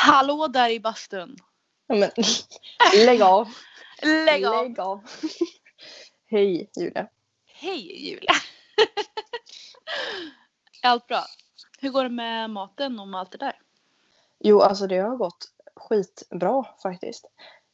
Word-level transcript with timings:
Hallå 0.00 0.48
där 0.48 0.70
i 0.70 0.80
bastun. 0.80 1.36
Ja, 1.86 1.94
men, 1.94 2.10
lägg 3.06 3.22
av. 3.22 3.48
Lägg 4.02 4.44
av. 4.44 4.62
Lägg 4.64 4.80
av. 4.80 5.00
Hej 6.30 6.70
Julia. 6.76 7.08
Hej 7.46 8.08
Julia. 8.08 8.32
Är 10.82 10.88
allt 10.90 11.06
bra? 11.06 11.24
Hur 11.80 11.90
går 11.90 12.02
det 12.02 12.08
med 12.08 12.50
maten 12.50 13.00
och 13.00 13.08
med 13.08 13.20
allt 13.20 13.32
det 13.32 13.38
där? 13.38 13.60
Jo, 14.38 14.60
alltså 14.60 14.86
det 14.86 14.98
har 14.98 15.16
gått 15.16 15.52
skitbra 15.76 16.64
faktiskt. 16.82 17.24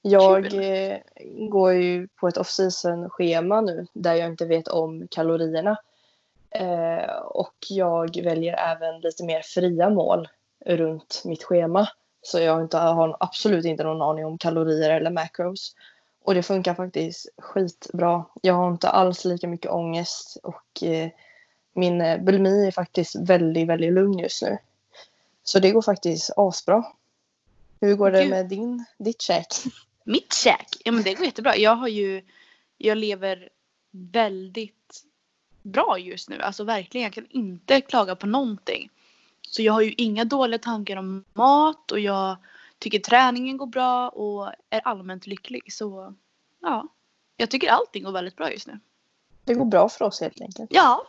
Jag 0.02 0.54
eh, 0.54 0.98
går 1.50 1.72
ju 1.72 2.08
på 2.08 2.28
ett 2.28 2.38
off-season 2.38 3.10
schema 3.10 3.60
nu 3.60 3.86
där 3.92 4.14
jag 4.14 4.28
inte 4.28 4.46
vet 4.46 4.68
om 4.68 5.08
kalorierna. 5.10 5.76
Eh, 6.50 7.16
och 7.16 7.56
jag 7.68 8.22
väljer 8.22 8.56
även 8.56 9.00
lite 9.00 9.24
mer 9.24 9.42
fria 9.42 9.90
mål 9.90 10.28
runt 10.66 11.22
mitt 11.24 11.44
schema. 11.44 11.88
Så 12.24 12.40
jag 12.40 12.62
inte, 12.62 12.78
har 12.78 13.16
absolut 13.20 13.64
inte 13.64 13.84
någon 13.84 14.02
aning 14.02 14.26
om 14.26 14.38
kalorier 14.38 14.90
eller 14.90 15.10
macros. 15.10 15.74
Och 16.22 16.34
det 16.34 16.42
funkar 16.42 16.74
faktiskt 16.74 17.28
skitbra. 17.38 18.24
Jag 18.42 18.54
har 18.54 18.68
inte 18.68 18.88
alls 18.88 19.24
lika 19.24 19.48
mycket 19.48 19.70
ångest 19.70 20.36
och 20.42 20.82
eh, 20.82 21.10
min 21.72 22.00
eh, 22.00 22.22
bulimi 22.22 22.66
är 22.66 22.70
faktiskt 22.70 23.16
väldigt, 23.16 23.68
väldigt 23.68 23.92
lugn 23.92 24.18
just 24.18 24.42
nu. 24.42 24.58
Så 25.42 25.58
det 25.58 25.70
går 25.70 25.82
faktiskt 25.82 26.30
asbra. 26.36 26.84
Hur 27.80 27.94
går 27.94 28.10
det 28.10 28.20
Gud. 28.20 28.30
med 28.30 28.48
din, 28.48 28.84
ditt 28.98 29.22
käk? 29.22 29.46
Mitt 30.04 30.34
käk? 30.34 30.66
Ja 30.84 30.92
men 30.92 31.02
det 31.02 31.14
går 31.14 31.26
jättebra. 31.26 31.56
Jag 31.56 31.74
har 31.74 31.88
ju, 31.88 32.22
jag 32.78 32.98
lever 32.98 33.48
väldigt 33.90 35.04
bra 35.62 35.98
just 35.98 36.28
nu. 36.28 36.40
Alltså 36.40 36.64
verkligen, 36.64 37.04
jag 37.04 37.12
kan 37.12 37.26
inte 37.30 37.80
klaga 37.80 38.16
på 38.16 38.26
någonting. 38.26 38.90
Så 39.48 39.62
jag 39.62 39.72
har 39.72 39.80
ju 39.80 39.94
inga 39.96 40.24
dåliga 40.24 40.58
tankar 40.58 40.96
om 40.96 41.24
mat 41.32 41.92
och 41.92 42.00
jag 42.00 42.36
tycker 42.78 42.98
träningen 42.98 43.56
går 43.56 43.66
bra 43.66 44.08
och 44.08 44.52
är 44.70 44.80
allmänt 44.84 45.26
lycklig. 45.26 45.72
Så 45.72 46.14
ja, 46.60 46.88
jag 47.36 47.50
tycker 47.50 47.70
allting 47.70 48.04
går 48.04 48.12
väldigt 48.12 48.36
bra 48.36 48.52
just 48.52 48.66
nu. 48.66 48.80
Det 49.44 49.54
går 49.54 49.64
bra 49.64 49.88
för 49.88 50.04
oss 50.04 50.20
helt 50.20 50.40
enkelt. 50.40 50.70
Ja, 50.72 51.06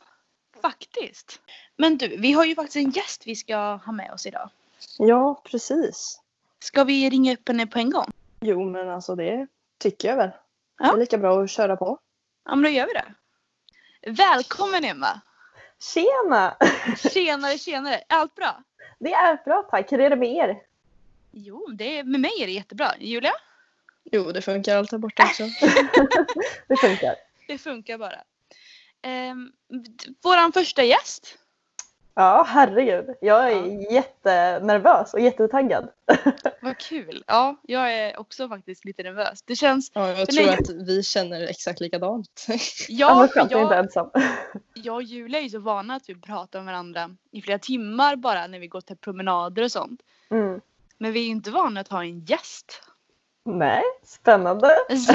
faktiskt. 0.61 1.41
Men 1.77 1.97
du, 1.97 2.17
vi 2.17 2.31
har 2.31 2.45
ju 2.45 2.55
faktiskt 2.55 2.75
en 2.75 2.91
gäst 2.91 3.27
vi 3.27 3.35
ska 3.35 3.57
ha 3.85 3.91
med 3.91 4.11
oss 4.11 4.25
idag. 4.25 4.49
Ja, 4.97 5.41
precis. 5.43 6.21
Ska 6.59 6.83
vi 6.83 7.09
ringa 7.09 7.33
upp 7.33 7.47
henne 7.47 7.67
på 7.67 7.79
en 7.79 7.89
gång? 7.89 8.11
Jo, 8.39 8.69
men 8.69 8.89
alltså 8.89 9.15
det 9.15 9.47
tycker 9.77 10.07
jag 10.07 10.17
väl. 10.17 10.29
Ja. 10.79 10.85
Det 10.85 10.91
är 10.91 10.97
lika 10.97 11.17
bra 11.17 11.43
att 11.43 11.49
köra 11.49 11.77
på. 11.77 11.99
Ja 12.45 12.55
men 12.55 12.63
då 12.63 12.69
gör 12.69 12.87
vi 12.87 12.93
det. 12.93 13.13
Välkommen 14.11 14.85
Emma! 14.85 15.21
Tjena! 15.81 16.57
Tjenare 17.13 17.57
tjenare! 17.57 18.01
Allt 18.09 18.35
bra? 18.35 18.63
Det 18.99 19.13
är 19.13 19.43
bra 19.45 19.67
tack. 19.71 19.91
Hur 19.91 20.01
är 20.01 20.09
det 20.09 20.15
med 20.15 20.35
er? 20.35 20.61
Jo, 21.31 21.67
det 21.73 21.99
är, 21.99 22.03
med 22.03 22.19
mig 22.19 22.31
är 22.41 22.45
det 22.47 22.53
jättebra. 22.53 22.91
Julia? 22.99 23.31
Jo, 24.11 24.31
det 24.31 24.41
funkar 24.41 24.77
allt 24.77 24.91
här 24.91 24.97
borta 24.99 25.23
också. 25.23 25.43
det 26.67 26.77
funkar. 26.77 27.15
Det 27.47 27.57
funkar 27.57 27.97
bara. 27.97 28.21
Ehm, 29.01 29.51
d- 29.69 30.09
våran 30.23 30.51
första 30.51 30.83
gäst. 30.83 31.37
Ja, 32.17 32.45
herregud. 32.47 33.15
Jag 33.21 33.51
är 33.51 33.91
jättenervös 33.93 35.13
och 35.13 35.19
jättetaggad. 35.19 35.89
Vad 36.61 36.77
kul! 36.77 37.23
Ja, 37.27 37.55
jag 37.61 37.93
är 37.93 38.19
också 38.19 38.49
faktiskt 38.49 38.85
lite 38.85 39.03
nervös. 39.03 39.41
Det 39.41 39.55
känns... 39.55 39.91
Ja, 39.93 40.07
jag 40.07 40.17
För 40.17 40.25
tror 40.25 40.45
nej- 40.45 40.57
att 40.59 40.69
vi 40.87 41.03
känner 41.03 41.47
exakt 41.47 41.79
likadant. 41.79 42.45
Ja, 42.89 43.15
för 43.15 43.27
skönt, 43.27 43.51
jag 43.51 43.59
är 43.59 43.63
inte 43.63 43.75
jag, 43.75 43.83
ensam. 43.83 44.09
jag 44.73 44.95
och 44.95 45.03
Julia 45.03 45.39
är 45.39 45.43
ju 45.43 45.49
så 45.49 45.59
vana 45.59 45.95
att 45.95 46.09
vi 46.09 46.15
pratar 46.15 46.59
med 46.59 46.65
varandra 46.65 47.09
i 47.31 47.41
flera 47.41 47.59
timmar 47.59 48.15
bara 48.15 48.47
när 48.47 48.59
vi 48.59 48.67
går 48.67 48.81
till 48.81 48.97
promenader 48.97 49.63
och 49.63 49.71
sånt. 49.71 50.01
Mm. 50.29 50.61
Men 50.97 51.11
vi 51.13 51.19
är 51.19 51.23
ju 51.23 51.31
inte 51.31 51.51
vana 51.51 51.79
att 51.79 51.87
ha 51.87 52.03
en 52.03 52.19
gäst. 52.19 52.81
Nej, 53.45 53.83
spännande. 54.03 54.69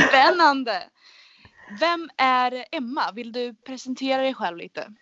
Spännande! 0.08 0.82
Vem 1.80 2.10
är 2.16 2.64
Emma? 2.72 3.12
Vill 3.12 3.32
du 3.32 3.54
presentera 3.54 4.22
dig 4.22 4.34
själv 4.34 4.56
lite? 4.56 4.92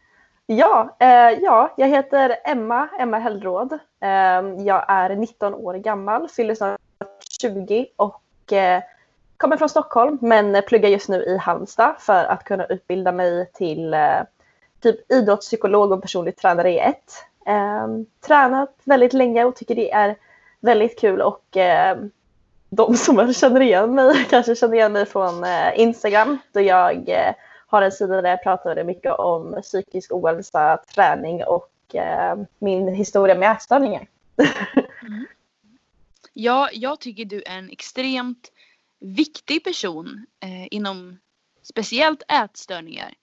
Ja, 0.50 0.96
eh, 0.98 1.38
ja, 1.42 1.74
jag 1.76 1.88
heter 1.88 2.36
Emma, 2.44 2.88
Emma 2.98 3.18
Hellråd. 3.18 3.72
Eh, 4.00 4.64
jag 4.66 4.84
är 4.88 5.16
19 5.16 5.54
år 5.54 5.74
gammal, 5.74 6.28
fyller 6.28 6.54
snart 6.54 6.80
20 7.40 7.86
och 7.96 8.52
eh, 8.52 8.82
kommer 9.36 9.56
från 9.56 9.68
Stockholm 9.68 10.18
men 10.20 10.62
pluggar 10.66 10.88
just 10.88 11.08
nu 11.08 11.22
i 11.22 11.36
Halmstad 11.36 11.94
för 11.98 12.24
att 12.24 12.44
kunna 12.44 12.66
utbilda 12.66 13.12
mig 13.12 13.50
till 13.54 13.94
eh, 13.94 14.20
typ 14.82 15.12
idrottspsykolog 15.12 15.92
och 15.92 16.02
personlig 16.02 16.36
tränare 16.36 16.70
i 16.70 16.78
ett. 16.78 17.12
Eh, 17.46 17.88
tränat 18.26 18.74
väldigt 18.84 19.12
länge 19.12 19.44
och 19.44 19.56
tycker 19.56 19.74
det 19.74 19.92
är 19.92 20.16
väldigt 20.60 21.00
kul 21.00 21.20
och 21.20 21.56
eh, 21.56 21.98
de 22.70 22.96
som 22.96 23.32
känner 23.34 23.60
igen 23.60 23.94
mig 23.94 24.26
kanske 24.30 24.56
känner 24.56 24.74
igen 24.74 24.92
mig 24.92 25.06
från 25.06 25.44
eh, 25.44 25.80
Instagram 25.80 26.38
då 26.52 26.60
jag 26.60 27.08
eh, 27.08 27.34
har 27.68 27.82
en 27.82 27.92
sida 27.92 28.22
där 28.22 28.30
jag 28.30 28.42
pratar 28.42 28.84
mycket 28.84 29.12
om 29.12 29.58
psykisk 29.62 30.12
ohälsa, 30.12 30.78
träning 30.94 31.44
och 31.44 31.94
eh, 31.94 32.38
min 32.58 32.94
historia 32.94 33.34
med 33.34 33.52
ätstörningar. 33.52 34.06
Ja, 36.32 36.70
jag 36.72 37.00
tycker 37.00 37.24
du 37.24 37.42
är 37.42 37.58
en 37.58 37.70
extremt 37.70 38.52
viktig 38.98 39.64
person 39.64 40.26
eh, 40.40 40.66
inom 40.70 41.18
speciellt 41.62 42.22
ätstörningar. 42.28 43.14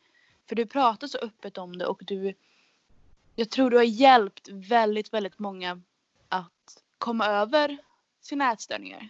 För 0.49 0.55
du 0.55 0.65
pratar 0.65 1.07
så 1.07 1.17
öppet 1.17 1.57
om 1.57 1.77
det 1.77 1.85
och 1.85 2.01
du 2.05 2.33
jag 3.35 3.49
tror 3.49 3.69
du 3.69 3.77
har 3.77 3.83
hjälpt 3.83 4.49
väldigt, 4.49 5.13
väldigt 5.13 5.39
många 5.39 5.81
att 6.29 6.83
komma 6.97 7.27
över 7.27 7.77
sina 8.21 8.51
ätstörningar. 8.51 9.09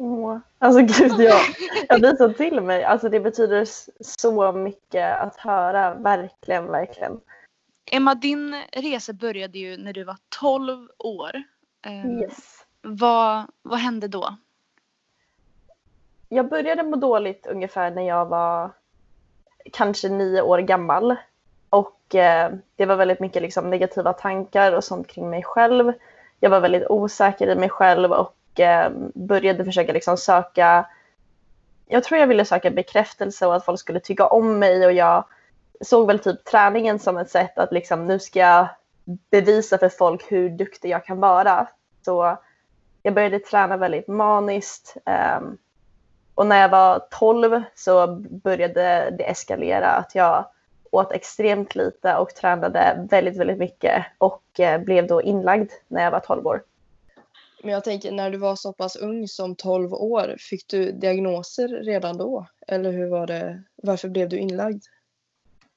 Åh, 0.00 0.38
Alltså 0.58 0.80
gud, 0.80 1.20
jag, 1.20 1.40
jag 1.88 2.00
blir 2.00 2.16
så 2.16 2.32
till 2.32 2.60
mig. 2.60 2.84
Alltså 2.84 3.08
det 3.08 3.20
betyder 3.20 3.68
så 4.00 4.52
mycket 4.52 5.20
att 5.20 5.36
höra, 5.36 5.94
verkligen, 5.94 6.66
verkligen. 6.66 7.20
Emma, 7.90 8.14
din 8.14 8.62
resa 8.72 9.12
började 9.12 9.58
ju 9.58 9.76
när 9.76 9.92
du 9.92 10.04
var 10.04 10.16
12 10.40 10.88
år. 10.98 11.42
Eh, 11.86 12.06
Yes. 12.20 12.66
vad, 12.82 13.44
vad 13.62 13.78
hände 13.78 14.08
då? 14.08 14.36
Jag 16.28 16.48
började 16.48 16.82
må 16.82 16.96
dåligt 16.96 17.46
ungefär 17.46 17.90
när 17.90 18.02
jag 18.02 18.26
var 18.26 18.70
kanske 19.72 20.08
nio 20.08 20.42
år 20.42 20.58
gammal. 20.58 21.16
Och 21.70 22.14
eh, 22.14 22.52
det 22.76 22.86
var 22.86 22.96
väldigt 22.96 23.20
mycket 23.20 23.42
liksom, 23.42 23.70
negativa 23.70 24.12
tankar 24.12 24.72
och 24.72 24.84
sånt 24.84 25.06
kring 25.08 25.30
mig 25.30 25.42
själv. 25.42 25.92
Jag 26.40 26.50
var 26.50 26.60
väldigt 26.60 26.86
osäker 26.88 27.48
i 27.48 27.54
mig 27.54 27.68
själv 27.68 28.12
och 28.12 28.34
eh, 28.60 28.90
började 29.14 29.64
försöka 29.64 29.92
liksom, 29.92 30.16
söka... 30.16 30.86
Jag 31.86 32.04
tror 32.04 32.20
jag 32.20 32.26
ville 32.26 32.44
söka 32.44 32.70
bekräftelse 32.70 33.46
och 33.46 33.56
att 33.56 33.64
folk 33.64 33.80
skulle 33.80 34.00
tycka 34.00 34.26
om 34.26 34.58
mig 34.58 34.86
och 34.86 34.92
jag 34.92 35.24
såg 35.80 36.06
väl 36.06 36.18
typ 36.18 36.44
träningen 36.44 36.98
som 36.98 37.16
ett 37.16 37.30
sätt 37.30 37.58
att 37.58 37.72
liksom, 37.72 38.06
nu 38.06 38.18
ska 38.18 38.38
jag 38.38 38.68
bevisa 39.30 39.78
för 39.78 39.88
folk 39.88 40.32
hur 40.32 40.48
duktig 40.48 40.90
jag 40.90 41.04
kan 41.04 41.20
vara. 41.20 41.68
Så 42.04 42.38
jag 43.02 43.14
började 43.14 43.38
träna 43.38 43.76
väldigt 43.76 44.08
maniskt. 44.08 44.96
Ehm, 45.04 45.58
och 46.34 46.46
när 46.46 46.60
jag 46.60 46.68
var 46.68 47.06
12 47.10 47.62
så 47.74 48.06
började 48.16 49.14
det 49.18 49.30
eskalera 49.30 49.90
att 49.90 50.14
jag 50.14 50.44
åt 50.90 51.12
extremt 51.12 51.74
lite 51.74 52.16
och 52.16 52.34
tränade 52.34 53.06
väldigt, 53.10 53.36
väldigt 53.36 53.58
mycket 53.58 54.06
och 54.18 54.60
eh, 54.60 54.80
blev 54.80 55.06
då 55.06 55.22
inlagd 55.22 55.70
när 55.88 56.04
jag 56.04 56.10
var 56.10 56.20
12 56.20 56.46
år. 56.46 56.62
Men 57.62 57.72
jag 57.72 57.84
tänker, 57.84 58.12
när 58.12 58.30
du 58.30 58.38
var 58.38 58.56
så 58.56 58.72
pass 58.72 58.96
ung 58.96 59.28
som 59.28 59.56
12 59.56 59.92
år, 59.92 60.36
fick 60.38 60.68
du 60.68 60.92
diagnoser 60.92 61.68
redan 61.68 62.18
då? 62.18 62.46
Eller 62.68 62.92
hur 62.92 63.08
var 63.08 63.26
det? 63.26 63.62
Varför 63.82 64.08
blev 64.08 64.28
du 64.28 64.38
inlagd? 64.38 64.82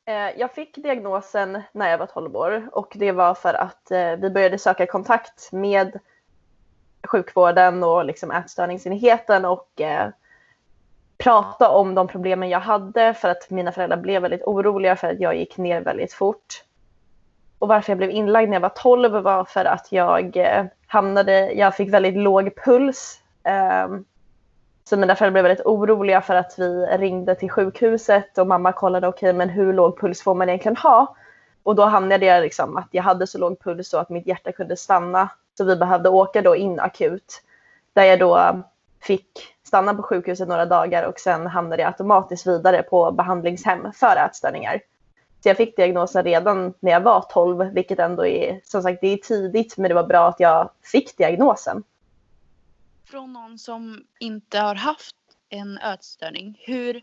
Eh, 0.05 0.39
jag 0.39 0.53
fick 0.53 0.75
diagnosen 0.75 1.61
när 1.73 1.89
jag 1.89 1.97
var 1.97 2.05
12 2.05 2.35
år 2.35 2.69
och 2.71 2.93
det 2.95 3.11
var 3.11 3.33
för 3.33 3.53
att 3.53 3.91
eh, 3.91 4.15
vi 4.15 4.29
började 4.29 4.57
söka 4.57 4.85
kontakt 4.85 5.51
med 5.51 5.99
sjukvården 7.07 7.83
och 7.83 8.05
liksom 8.05 8.31
ätstörningsenheten 8.31 9.45
och 9.45 9.81
eh, 9.81 10.09
prata 11.17 11.69
om 11.69 11.95
de 11.95 12.07
problemen 12.07 12.49
jag 12.49 12.59
hade 12.59 13.13
för 13.13 13.29
att 13.29 13.49
mina 13.49 13.71
föräldrar 13.71 13.97
blev 13.97 14.21
väldigt 14.21 14.43
oroliga 14.43 14.95
för 14.95 15.07
att 15.07 15.19
jag 15.19 15.35
gick 15.35 15.57
ner 15.57 15.81
väldigt 15.81 16.13
fort 16.13 16.63
och 17.61 17.67
varför 17.67 17.91
jag 17.91 17.97
blev 17.97 18.09
inlagd 18.09 18.49
när 18.49 18.55
jag 18.55 18.61
var 18.61 18.69
12 18.69 19.11
var 19.11 19.45
för 19.45 19.65
att 19.65 19.91
jag 19.91 20.37
eh, 20.37 20.65
hamnade, 20.87 21.51
jag 21.51 21.75
fick 21.75 21.93
väldigt 21.93 22.17
låg 22.17 22.55
puls. 22.65 23.19
Ehm, 23.43 24.05
så 24.83 24.97
mina 24.97 25.15
föräldrar 25.15 25.31
blev 25.31 25.43
väldigt 25.43 25.65
oroliga 25.65 26.21
för 26.21 26.35
att 26.35 26.53
vi 26.57 26.85
ringde 26.85 27.35
till 27.35 27.49
sjukhuset 27.49 28.37
och 28.37 28.47
mamma 28.47 28.71
kollade 28.71 29.07
okej 29.07 29.29
okay, 29.29 29.37
men 29.37 29.49
hur 29.49 29.73
låg 29.73 29.99
puls 29.99 30.21
får 30.21 30.35
man 30.35 30.49
egentligen 30.49 30.77
ha? 30.77 31.15
Och 31.63 31.75
då 31.75 31.83
hamnade 31.83 32.25
jag 32.25 32.41
liksom 32.41 32.77
att 32.77 32.87
jag 32.91 33.03
hade 33.03 33.27
så 33.27 33.37
låg 33.37 33.59
puls 33.59 33.89
så 33.89 33.97
att 33.97 34.09
mitt 34.09 34.27
hjärta 34.27 34.51
kunde 34.51 34.77
stanna. 34.77 35.29
Så 35.57 35.63
vi 35.63 35.75
behövde 35.75 36.09
åka 36.09 36.41
då 36.41 36.55
in 36.55 36.79
akut. 36.79 37.41
Där 37.93 38.03
jag 38.03 38.19
då 38.19 38.61
fick 39.01 39.27
stanna 39.63 39.93
på 39.93 40.03
sjukhuset 40.03 40.47
några 40.47 40.65
dagar 40.65 41.03
och 41.03 41.19
sen 41.19 41.47
hamnade 41.47 41.81
jag 41.81 41.87
automatiskt 41.87 42.47
vidare 42.47 42.83
på 42.83 43.11
behandlingshem 43.11 43.91
för 43.93 44.15
ätstörningar. 44.25 44.81
Så 45.43 45.49
jag 45.49 45.57
fick 45.57 45.75
diagnosen 45.75 46.23
redan 46.23 46.73
när 46.79 46.91
jag 46.91 47.01
var 47.01 47.21
12, 47.21 47.73
vilket 47.73 47.99
ändå 47.99 48.25
är, 48.25 48.61
som 48.63 48.81
sagt, 48.81 49.01
det 49.01 49.07
är 49.07 49.17
tidigt, 49.17 49.77
men 49.77 49.89
det 49.89 49.95
var 49.95 50.07
bra 50.07 50.27
att 50.27 50.39
jag 50.39 50.69
fick 50.81 51.17
diagnosen. 51.17 51.83
Från 53.05 53.33
någon 53.33 53.57
som 53.59 54.05
inte 54.19 54.59
har 54.59 54.75
haft 54.75 55.15
en 55.49 55.77
ätstörning, 55.77 56.61
hur, 56.65 57.01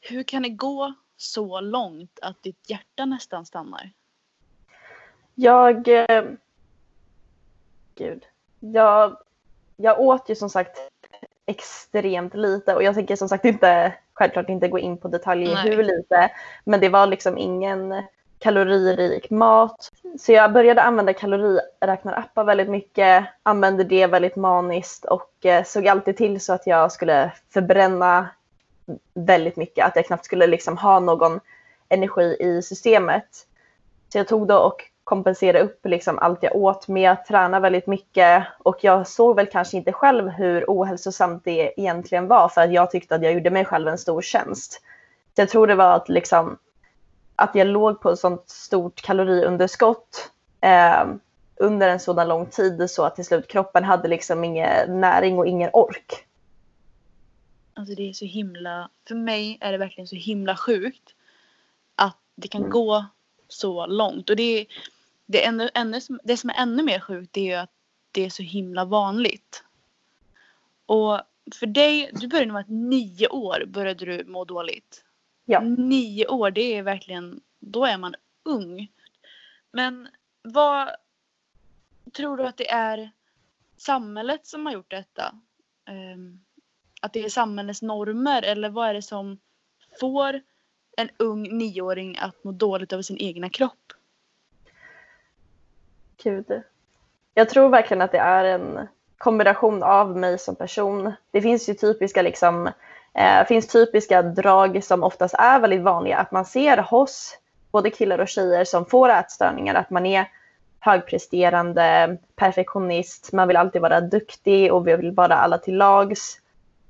hur 0.00 0.22
kan 0.22 0.42
det 0.42 0.48
gå 0.48 0.94
så 1.16 1.60
långt 1.60 2.18
att 2.22 2.42
ditt 2.42 2.70
hjärta 2.70 3.04
nästan 3.04 3.46
stannar? 3.46 3.90
Jag... 5.34 5.88
Eh, 5.88 6.24
gud. 7.94 8.24
Jag, 8.60 9.16
jag 9.76 10.00
åt 10.00 10.30
ju 10.30 10.34
som 10.34 10.50
sagt 10.50 10.78
extremt 11.50 12.34
lite 12.34 12.74
och 12.74 12.82
jag 12.82 12.94
tänker 12.94 13.16
som 13.16 13.28
sagt 13.28 13.44
inte 13.44 13.92
självklart 14.14 14.48
inte 14.48 14.68
gå 14.68 14.78
in 14.78 14.96
på 14.96 15.08
detaljer 15.08 15.54
Nej. 15.54 15.70
hur 15.70 15.82
lite 15.82 16.30
men 16.64 16.80
det 16.80 16.88
var 16.88 17.06
liksom 17.06 17.38
ingen 17.38 18.02
kaloririk 18.38 19.30
mat. 19.30 19.90
Så 20.18 20.32
jag 20.32 20.52
började 20.52 20.82
använda 20.82 21.12
kaloriräknarappar 21.12 22.44
väldigt 22.44 22.68
mycket, 22.68 23.24
använde 23.42 23.84
det 23.84 24.06
väldigt 24.06 24.36
maniskt 24.36 25.04
och 25.04 25.46
eh, 25.46 25.64
såg 25.64 25.88
alltid 25.88 26.16
till 26.16 26.40
så 26.40 26.52
att 26.52 26.66
jag 26.66 26.92
skulle 26.92 27.32
förbränna 27.50 28.28
väldigt 29.14 29.56
mycket, 29.56 29.86
att 29.86 29.96
jag 29.96 30.06
knappt 30.06 30.24
skulle 30.24 30.46
liksom 30.46 30.78
ha 30.78 31.00
någon 31.00 31.40
energi 31.88 32.36
i 32.40 32.62
systemet. 32.62 33.46
Så 34.12 34.18
jag 34.18 34.28
tog 34.28 34.46
då 34.46 34.58
och 34.58 34.82
kompensera 35.10 35.60
upp 35.60 35.86
liksom 35.86 36.18
allt 36.18 36.42
jag 36.42 36.56
åt 36.56 36.88
med. 36.88 37.02
Jag 37.02 37.26
träna 37.26 37.60
väldigt 37.60 37.86
mycket 37.86 38.46
och 38.58 38.78
jag 38.80 39.08
såg 39.08 39.36
väl 39.36 39.46
kanske 39.46 39.76
inte 39.76 39.92
själv 39.92 40.28
hur 40.28 40.64
ohälsosamt 40.68 41.44
det 41.44 41.80
egentligen 41.80 42.28
var 42.28 42.48
för 42.48 42.60
att 42.60 42.72
jag 42.72 42.90
tyckte 42.90 43.14
att 43.14 43.22
jag 43.22 43.32
gjorde 43.32 43.50
mig 43.50 43.64
själv 43.64 43.88
en 43.88 43.98
stor 43.98 44.22
tjänst. 44.22 44.72
Så 45.34 45.40
jag 45.40 45.48
tror 45.48 45.66
det 45.66 45.74
var 45.74 45.96
att, 45.96 46.08
liksom, 46.08 46.58
att 47.36 47.54
jag 47.54 47.66
låg 47.66 48.00
på 48.00 48.10
ett 48.10 48.18
sånt 48.18 48.48
stort 48.48 49.02
kaloriunderskott 49.02 50.30
eh, 50.60 51.04
under 51.56 51.88
en 51.88 52.00
sådan 52.00 52.28
lång 52.28 52.46
tid 52.46 52.90
så 52.90 53.04
att 53.04 53.16
till 53.16 53.24
slut 53.24 53.48
kroppen 53.48 53.84
hade 53.84 54.08
liksom 54.08 54.44
ingen 54.44 55.00
näring 55.00 55.38
och 55.38 55.46
ingen 55.46 55.70
ork. 55.72 56.26
Alltså 57.74 57.94
det 57.94 58.08
är 58.08 58.12
så 58.12 58.24
himla, 58.24 58.90
för 59.08 59.14
mig 59.14 59.58
är 59.60 59.72
det 59.72 59.78
verkligen 59.78 60.08
så 60.08 60.16
himla 60.16 60.56
sjukt 60.56 61.14
att 61.96 62.18
det 62.36 62.48
kan 62.48 62.60
mm. 62.60 62.72
gå 62.72 63.04
så 63.52 63.86
långt. 63.86 64.30
Och 64.30 64.36
det, 64.36 64.66
det, 65.30 65.44
ännu, 65.44 65.70
ännu, 65.74 66.00
det 66.24 66.36
som 66.36 66.50
är 66.50 66.54
ännu 66.54 66.82
mer 66.82 67.00
sjukt 67.00 67.36
är 67.36 67.42
ju 67.42 67.54
att 67.54 67.70
det 68.12 68.26
är 68.26 68.30
så 68.30 68.42
himla 68.42 68.84
vanligt. 68.84 69.64
Och 70.86 71.20
för 71.54 71.66
dig, 71.66 72.10
du 72.12 72.28
började 72.28 72.52
vara 72.52 72.64
nio 72.68 73.28
år 73.28 73.64
började 73.66 74.04
du 74.06 74.24
må 74.24 74.44
dåligt. 74.44 75.04
Ja. 75.44 75.60
Nio 75.60 76.26
år, 76.26 76.50
det 76.50 76.60
är 76.60 76.82
verkligen, 76.82 77.40
då 77.58 77.84
är 77.84 77.98
man 77.98 78.14
ung. 78.42 78.88
Men 79.72 80.08
vad 80.42 80.88
tror 82.12 82.36
du 82.36 82.46
att 82.46 82.56
det 82.56 82.70
är 82.70 83.10
samhället 83.76 84.46
som 84.46 84.66
har 84.66 84.72
gjort 84.72 84.90
detta? 84.90 85.34
Um, 86.14 86.44
att 87.02 87.12
det 87.12 87.24
är 87.24 87.28
samhällets 87.28 87.82
normer 87.82 88.42
eller 88.42 88.68
vad 88.68 88.88
är 88.88 88.94
det 88.94 89.02
som 89.02 89.38
får 90.00 90.42
en 90.96 91.10
ung 91.16 91.58
nioåring 91.58 92.18
att 92.18 92.44
må 92.44 92.52
dåligt 92.52 92.92
över 92.92 93.02
sin 93.02 93.18
egna 93.18 93.50
kropp? 93.50 93.92
Gud. 96.22 96.62
Jag 97.34 97.48
tror 97.48 97.68
verkligen 97.68 98.02
att 98.02 98.12
det 98.12 98.18
är 98.18 98.44
en 98.44 98.88
kombination 99.18 99.82
av 99.82 100.16
mig 100.16 100.38
som 100.38 100.56
person. 100.56 101.12
Det 101.30 101.42
finns 101.42 101.68
ju 101.68 101.74
typiska 101.74 102.22
liksom, 102.22 102.70
eh, 103.14 103.44
finns 103.46 103.66
typiska 103.66 104.22
drag 104.22 104.84
som 104.84 105.02
oftast 105.02 105.34
är 105.34 105.60
väldigt 105.60 105.82
vanliga. 105.82 106.16
Att 106.16 106.32
man 106.32 106.44
ser 106.44 106.76
hos 106.76 107.38
både 107.72 107.90
killar 107.90 108.18
och 108.18 108.28
tjejer 108.28 108.64
som 108.64 108.86
får 108.86 109.08
ätstörningar 109.08 109.74
att 109.74 109.90
man 109.90 110.06
är 110.06 110.26
högpresterande, 110.80 112.16
perfektionist, 112.36 113.32
man 113.32 113.48
vill 113.48 113.56
alltid 113.56 113.82
vara 113.82 114.00
duktig 114.00 114.72
och 114.72 114.88
vi 114.88 114.96
vill 114.96 115.12
vara 115.12 115.34
alla 115.34 115.58
till 115.58 115.76
lags. 115.76 116.40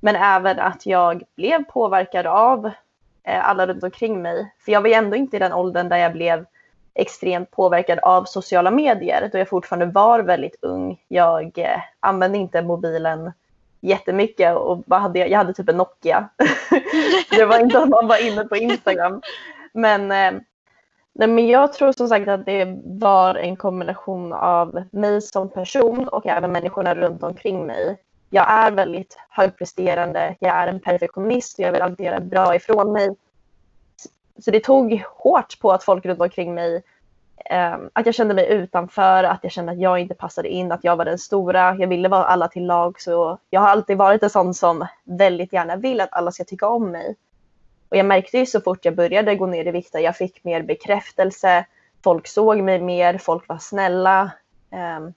Men 0.01 0.17
även 0.17 0.59
att 0.59 0.87
jag 0.87 1.23
blev 1.37 1.65
påverkad 1.65 2.27
av 2.27 2.67
eh, 3.25 3.49
alla 3.49 3.67
runt 3.67 3.85
omkring 3.85 4.23
mig. 4.23 4.55
För 4.65 4.73
jag 4.73 4.81
var 4.81 4.89
ju 4.89 4.95
ändå 4.95 5.17
inte 5.17 5.37
i 5.37 5.41
den 5.41 5.53
åldern 5.53 5.89
där 5.89 5.97
jag 5.97 6.13
blev 6.13 6.47
extremt 7.01 7.51
påverkad 7.51 7.99
av 7.99 8.25
sociala 8.25 8.71
medier 8.71 9.29
då 9.33 9.39
jag 9.39 9.49
fortfarande 9.49 9.87
var 9.87 10.21
väldigt 10.21 10.57
ung. 10.63 11.01
Jag 11.09 11.59
eh, 11.59 11.81
använde 12.01 12.39
inte 12.39 12.63
mobilen 12.63 13.33
jättemycket 13.81 14.57
och 14.57 14.83
vad 14.87 15.01
hade 15.01 15.19
jag? 15.19 15.31
jag 15.31 15.39
hade 15.39 15.55
typ 15.55 15.69
en 15.69 15.77
Nokia. 15.77 16.29
det 17.31 17.45
var 17.45 17.59
inte 17.59 17.79
att 17.79 17.89
man 17.89 18.07
var 18.07 18.27
inne 18.27 18.45
på 18.45 18.57
Instagram. 18.57 19.23
Men, 19.73 20.03
eh, 20.03 20.41
nej, 21.13 21.29
men 21.29 21.49
jag 21.49 21.73
tror 21.73 21.93
som 21.93 22.09
sagt 22.09 22.29
att 22.29 22.47
det 22.47 22.79
var 22.85 23.35
en 23.35 23.57
kombination 23.57 24.33
av 24.33 24.85
mig 24.91 25.23
som 25.23 25.49
person 25.49 26.09
och 26.09 26.27
även 26.27 26.53
människorna 26.53 26.95
runt 26.95 27.23
omkring 27.23 27.67
mig. 27.67 27.97
Jag 28.31 28.51
är 28.51 28.71
väldigt 28.71 29.19
högpresterande, 29.31 30.37
jag 30.41 30.57
är 30.57 30.67
en 30.67 30.81
perfektionist 30.81 31.59
och 31.59 31.65
jag 31.65 31.73
vill 31.73 31.83
alltid 31.83 32.07
göra 32.07 32.21
bra 32.21 32.55
ifrån 32.55 32.93
mig 32.93 33.17
så 34.41 34.51
det 34.51 34.61
tog 34.61 35.03
hårt 35.17 35.61
på 35.61 35.73
att 35.73 35.85
folk 35.85 36.05
runt 36.05 36.21
omkring 36.21 36.55
mig, 36.55 36.83
eh, 37.45 37.77
att 37.93 38.07
jag 38.07 38.15
kände 38.15 38.35
mig 38.35 38.53
utanför, 38.53 39.25
att 39.25 39.41
jag 39.43 39.53
kände 39.53 39.73
att 39.73 39.81
jag 39.81 39.99
inte 39.99 40.15
passade 40.15 40.49
in, 40.49 40.73
att 40.73 40.85
jag 40.85 40.97
var 40.97 41.05
den 41.05 41.19
stora. 41.19 41.77
Jag 41.79 41.89
ville 41.89 42.09
vara 42.09 42.25
alla 42.25 42.49
till 42.49 42.67
lag, 42.67 43.01
så 43.01 43.39
jag 43.51 43.61
har 43.61 43.69
alltid 43.69 43.97
varit 43.97 44.23
en 44.23 44.31
sån 44.31 44.55
som 44.55 44.87
väldigt 45.05 45.53
gärna 45.53 45.77
vill 45.77 46.01
att 46.01 46.13
alla 46.13 46.33
ska 46.33 46.45
tycka 46.45 46.69
om 46.69 46.91
mig. 46.91 47.17
Och 47.89 47.97
jag 47.97 48.07
märkte 48.07 48.39
ju 48.39 48.47
så 48.47 48.61
fort 48.61 48.85
jag 48.85 48.97
började 48.97 49.35
gå 49.35 49.47
ner 49.47 49.69
i 49.69 49.71
vikt 49.71 49.95
att 49.95 50.03
jag 50.03 50.17
fick 50.17 50.45
mer 50.45 50.63
bekräftelse, 50.63 51.67
folk 52.05 52.27
såg 52.27 52.59
mig 52.59 52.81
mer, 52.81 53.19
folk 53.19 53.49
var 53.49 53.59
snälla. 53.59 54.31
Eh, 54.73 55.11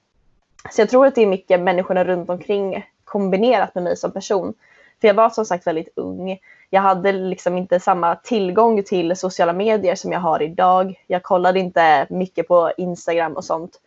så 0.71 0.81
jag 0.81 0.89
tror 0.89 1.05
att 1.05 1.15
det 1.15 1.21
är 1.21 1.27
mycket 1.27 1.59
människorna 1.59 2.03
runt 2.03 2.29
omkring 2.29 2.85
kombinerat 3.03 3.75
med 3.75 3.83
mig 3.83 3.97
som 3.97 4.11
person. 4.11 4.53
För 5.01 5.07
jag 5.07 5.15
var 5.15 5.29
som 5.29 5.45
sagt 5.45 5.67
väldigt 5.67 5.93
ung 5.95 6.39
jag 6.73 6.81
hade 6.81 7.11
liksom 7.11 7.57
inte 7.57 7.79
samma 7.79 8.15
tillgång 8.15 8.83
till 8.83 9.15
sociala 9.15 9.53
medier 9.53 9.95
som 9.95 10.11
jag 10.11 10.19
har 10.19 10.41
idag. 10.41 11.03
Jag 11.07 11.23
kollade 11.23 11.59
inte 11.59 12.07
mycket 12.09 12.47
på 12.47 12.71
Instagram 12.77 13.33
och 13.33 13.45
sånt. 13.45 13.81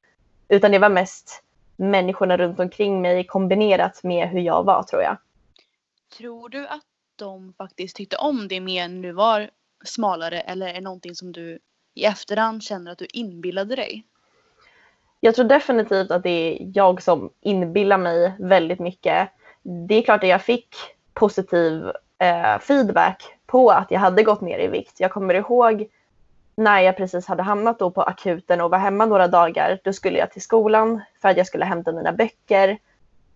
Utan 0.49 0.71
det 0.71 0.78
var 0.78 0.88
mest 0.88 1.43
människorna 1.76 2.37
runt 2.37 2.61
omkring 2.61 3.02
mig 3.02 3.25
kombinerat 3.25 4.02
med 4.02 4.28
hur 4.28 4.40
jag 4.40 4.64
var 4.64 4.83
tror 4.83 5.02
jag. 5.02 5.16
Tror 6.19 6.49
du 6.49 6.66
att 6.66 6.85
de 7.16 7.52
faktiskt 7.59 7.97
tyckte 7.97 8.16
om 8.16 8.49
det 8.49 8.61
mer 8.61 8.88
när 8.88 9.02
du 9.02 9.12
var 9.12 9.50
smalare 9.85 10.40
eller 10.40 10.66
är 10.66 10.75
det 10.75 10.81
någonting 10.81 11.14
som 11.14 11.33
du 11.33 11.59
i 11.95 12.05
efterhand 12.05 12.62
känner 12.62 12.93
att 12.93 12.99
du 12.99 13.07
inbillade 13.12 13.76
dig? 13.76 14.05
Jag 15.21 15.35
tror 15.35 15.45
definitivt 15.45 16.11
att 16.11 16.23
det 16.23 16.31
är 16.31 16.71
jag 16.75 17.02
som 17.02 17.31
inbillar 17.40 17.99
mig 17.99 18.33
väldigt 18.38 18.81
mycket. 18.81 19.28
Det 19.62 19.95
är 19.95 20.02
klart 20.02 20.23
att 20.23 20.28
jag 20.28 20.43
fick 20.43 20.69
positiv 21.14 21.90
eh, 22.18 22.58
feedback 22.58 23.23
på 23.46 23.70
att 23.70 23.90
jag 23.90 24.00
hade 24.00 24.23
gått 24.23 24.40
ner 24.40 24.58
i 24.58 24.66
vikt. 24.66 25.00
Jag 25.00 25.11
kommer 25.11 25.35
ihåg 25.35 25.88
när 26.56 26.80
jag 26.80 26.96
precis 26.96 27.26
hade 27.26 27.42
hamnat 27.42 27.78
då 27.78 27.90
på 27.90 28.02
akuten 28.02 28.61
och 28.61 28.70
var 28.70 28.78
hemma 28.78 29.06
några 29.06 29.28
dagar. 29.28 29.78
Då 29.85 29.92
skulle 29.92 30.18
jag 30.18 30.32
till 30.32 30.42
skolan 30.42 31.00
för 31.23 31.28
att 31.28 31.37
jag 31.37 31.46
skulle 31.46 31.64
hämta 31.64 31.92
mina 31.92 32.12
böcker. 32.12 32.78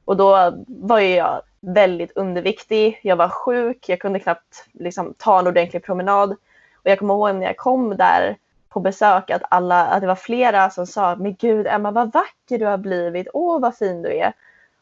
Och 0.04 0.16
då 0.16 0.52
var 0.66 1.00
jag 1.00 1.42
väldigt 1.60 2.16
underviktig. 2.16 3.00
Jag 3.02 3.16
var 3.16 3.28
sjuk. 3.28 3.88
Jag 3.88 4.00
kunde 4.00 4.20
knappt 4.20 4.66
liksom, 4.72 5.14
ta 5.18 5.38
en 5.38 5.46
ordentlig 5.46 5.84
promenad. 5.84 6.30
Och 6.75 6.90
jag 6.90 6.99
kommer 6.99 7.14
ihåg 7.14 7.34
när 7.34 7.46
jag 7.46 7.56
kom 7.56 7.96
där 7.96 8.37
på 8.68 8.80
besök 8.80 9.30
att, 9.30 9.42
alla, 9.50 9.87
att 9.87 10.00
det 10.00 10.06
var 10.06 10.14
flera 10.14 10.70
som 10.70 10.87
sa 10.87 11.16
men 11.16 11.34
gud 11.34 11.66
Emma 11.66 11.90
vad 11.90 12.12
vacker 12.12 12.58
du 12.58 12.66
har 12.66 12.78
blivit, 12.78 13.28
åh 13.32 13.60
vad 13.60 13.76
fin 13.76 14.02
du 14.02 14.18
är. 14.18 14.32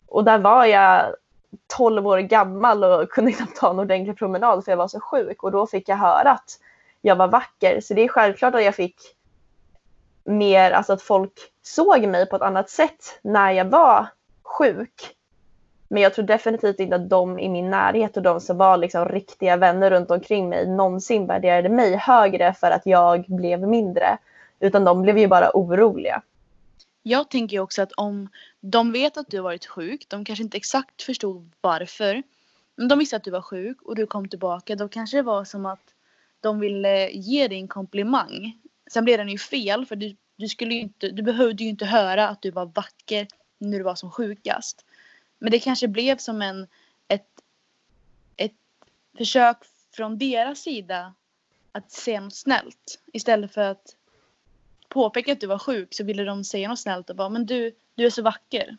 Och 0.07 0.25
där 0.25 0.39
var 0.39 0.65
jag 0.65 1.15
12 1.77 2.07
år 2.07 2.19
gammal 2.19 2.85
och 2.85 3.11
kunde 3.11 3.33
knappt 3.33 3.57
ta 3.57 3.71
en 3.71 3.79
ordentlig 3.79 4.19
promenad 4.19 4.65
för 4.65 4.73
jag 4.73 4.77
var 4.77 4.89
så 4.89 5.01
sjuk 5.01 5.43
och 5.43 5.53
då 5.53 5.67
fick 5.67 5.89
jag 5.89 5.97
höra 5.97 6.31
att 6.31 6.59
jag 7.03 7.17
var 7.17 7.29
vacker. 7.29 7.81
Så 7.81 7.95
det 7.95 8.05
är 8.05 8.09
självklart 8.09 8.55
att 8.55 8.65
jag 8.65 8.75
fick 8.75 8.97
mer, 10.25 10.71
alltså 10.71 10.93
att 10.93 11.03
folk 11.03 11.33
såg 11.63 12.07
mig 12.07 12.29
på 12.29 12.37
ett 12.37 12.43
annat 12.43 12.71
sätt 12.71 13.21
när 13.23 13.51
jag 13.53 13.65
var 13.65 14.07
sjuk. 14.43 15.15
Men 15.89 16.03
jag 16.03 16.15
tror 16.15 16.25
definitivt 16.25 16.81
inte 16.81 16.97
att 16.97 17.11
de 17.11 17.39
i 17.39 17.49
min 17.49 17.71
närhet 17.71 18.17
och 18.17 18.23
de 18.23 18.41
som 18.41 18.59
var 18.59 18.77
liksom 18.77 19.05
riktiga 19.05 19.57
vänner 19.57 19.91
runt 19.91 20.11
omkring 20.11 20.49
mig 20.49 20.67
någonsin 20.67 21.27
värderade 21.27 21.69
mig 21.69 21.97
högre 21.97 22.55
för 22.55 22.71
att 22.71 22.87
jag 22.87 23.25
blev 23.29 23.69
mindre. 23.69 24.19
Utan 24.61 24.85
de 24.85 25.03
blev 25.03 25.19
ju 25.19 25.29
bara 25.29 25.51
oroliga. 25.55 26.23
Jag 27.09 27.31
tänker 27.31 27.57
ju 27.57 27.61
också 27.61 27.83
att 27.83 27.93
om 27.93 28.29
de 28.61 28.93
vet 28.93 29.17
att 29.17 29.31
du 29.31 29.37
har 29.37 29.45
varit 29.45 29.67
sjuk, 29.67 30.07
de 30.09 30.25
kanske 30.25 30.43
inte 30.43 30.57
exakt 30.57 31.03
förstod 31.03 31.53
varför. 31.61 32.23
Men 32.77 32.89
de 32.89 32.99
visste 32.99 33.17
att 33.17 33.25
du 33.25 33.31
var 33.31 33.43
sjuk 33.43 33.83
och 33.83 33.97
du 33.97 34.07
kom 34.07 34.29
tillbaka. 34.29 34.77
Då 34.77 34.89
kanske 34.89 35.17
det 35.17 35.23
var 35.23 35.45
som 35.45 35.67
att 35.67 35.95
de 36.41 36.61
ville 36.61 37.11
ge 37.11 37.49
dig 37.49 37.59
en 37.59 37.69
komplimang. 37.69 38.59
Sen 38.93 39.05
blev 39.05 39.19
den 39.19 39.29
ju 39.29 39.39
fel 39.39 39.87
för 39.87 39.97
du, 39.97 40.17
du, 40.37 40.49
skulle 40.49 40.75
ju 40.75 40.81
inte, 40.81 41.11
du 41.11 41.23
behövde 41.23 41.63
ju 41.63 41.69
inte 41.69 41.87
höra 41.87 42.29
att 42.29 42.43
du 42.43 42.51
var 42.51 42.67
vacker 42.67 43.27
när 43.59 43.79
du 43.79 43.85
var 43.85 43.95
som 43.95 44.11
sjukast. 44.11 44.85
Men 45.39 45.51
det 45.51 45.59
kanske 45.59 45.89
blev 45.89 46.17
som 46.17 46.43
en, 46.43 46.67
ett, 47.09 47.29
ett 48.37 48.57
försök 49.19 49.57
från 49.97 50.19
deras 50.19 50.59
sida 50.59 51.15
att 51.73 51.91
säga 51.91 52.21
något 52.21 52.35
snällt. 52.35 53.03
Istället 53.13 53.55
för 53.55 53.61
att 53.61 53.97
påpeka 54.89 55.33
att 55.33 55.41
du 55.41 55.47
var 55.47 55.59
sjuk 55.59 55.95
så 55.95 56.05
ville 56.05 56.25
de 56.25 56.45
säga 56.45 56.69
något 56.69 56.81
snällt 56.81 57.11
och 57.11 57.17
bara 57.17 57.29
men 57.29 57.47
du, 57.47 57.73
du 57.95 58.07
är 58.07 58.11
så 58.11 58.23
vacker. 58.23 58.77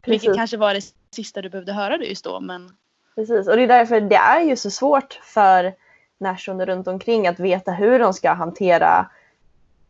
Precis. 0.00 0.22
Vilket 0.22 0.36
kanske 0.36 0.56
var 0.56 0.74
det 0.74 0.94
sista 1.10 1.42
du 1.42 1.48
behövde 1.48 1.72
höra 1.72 1.96
just 1.96 2.24
då 2.24 2.40
men. 2.40 2.76
Precis 3.14 3.48
och 3.48 3.56
det 3.56 3.62
är 3.62 3.68
därför 3.68 4.00
det 4.00 4.16
är 4.16 4.40
ju 4.40 4.56
så 4.56 4.70
svårt 4.70 5.12
för 5.22 5.74
närstående 6.18 6.66
runt 6.66 6.88
omkring 6.88 7.26
att 7.26 7.40
veta 7.40 7.72
hur 7.72 7.98
de 7.98 8.14
ska 8.14 8.32
hantera 8.32 9.10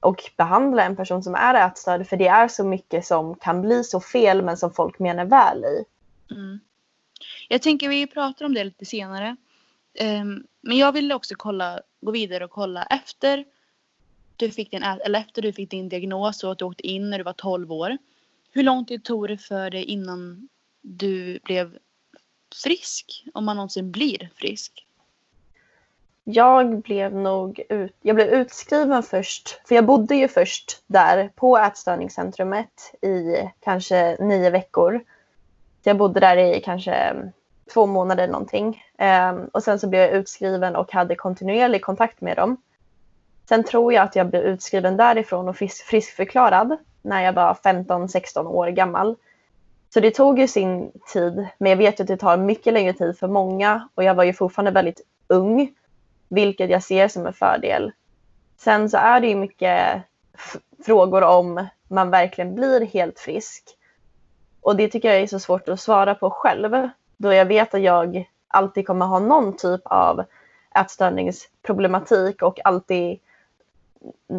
och 0.01 0.31
behandla 0.37 0.85
en 0.85 0.97
person 0.97 1.23
som 1.23 1.35
är 1.35 1.67
ätstörd 1.67 2.07
för 2.07 2.17
det 2.17 2.27
är 2.27 2.49
så 2.49 2.65
mycket 2.65 3.07
som 3.07 3.35
kan 3.35 3.63
bli 3.63 3.85
så 3.85 4.01
fel 4.01 4.43
men 4.43 4.57
som 4.57 4.73
folk 4.73 4.99
menar 4.99 5.25
väl 5.25 5.65
i. 5.65 5.85
Mm. 6.35 6.61
Jag 7.49 7.63
tänker 7.63 7.89
vi 7.89 8.07
pratar 8.07 8.45
om 8.45 8.55
det 8.55 8.65
lite 8.65 8.85
senare. 8.85 9.37
Um, 10.01 10.47
men 10.61 10.77
jag 10.77 10.93
ville 10.93 11.15
också 11.15 11.35
kolla, 11.39 11.81
gå 12.01 12.11
vidare 12.11 12.45
och 12.45 12.51
kolla 12.51 12.83
efter 12.83 13.45
du 14.37 14.51
fick 14.51 14.71
din, 14.71 14.83
eller 14.83 15.21
efter 15.21 15.43
du 15.43 15.53
fick 15.53 15.71
din 15.71 15.89
diagnos 15.89 16.45
och 16.45 16.53
att 16.53 16.59
du 16.59 16.65
åkte 16.65 16.87
in 16.87 17.11
när 17.11 17.19
du 17.19 17.25
var 17.25 17.33
12 17.33 17.73
år. 17.73 17.99
Hur 18.53 18.63
lång 18.63 18.85
tid 18.85 19.05
tog 19.05 19.29
det 19.29 19.39
för 19.39 19.71
dig 19.71 19.85
innan 19.85 20.49
du 20.81 21.39
blev 21.45 21.79
frisk? 22.63 23.25
Om 23.35 23.45
man 23.45 23.57
någonsin 23.57 23.91
blir 23.91 24.31
frisk? 24.35 24.87
Jag 26.25 26.83
blev 26.83 27.15
nog 27.15 27.61
ut, 27.69 27.97
jag 28.03 28.17
blev 28.17 28.29
utskriven 28.29 29.03
först, 29.03 29.61
för 29.69 29.75
jag 29.75 29.87
bodde 29.87 30.17
ju 30.17 30.29
först 30.29 30.83
där 30.87 31.31
på 31.35 31.59
ätstörningscentrumet 31.59 32.95
i 33.03 33.37
kanske 33.61 34.17
nio 34.21 34.51
veckor. 34.51 35.05
Jag 35.83 35.97
bodde 35.97 36.21
där 36.21 36.37
i 36.37 36.61
kanske 36.61 37.15
två 37.75 37.87
månader 37.87 38.29
någonting. 38.29 38.85
Um, 38.99 39.45
och 39.53 39.63
sen 39.63 39.79
så 39.79 39.89
blev 39.89 40.03
jag 40.03 40.13
utskriven 40.13 40.77
och 40.77 40.93
hade 40.93 41.15
kontinuerlig 41.15 41.83
kontakt 41.83 42.21
med 42.21 42.37
dem. 42.37 42.57
Sen 43.49 43.65
tror 43.65 43.93
jag 43.93 44.03
att 44.05 44.17
jag 44.17 44.27
blev 44.27 44.43
utskriven 44.43 44.97
därifrån 44.97 45.49
och 45.49 45.57
friskförklarad 45.57 46.77
när 47.03 47.23
jag 47.23 47.33
var 47.33 47.55
15-16 47.55 48.47
år 48.47 48.69
gammal. 48.69 49.17
Så 49.95 50.01
det 50.01 50.11
tog 50.11 50.39
ju 50.39 50.49
sin 50.49 50.93
tid, 51.13 51.49
men 51.59 51.71
jag 51.71 51.77
vet 51.77 52.01
ju 52.01 52.03
att 52.03 52.09
det 52.09 52.17
tar 52.17 52.37
mycket 52.37 52.73
längre 52.73 52.93
tid 52.93 53.19
för 53.19 53.29
många 53.29 53.89
och 53.95 54.05
jag 54.05 54.15
var 54.15 54.25
ju 54.25 54.33
fortfarande 54.33 54.71
väldigt 54.71 55.01
ung, 55.27 55.75
vilket 56.29 56.71
jag 56.71 56.83
ser 56.83 57.09
som 57.09 57.27
en 57.27 57.33
fördel. 57.33 57.93
Sen 58.57 58.91
så 58.91 58.97
är 58.97 59.21
det 59.21 59.27
ju 59.27 59.37
mycket 59.37 60.03
frågor 60.87 61.23
om 61.23 61.67
man 61.89 62.11
verkligen 62.11 62.55
blir 62.55 62.87
helt 62.87 63.19
frisk. 63.19 63.65
Och 64.61 64.77
det 64.77 64.89
tycker 64.89 65.09
jag 65.09 65.21
är 65.21 65.27
så 65.27 65.39
svårt 65.39 65.69
att 65.69 65.81
svara 65.81 66.15
på 66.15 66.31
själv, 66.31 66.89
då 67.17 67.33
jag 67.33 67.47
vet 67.47 67.75
att 67.75 67.83
jag 67.83 68.29
alltid 68.49 68.87
kommer 68.87 69.07
ha 69.07 69.19
någon 69.19 69.57
typ 69.57 69.81
av 69.85 70.25
ätstörningsproblematik 70.75 72.43
och 72.43 72.59
alltid 72.65 73.19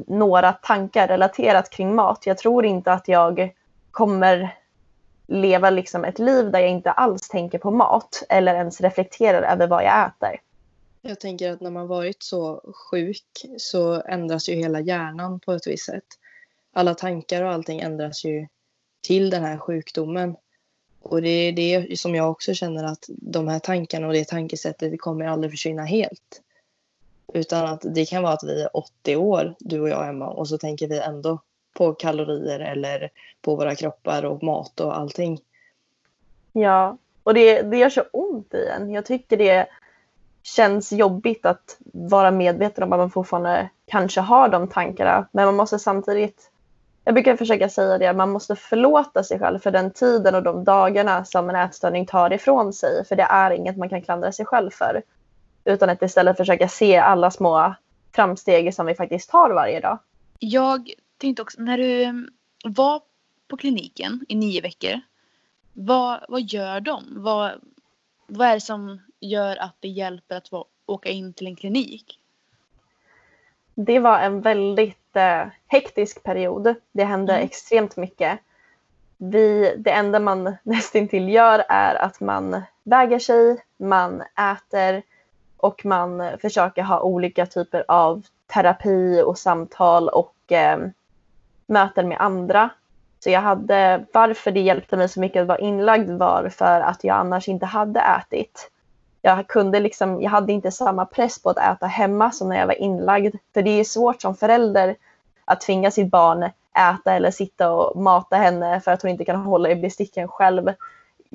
några 0.08 0.52
tankar 0.52 1.08
relaterat 1.08 1.70
kring 1.70 1.96
mat. 1.96 2.26
Jag 2.26 2.38
tror 2.38 2.66
inte 2.66 2.92
att 2.92 3.08
jag 3.08 3.54
kommer 3.92 4.56
leva 5.28 5.70
liksom 5.70 6.06
ett 6.06 6.20
liv 6.20 6.52
där 6.52 6.60
jag 6.60 6.70
inte 6.70 6.92
alls 6.92 7.30
tänker 7.30 7.58
på 7.58 7.72
mat 7.72 8.24
eller 8.30 8.56
ens 8.56 8.82
reflekterar 8.82 9.42
över 9.42 9.68
vad 9.68 9.84
jag 9.84 10.08
äter. 10.08 10.40
Jag 11.02 11.20
tänker 11.20 11.52
att 11.52 11.62
när 11.62 11.72
man 11.72 11.88
varit 11.88 12.24
så 12.24 12.74
sjuk 12.92 13.46
så 13.58 14.02
ändras 14.02 14.50
ju 14.50 14.54
hela 14.54 14.80
hjärnan 14.80 15.40
på 15.40 15.52
ett 15.52 15.68
visst 15.68 15.86
sätt. 15.86 16.04
Alla 16.74 16.94
tankar 16.94 17.44
och 17.44 17.52
allting 17.52 17.80
ändras 17.80 18.26
ju 18.26 18.48
till 19.02 19.30
den 19.30 19.44
här 19.44 19.58
sjukdomen. 19.58 20.36
Och 21.02 21.22
det 21.22 21.30
är 21.30 21.52
det 21.52 22.00
som 22.00 22.16
jag 22.16 22.32
också 22.32 22.54
känner 22.54 22.84
att 22.84 23.06
de 23.08 23.48
här 23.48 23.60
tankarna 23.60 24.08
och 24.08 24.14
det 24.14 24.28
tankesättet 24.28 25.02
kommer 25.02 25.26
aldrig 25.26 25.52
försvinna 25.52 25.84
helt. 25.84 26.42
Utan 27.36 27.66
att 27.66 27.82
det 27.84 28.06
kan 28.06 28.24
vara 28.24 28.34
att 28.34 28.44
vi 28.44 28.62
är 28.62 28.78
80 28.78 29.16
år, 29.16 29.56
du 29.60 29.82
och 29.82 29.90
jag 29.90 30.10
Emma, 30.10 30.28
och 30.28 30.48
så 30.48 30.58
tänker 30.58 30.88
vi 30.88 31.00
ändå 31.00 31.40
på 31.74 31.94
kalorier 31.94 32.60
eller 32.60 33.10
på 33.42 33.56
våra 33.56 33.76
kroppar 33.76 34.26
och 34.26 34.44
mat 34.44 34.80
och 34.80 34.98
allting. 34.98 35.40
Ja, 36.54 36.98
och 37.24 37.34
det, 37.34 37.62
det 37.62 37.78
gör 37.78 37.90
så 37.90 38.04
ont 38.12 38.54
i 38.54 38.68
en. 38.68 38.92
Jag 38.92 39.06
tycker 39.06 39.38
det 39.38 39.68
känns 40.44 40.92
jobbigt 40.92 41.46
att 41.46 41.78
vara 41.94 42.32
medveten 42.32 42.84
om 42.84 42.94
att 42.94 43.00
man 43.00 43.12
fortfarande 43.12 43.70
kanske 43.86 44.22
har 44.22 44.50
de 44.50 44.68
tankarna. 44.68 45.28
Men 45.32 45.46
man 45.46 45.56
måste 45.56 45.80
samtidigt, 45.80 46.52
jag 47.04 47.14
brukar 47.14 47.36
försöka 47.36 47.70
säga 47.70 47.98
det, 47.98 48.14
man 48.14 48.32
måste 48.32 48.56
förlåta 48.56 49.24
sig 49.24 49.40
själv 49.40 49.60
för 49.60 49.72
den 49.72 49.92
tiden 49.92 50.36
och 50.36 50.44
de 50.44 50.64
dagarna 50.64 51.26
som 51.26 51.50
en 51.50 51.56
ätstörning 51.56 52.06
tar 52.06 52.34
ifrån 52.34 52.74
sig. 52.74 53.06
För 53.06 53.16
det 53.16 53.28
är 53.30 53.52
inget 53.52 53.78
man 53.78 53.90
kan 53.90 54.02
klandra 54.02 54.32
sig 54.32 54.46
själv 54.46 54.70
för. 54.70 55.02
Utan 55.66 55.90
att 55.90 56.02
istället 56.02 56.38
försöka 56.38 56.68
se 56.68 56.98
alla 56.98 57.32
små 57.32 57.76
framsteg 58.16 58.74
som 58.74 58.86
vi 58.86 58.96
faktiskt 58.96 59.32
har 59.32 59.50
varje 59.50 59.80
dag. 59.80 59.98
Jag 60.40 60.94
tänkte 61.18 61.42
också, 61.42 61.62
när 61.62 61.78
du 61.78 62.04
mm, 62.04 62.30
var 62.64 63.02
på 63.48 63.58
kliniken 63.58 64.26
i 64.30 64.36
nio 64.36 64.62
veckor, 64.62 65.02
vad, 65.74 66.26
vad 66.30 66.42
gör 66.42 66.80
de? 66.80 67.04
Vad, 67.10 67.52
vad 68.28 68.48
är 68.48 68.54
det 68.54 68.62
som 68.62 69.02
gör 69.20 69.58
att 69.58 69.76
det 69.80 69.88
hjälper 69.88 70.36
att 70.36 70.50
åka 70.86 71.10
in 71.10 71.34
till 71.34 71.48
en 71.48 71.56
klinik? 71.56 72.20
Det 73.76 74.00
var 74.00 74.20
en 74.20 74.42
väldigt 74.42 75.16
eh, 75.16 75.48
hektisk 75.68 76.24
period. 76.24 76.76
Det 76.92 77.04
hände 77.04 77.34
mm. 77.34 77.46
extremt 77.46 77.98
mycket. 77.98 78.40
Vi, 79.18 79.76
det 79.78 79.92
enda 79.92 80.20
man 80.20 80.56
nästintill 80.64 81.30
gör 81.30 81.64
är 81.70 81.96
att 81.96 82.20
man 82.20 82.62
väger 82.84 83.20
sig, 83.20 83.64
man 83.78 84.22
äter, 84.22 85.04
och 85.58 85.86
man 85.86 86.38
försöker 86.42 86.84
ha 86.84 87.00
olika 87.00 87.46
typer 87.46 87.86
av 87.88 88.24
terapi 88.54 89.22
och 89.26 89.38
samtal 89.38 90.10
och 90.10 90.52
eh, 90.52 90.80
möten 91.68 92.08
med 92.08 92.22
andra. 92.22 92.70
Så 93.20 93.30
jag 93.30 93.42
hade, 93.42 94.06
varför 94.14 94.52
det 94.52 94.60
hjälpte 94.60 94.98
mig 94.98 95.10
så 95.10 95.20
mycket 95.20 95.42
att 95.42 95.48
vara 95.48 95.58
inlagd 95.58 96.10
var 96.10 96.50
för 96.50 96.82
att 96.82 97.04
jag 97.04 97.18
annars 97.18 97.48
inte 97.48 97.66
hade 97.66 98.00
ätit. 98.00 98.72
Jag, 99.22 99.48
kunde 99.48 99.80
liksom, 99.80 100.22
jag 100.22 100.30
hade 100.30 100.54
inte 100.54 100.72
samma 100.72 101.06
press 101.06 101.42
på 101.42 101.50
att 101.50 101.58
äta 101.58 101.86
hemma 101.88 102.32
som 102.32 102.50
när 102.50 102.60
jag 102.60 102.68
var 102.68 102.82
inlagd. 102.82 103.36
För 103.54 103.62
det 103.62 103.80
är 103.80 103.84
svårt 103.84 104.22
som 104.22 104.36
förälder 104.36 104.96
att 105.46 105.62
tvinga 105.62 105.92
sitt 105.92 106.12
barn 106.12 106.50
äta 106.76 107.14
eller 107.14 107.32
sitta 107.32 107.72
och 107.72 108.02
mata 108.02 108.36
henne 108.36 108.82
för 108.82 108.92
att 108.92 109.02
hon 109.02 109.12
inte 109.12 109.26
kan 109.26 109.36
hålla 109.36 109.70
i 109.70 109.76
besticken 109.76 110.28
själv 110.28 110.74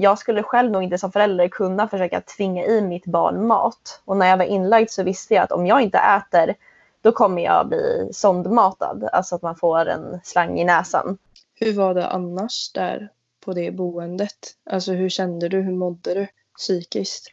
jag 0.00 0.19
skulle 0.19 0.42
själv 0.42 0.71
nog 0.71 0.83
inte 0.83 0.99
som 0.99 1.12
förälder 1.12 1.49
kunna 1.49 1.88
försöka 1.88 2.21
tvinga 2.21 2.64
i 2.64 2.83
mitt 2.83 3.07
barn 3.07 3.47
mat. 3.47 4.02
Och 4.04 4.16
när 4.16 4.26
jag 4.26 4.37
var 4.37 4.45
inlagd 4.45 4.90
så 4.90 5.02
visste 5.02 5.35
jag 5.35 5.45
att 5.45 5.52
om 5.52 5.66
jag 5.66 5.80
inte 5.80 5.99
äter 5.99 6.54
då 7.02 7.12
kommer 7.12 7.42
jag 7.42 7.69
bli 7.69 8.09
sondmatad, 8.12 9.09
alltså 9.12 9.35
att 9.35 9.42
man 9.42 9.57
får 9.57 9.87
en 9.87 10.21
slang 10.25 10.61
i 10.61 10.64
näsan. 10.64 11.19
Hur 11.54 11.73
var 11.73 11.95
det 11.95 12.09
annars 12.09 12.73
där 12.73 13.09
på 13.45 13.52
det 13.52 13.71
boendet? 13.71 14.57
Alltså 14.71 14.92
hur 14.92 15.09
kände 15.09 15.49
du, 15.49 15.61
hur 15.61 15.76
mådde 15.76 16.14
du 16.14 16.26
psykiskt? 16.57 17.26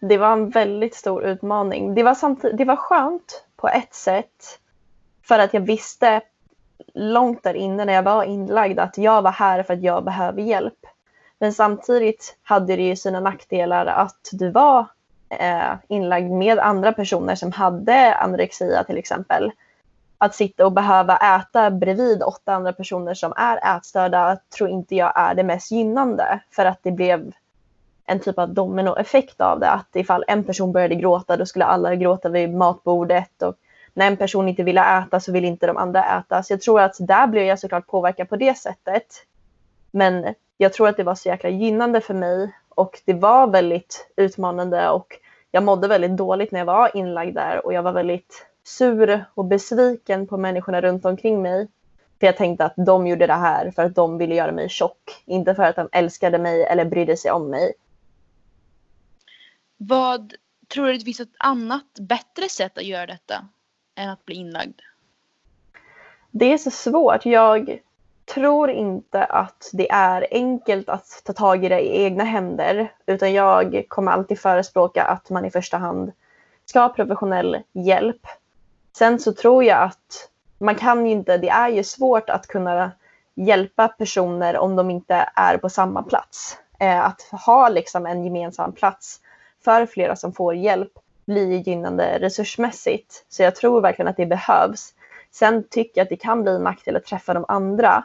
Det 0.00 0.18
var 0.18 0.32
en 0.32 0.50
väldigt 0.50 0.94
stor 0.94 1.24
utmaning. 1.24 1.94
Det 1.94 2.02
var, 2.02 2.52
det 2.56 2.64
var 2.64 2.76
skönt 2.76 3.44
på 3.56 3.68
ett 3.68 3.94
sätt 3.94 4.58
för 5.22 5.38
att 5.38 5.54
jag 5.54 5.60
visste 5.60 6.20
långt 6.94 7.42
där 7.42 7.54
inne 7.54 7.84
när 7.84 7.92
jag 7.92 8.02
var 8.02 8.24
inlagd 8.24 8.78
att 8.78 8.98
jag 8.98 9.22
var 9.22 9.32
här 9.32 9.62
för 9.62 9.74
att 9.74 9.82
jag 9.82 10.04
behöver 10.04 10.42
hjälp. 10.42 10.78
Men 11.38 11.52
samtidigt 11.52 12.36
hade 12.42 12.76
det 12.76 12.82
ju 12.82 12.96
sina 12.96 13.20
nackdelar 13.20 13.86
att 13.86 14.28
du 14.32 14.50
var 14.50 14.86
eh, 15.28 15.74
inlagd 15.88 16.30
med 16.30 16.58
andra 16.58 16.92
personer 16.92 17.34
som 17.34 17.52
hade 17.52 18.14
anorexia 18.14 18.84
till 18.84 18.98
exempel. 18.98 19.52
Att 20.18 20.34
sitta 20.34 20.66
och 20.66 20.72
behöva 20.72 21.16
äta 21.16 21.70
bredvid 21.70 22.22
åtta 22.22 22.54
andra 22.54 22.72
personer 22.72 23.14
som 23.14 23.32
är 23.36 23.76
ätstörda 23.76 24.38
tror 24.56 24.70
inte 24.70 24.96
jag 24.96 25.12
är 25.14 25.34
det 25.34 25.42
mest 25.42 25.70
gynnande 25.70 26.40
för 26.50 26.64
att 26.64 26.78
det 26.82 26.90
blev 26.90 27.32
en 28.06 28.20
typ 28.20 28.38
av 28.38 28.54
dominoeffekt 28.54 29.40
av 29.40 29.60
det. 29.60 29.70
Att 29.70 29.96
ifall 29.96 30.24
en 30.28 30.44
person 30.44 30.72
började 30.72 30.94
gråta 30.94 31.36
då 31.36 31.46
skulle 31.46 31.64
alla 31.64 31.94
gråta 31.94 32.28
vid 32.28 32.54
matbordet 32.54 33.42
och 33.42 33.54
när 33.94 34.06
en 34.06 34.16
person 34.16 34.48
inte 34.48 34.62
ville 34.62 34.98
äta 34.98 35.20
så 35.20 35.32
ville 35.32 35.46
inte 35.46 35.66
de 35.66 35.76
andra 35.76 36.18
äta. 36.18 36.42
Så 36.42 36.52
jag 36.52 36.60
tror 36.60 36.80
att 36.80 36.96
där 36.98 37.26
blev 37.26 37.44
jag 37.44 37.58
såklart 37.58 37.86
påverkad 37.86 38.28
på 38.28 38.36
det 38.36 38.58
sättet. 38.58 39.06
Men 39.90 40.34
jag 40.58 40.72
tror 40.72 40.88
att 40.88 40.96
det 40.96 41.04
var 41.04 41.14
så 41.14 41.28
jäkla 41.28 41.50
gynnande 41.50 42.00
för 42.00 42.14
mig 42.14 42.52
och 42.68 43.00
det 43.04 43.14
var 43.14 43.46
väldigt 43.46 44.10
utmanande 44.16 44.90
och 44.90 45.18
jag 45.50 45.62
mådde 45.62 45.88
väldigt 45.88 46.16
dåligt 46.16 46.52
när 46.52 46.58
jag 46.58 46.66
var 46.66 46.96
inlagd 46.96 47.34
där 47.34 47.66
och 47.66 47.72
jag 47.72 47.82
var 47.82 47.92
väldigt 47.92 48.46
sur 48.64 49.24
och 49.34 49.44
besviken 49.44 50.26
på 50.26 50.36
människorna 50.36 50.80
runt 50.80 51.04
omkring 51.04 51.42
mig. 51.42 51.68
För 52.20 52.26
jag 52.26 52.36
tänkte 52.36 52.64
att 52.64 52.74
de 52.76 53.06
gjorde 53.06 53.26
det 53.26 53.34
här 53.34 53.70
för 53.70 53.82
att 53.84 53.94
de 53.94 54.18
ville 54.18 54.34
göra 54.34 54.52
mig 54.52 54.68
tjock. 54.68 55.22
Inte 55.24 55.54
för 55.54 55.62
att 55.62 55.76
de 55.76 55.88
älskade 55.92 56.38
mig 56.38 56.64
eller 56.64 56.84
brydde 56.84 57.16
sig 57.16 57.30
om 57.30 57.50
mig. 57.50 57.72
Vad 59.76 60.34
tror 60.68 60.86
du 60.86 60.92
det 60.92 61.04
finns 61.04 61.20
ett 61.20 61.36
annat 61.38 61.98
bättre 62.00 62.48
sätt 62.48 62.78
att 62.78 62.84
göra 62.84 63.06
detta 63.06 63.48
än 63.94 64.10
att 64.10 64.24
bli 64.24 64.34
inlagd? 64.34 64.80
Det 66.30 66.52
är 66.52 66.58
så 66.58 66.70
svårt. 66.70 67.26
Jag 67.26 67.80
tror 68.34 68.70
inte 68.70 69.24
att 69.24 69.70
det 69.72 69.90
är 69.90 70.26
enkelt 70.30 70.88
att 70.88 71.22
ta 71.24 71.32
tag 71.32 71.64
i 71.64 71.68
det 71.68 71.80
i 71.80 72.02
egna 72.02 72.24
händer. 72.24 72.92
Utan 73.06 73.32
jag 73.32 73.84
kommer 73.88 74.12
alltid 74.12 74.38
förespråka 74.38 75.04
att 75.04 75.30
man 75.30 75.44
i 75.44 75.50
första 75.50 75.76
hand 75.76 76.12
ska 76.66 76.80
ha 76.80 76.88
professionell 76.88 77.62
hjälp. 77.72 78.26
Sen 78.96 79.18
så 79.18 79.32
tror 79.32 79.64
jag 79.64 79.82
att 79.82 80.28
man 80.58 80.74
kan 80.74 81.06
ju 81.06 81.12
inte, 81.12 81.38
det 81.38 81.48
är 81.48 81.68
ju 81.68 81.84
svårt 81.84 82.30
att 82.30 82.46
kunna 82.46 82.90
hjälpa 83.34 83.88
personer 83.88 84.56
om 84.56 84.76
de 84.76 84.90
inte 84.90 85.30
är 85.34 85.58
på 85.58 85.68
samma 85.68 86.02
plats. 86.02 86.58
Eh, 86.80 87.04
att 87.04 87.22
ha 87.22 87.68
liksom 87.68 88.06
en 88.06 88.24
gemensam 88.24 88.72
plats 88.72 89.20
för 89.64 89.86
flera 89.86 90.16
som 90.16 90.32
får 90.32 90.54
hjälp 90.54 90.92
blir 91.26 91.68
gynnande 91.68 92.18
resursmässigt. 92.18 93.24
Så 93.28 93.42
jag 93.42 93.56
tror 93.56 93.80
verkligen 93.80 94.08
att 94.08 94.16
det 94.16 94.26
behövs. 94.26 94.94
Sen 95.30 95.64
tycker 95.70 96.00
jag 96.00 96.02
att 96.02 96.08
det 96.08 96.16
kan 96.16 96.42
bli 96.42 96.52
en 96.54 96.62
nackdel 96.62 96.96
att 96.96 97.04
träffa 97.04 97.34
de 97.34 97.44
andra. 97.48 98.04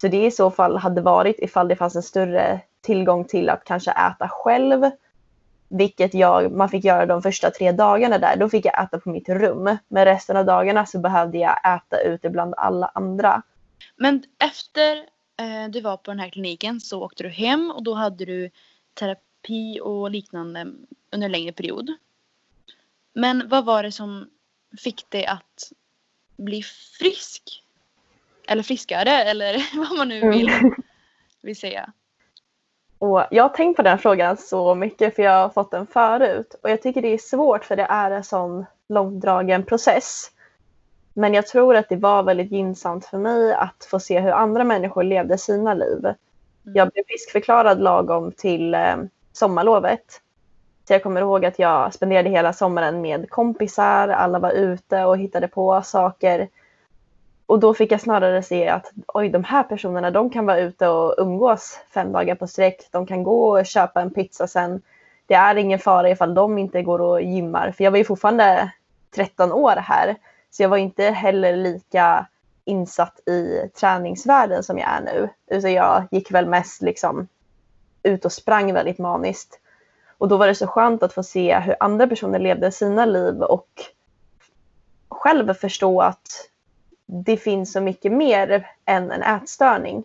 Så 0.00 0.08
det 0.08 0.26
i 0.26 0.30
så 0.30 0.50
fall 0.50 0.76
hade 0.76 1.00
varit 1.00 1.38
ifall 1.38 1.68
det 1.68 1.76
fanns 1.76 1.96
en 1.96 2.02
större 2.02 2.60
tillgång 2.80 3.24
till 3.24 3.48
att 3.48 3.64
kanske 3.64 3.90
äta 3.90 4.28
själv. 4.28 4.90
Vilket 5.68 6.14
jag, 6.14 6.52
man 6.52 6.68
fick 6.68 6.84
göra 6.84 7.06
de 7.06 7.22
första 7.22 7.50
tre 7.50 7.72
dagarna 7.72 8.18
där. 8.18 8.36
Då 8.36 8.48
fick 8.48 8.64
jag 8.64 8.84
äta 8.84 8.98
på 9.00 9.10
mitt 9.10 9.28
rum. 9.28 9.76
Men 9.88 10.04
resten 10.04 10.36
av 10.36 10.44
dagarna 10.44 10.86
så 10.86 10.98
behövde 10.98 11.38
jag 11.38 11.76
äta 11.76 12.00
ute 12.00 12.30
bland 12.30 12.54
alla 12.56 12.90
andra. 12.94 13.42
Men 13.96 14.22
efter 14.38 14.96
eh, 15.36 15.70
du 15.70 15.80
var 15.80 15.96
på 15.96 16.10
den 16.10 16.20
här 16.20 16.30
kliniken 16.30 16.80
så 16.80 17.02
åkte 17.02 17.22
du 17.22 17.28
hem 17.28 17.70
och 17.70 17.82
då 17.82 17.94
hade 17.94 18.24
du 18.24 18.50
terapi 18.94 19.80
och 19.82 20.10
liknande 20.10 20.60
under 21.10 21.24
en 21.24 21.32
längre 21.32 21.52
period. 21.52 21.90
Men 23.12 23.48
vad 23.48 23.64
var 23.64 23.82
det 23.82 23.92
som 23.92 24.30
fick 24.78 25.10
dig 25.10 25.26
att 25.26 25.72
bli 26.36 26.62
frisk? 26.98 27.62
Eller 28.50 28.62
friskare 28.62 29.10
eller 29.10 29.76
vad 29.88 29.98
man 29.98 30.08
nu 30.08 30.30
vill, 30.30 30.48
Mm. 30.48 30.74
vill 31.42 31.56
säga. 31.56 31.92
Och 32.98 33.24
jag 33.30 33.44
har 33.44 33.48
tänkt 33.48 33.76
på 33.76 33.82
den 33.82 33.98
frågan 33.98 34.36
så 34.36 34.74
mycket 34.74 35.16
för 35.16 35.22
jag 35.22 35.42
har 35.42 35.48
fått 35.48 35.70
den 35.70 35.86
förut. 35.86 36.54
Och 36.62 36.70
jag 36.70 36.82
tycker 36.82 37.02
det 37.02 37.08
är 37.14 37.18
svårt 37.18 37.64
för 37.64 37.76
det 37.76 37.86
är 37.90 38.10
en 38.10 38.24
sån 38.24 38.66
långdragen 38.88 39.62
process. 39.64 40.30
Men 41.14 41.34
jag 41.34 41.46
tror 41.46 41.76
att 41.76 41.88
det 41.88 41.96
var 41.96 42.22
väldigt 42.22 42.52
gynnsamt 42.52 43.06
för 43.06 43.18
mig 43.18 43.54
att 43.54 43.86
få 43.90 44.00
se 44.00 44.20
hur 44.20 44.30
andra 44.30 44.64
människor 44.64 45.02
levde 45.02 45.38
sina 45.38 45.74
liv. 45.74 46.14
Jag 46.62 46.88
blev 46.90 47.04
friskförklarad 47.08 47.80
lagom 47.80 48.32
till 48.32 48.74
eh, 48.74 48.96
sommarlovet. 49.32 50.20
Så 50.88 50.92
jag 50.92 51.02
kommer 51.02 51.20
ihåg 51.20 51.44
att 51.44 51.58
jag 51.58 51.94
spenderade 51.94 52.30
hela 52.30 52.52
sommaren 52.52 53.00
med 53.00 53.30
kompisar, 53.30 54.08
alla 54.08 54.38
var 54.38 54.50
ute 54.52 55.04
och 55.04 55.18
hittade 55.18 55.48
på 55.48 55.82
saker. 55.82 56.48
Och 57.50 57.60
då 57.60 57.74
fick 57.74 57.92
jag 57.92 58.00
snarare 58.00 58.42
se 58.42 58.68
att 58.68 58.92
oj, 59.06 59.28
de 59.28 59.44
här 59.44 59.62
personerna 59.62 60.10
de 60.10 60.30
kan 60.30 60.46
vara 60.46 60.58
ute 60.58 60.88
och 60.88 61.14
umgås 61.18 61.80
fem 61.94 62.12
dagar 62.12 62.34
på 62.34 62.46
sträck. 62.46 62.88
De 62.90 63.06
kan 63.06 63.22
gå 63.22 63.58
och 63.58 63.66
köpa 63.66 64.00
en 64.00 64.10
pizza 64.10 64.46
sen. 64.46 64.82
Det 65.26 65.34
är 65.34 65.54
ingen 65.54 65.78
fara 65.78 66.10
ifall 66.10 66.34
de 66.34 66.58
inte 66.58 66.82
går 66.82 67.00
och 67.00 67.22
gymmar. 67.22 67.72
För 67.72 67.84
jag 67.84 67.90
var 67.90 67.98
ju 67.98 68.04
fortfarande 68.04 68.72
13 69.14 69.52
år 69.52 69.76
här. 69.76 70.16
Så 70.50 70.62
jag 70.62 70.68
var 70.68 70.76
inte 70.76 71.04
heller 71.04 71.56
lika 71.56 72.26
insatt 72.64 73.28
i 73.28 73.68
träningsvärlden 73.80 74.62
som 74.62 74.78
jag 74.78 74.88
är 74.88 75.00
nu. 75.00 75.28
Utan 75.46 75.72
jag 75.72 76.04
gick 76.10 76.30
väl 76.30 76.46
mest 76.46 76.82
liksom 76.82 77.28
ut 78.02 78.24
och 78.24 78.32
sprang 78.32 78.72
väldigt 78.72 78.98
maniskt. 78.98 79.60
Och 80.18 80.28
då 80.28 80.36
var 80.36 80.46
det 80.46 80.54
så 80.54 80.66
skönt 80.66 81.02
att 81.02 81.12
få 81.12 81.22
se 81.22 81.58
hur 81.58 81.76
andra 81.80 82.06
personer 82.06 82.38
levde 82.38 82.72
sina 82.72 83.04
liv 83.04 83.42
och 83.42 83.68
själv 85.08 85.54
förstå 85.54 86.00
att 86.00 86.49
det 87.12 87.36
finns 87.36 87.72
så 87.72 87.80
mycket 87.80 88.12
mer 88.12 88.66
än 88.84 89.10
en 89.10 89.22
ätstörning. 89.22 90.04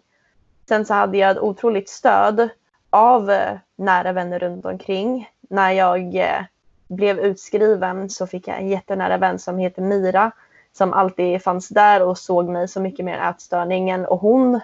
Sen 0.68 0.86
så 0.86 0.94
hade 0.94 1.18
jag 1.18 1.32
ett 1.32 1.40
otroligt 1.40 1.90
stöd 1.90 2.50
av 2.90 3.32
eh, 3.32 3.58
nära 3.76 4.12
vänner 4.12 4.40
runt 4.40 4.66
omkring. 4.66 5.30
När 5.50 5.72
jag 5.72 6.16
eh, 6.16 6.44
blev 6.88 7.20
utskriven 7.20 8.10
så 8.10 8.28
fick 8.28 8.48
jag 8.48 8.58
en 8.58 8.68
jättenära 8.68 9.18
vän 9.18 9.40
som 9.40 9.58
heter 9.58 9.82
Mira 9.82 10.32
som 10.74 10.94
alltid 10.94 11.44
fanns 11.44 11.70
där 11.70 12.02
och 12.02 12.18
såg 12.18 12.50
mig 12.50 12.68
så 12.68 12.82
mycket 12.82 13.06
mer 13.06 13.18
än 13.18 13.30
ätstörningen 13.30 14.06
och 14.06 14.20
hon, 14.20 14.60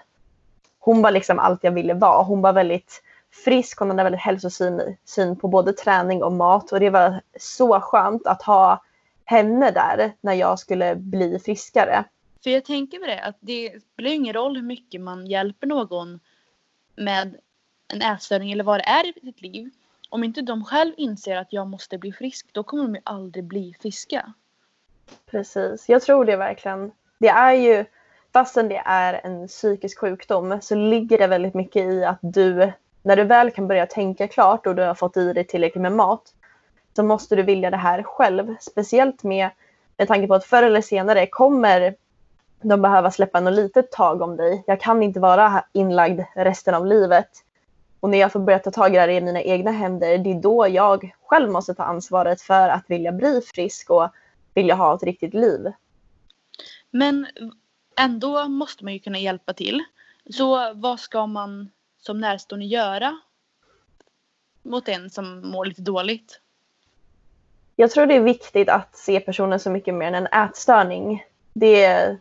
hon 0.80 1.02
var 1.02 1.12
liksom 1.12 1.40
allt 1.40 1.64
jag 1.64 1.72
ville 1.72 1.94
vara. 1.94 2.24
Hon 2.24 2.42
var 2.42 2.54
väldigt 2.54 3.04
frisk, 3.44 3.80
hon 3.80 3.90
hade 3.90 4.04
väldigt 4.04 4.22
hälsosyn 4.22 4.98
syn 5.06 5.36
på 5.36 5.48
både 5.48 5.74
träning 5.74 6.24
och 6.24 6.32
mat 6.32 6.72
och 6.72 6.80
det 6.80 6.90
var 6.90 7.22
så 7.40 7.80
skönt 7.80 8.28
att 8.28 8.42
ha 8.42 8.84
henne 9.26 9.72
där 9.72 10.12
när 10.22 10.34
jag 10.34 10.60
skulle 10.60 10.96
bli 10.96 11.40
friskare. 11.40 12.06
För 12.44 12.50
jag 12.50 12.66
tänker 12.66 13.00
på 13.00 13.06
det 13.06 13.20
att 13.20 13.38
det 13.40 13.84
spelar 13.84 14.12
ingen 14.12 14.34
roll 14.34 14.56
hur 14.56 14.64
mycket 14.64 15.02
man 15.02 15.28
hjälper 15.28 15.68
någon 15.68 16.20
med 16.96 17.36
en 17.88 18.02
ätstörning 18.02 18.52
eller 18.52 18.64
vad 18.64 18.80
det 18.80 18.84
är 18.84 19.08
i 19.08 19.14
sitt 19.14 19.42
liv. 19.42 19.70
Om 20.10 20.24
inte 20.24 20.42
de 20.42 20.66
själv 20.66 20.94
inser 20.98 21.38
att 21.38 21.54
jag 21.54 21.68
måste 21.68 21.98
bli 21.98 22.12
frisk 22.14 22.48
då 22.52 22.64
kommer 22.64 22.84
de 22.84 22.96
ju 22.96 23.02
aldrig 23.04 23.44
bli 23.44 23.76
friska. 23.82 24.34
Precis, 25.32 25.90
jag 25.90 26.02
tror 26.02 26.26
det 26.26 26.36
verkligen. 26.36 26.92
Det 27.18 27.28
är 27.28 27.54
ju, 27.54 27.86
fastän 28.34 28.70
det 28.70 28.82
är 28.86 29.22
en 29.24 29.48
psykisk 29.48 30.00
sjukdom 30.00 30.60
så 30.62 30.76
ligger 30.76 31.18
det 31.18 31.28
väldigt 31.28 31.54
mycket 31.54 31.84
i 31.84 32.04
att 32.04 32.20
du, 32.22 32.72
när 33.04 33.16
du 33.16 33.24
väl 33.24 33.52
kan 33.52 33.68
börja 33.68 33.86
tänka 33.86 34.28
klart 34.28 34.68
och 34.68 34.76
du 34.76 34.82
har 34.82 34.96
fått 34.96 35.18
i 35.18 35.34
dig 35.34 35.48
tillräckligt 35.48 35.82
med 35.82 35.92
mat, 35.92 36.34
så 36.96 37.04
måste 37.04 37.36
du 37.36 37.44
vilja 37.44 37.70
det 37.70 37.78
här 37.78 38.04
själv. 38.04 38.56
Speciellt 38.60 39.24
med, 39.24 39.50
med 39.98 40.08
tanke 40.08 40.28
på 40.28 40.34
att 40.34 40.46
förr 40.46 40.64
eller 40.64 40.82
senare 40.82 41.28
kommer 41.28 41.96
de 42.62 42.82
behöva 42.82 43.12
släppa 43.12 43.40
något 43.40 43.54
litet 43.54 43.92
tag 43.92 44.22
om 44.22 44.38
dig. 44.38 44.64
Jag 44.68 44.82
kan 44.82 45.04
inte 45.04 45.20
vara 45.20 45.64
inlagd 45.74 46.22
resten 46.36 46.74
av 46.74 46.86
livet. 46.86 47.30
Och 48.00 48.10
när 48.10 48.18
jag 48.18 48.32
får 48.32 48.40
börja 48.40 48.60
ta 48.60 48.72
tag 48.72 48.92
i 48.92 48.94
det 48.94 49.00
här 49.00 49.10
i 49.10 49.22
mina 49.22 49.42
egna 49.42 49.72
händer, 49.72 50.18
det 50.18 50.32
är 50.32 50.42
då 50.42 50.68
jag 50.68 51.16
själv 51.26 51.52
måste 51.52 51.74
ta 51.74 51.84
ansvaret 51.84 52.42
för 52.42 52.70
att 52.70 52.84
vilja 52.88 53.12
bli 53.12 53.42
frisk 53.42 53.90
och 53.90 54.10
vilja 54.54 54.76
ha 54.76 54.96
ett 54.96 55.04
riktigt 55.04 55.34
liv. 55.34 55.72
Men 56.92 57.28
ändå 58.00 58.48
måste 58.48 58.84
man 58.84 58.94
ju 58.94 59.00
kunna 59.00 59.18
hjälpa 59.18 59.54
till. 59.54 59.84
Så 60.30 60.74
vad 60.74 61.00
ska 61.00 61.26
man 61.26 61.72
som 61.98 62.22
närstående 62.22 62.66
göra 62.66 63.20
mot 64.64 64.88
en 64.88 65.10
som 65.10 65.52
mår 65.52 65.66
lite 65.66 65.82
dåligt? 65.82 66.40
Jag 67.76 67.92
tror 67.92 68.06
det 68.06 68.16
är 68.16 68.22
viktigt 68.22 68.70
att 68.70 68.96
se 68.96 69.20
personen 69.20 69.60
så 69.60 69.70
mycket 69.70 69.94
mer 69.94 70.08
än 70.08 70.16
en 70.16 70.46
ätstörning. 70.46 71.24
Det 71.54 72.18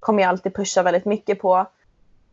kommer 0.00 0.22
jag 0.22 0.28
alltid 0.28 0.54
pusha 0.54 0.82
väldigt 0.82 1.04
mycket 1.04 1.40
på. 1.40 1.66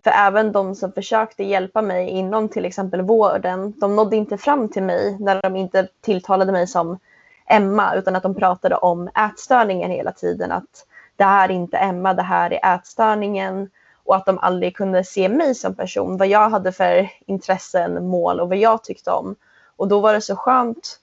För 0.04 0.12
även 0.12 0.52
de 0.52 0.76
som 0.76 0.92
försökte 0.92 1.44
hjälpa 1.44 1.82
mig 1.82 2.10
inom 2.10 2.50
till 2.50 2.66
exempel 2.66 3.02
vården, 3.02 3.74
de 3.78 3.96
nådde 3.96 4.16
inte 4.16 4.38
fram 4.38 4.70
till 4.70 4.84
mig 4.84 5.18
när 5.20 5.42
de 5.42 5.56
inte 5.56 5.88
tilltalade 6.02 6.52
mig 6.52 6.68
som 6.68 7.00
Emma, 7.48 7.96
utan 7.96 8.16
att 8.16 8.24
de 8.24 8.36
pratade 8.36 8.76
om 8.76 9.08
ätstörningen 9.08 9.92
hela 9.92 10.12
tiden. 10.12 10.52
Att 10.52 10.86
det 11.16 11.24
här 11.24 11.50
är 11.50 11.54
inte 11.54 11.78
Emma, 11.78 12.14
det 12.14 12.22
här 12.22 12.54
är 12.54 12.76
ätstörningen. 12.76 13.70
Och 14.04 14.16
att 14.16 14.26
de 14.26 14.40
aldrig 14.40 14.76
kunde 14.76 15.04
se 15.04 15.30
mig 15.30 15.56
som 15.56 15.76
person, 15.76 16.18
vad 16.18 16.28
jag 16.28 16.50
hade 16.50 16.72
för 16.72 17.10
intressen, 17.26 18.08
mål 18.08 18.40
och 18.40 18.50
vad 18.50 18.58
jag 18.58 18.84
tyckte 18.84 19.12
om. 19.12 19.36
Och 19.76 19.88
då 19.88 20.00
var 20.00 20.14
det 20.14 20.22
så 20.22 20.36
skönt 20.36 21.00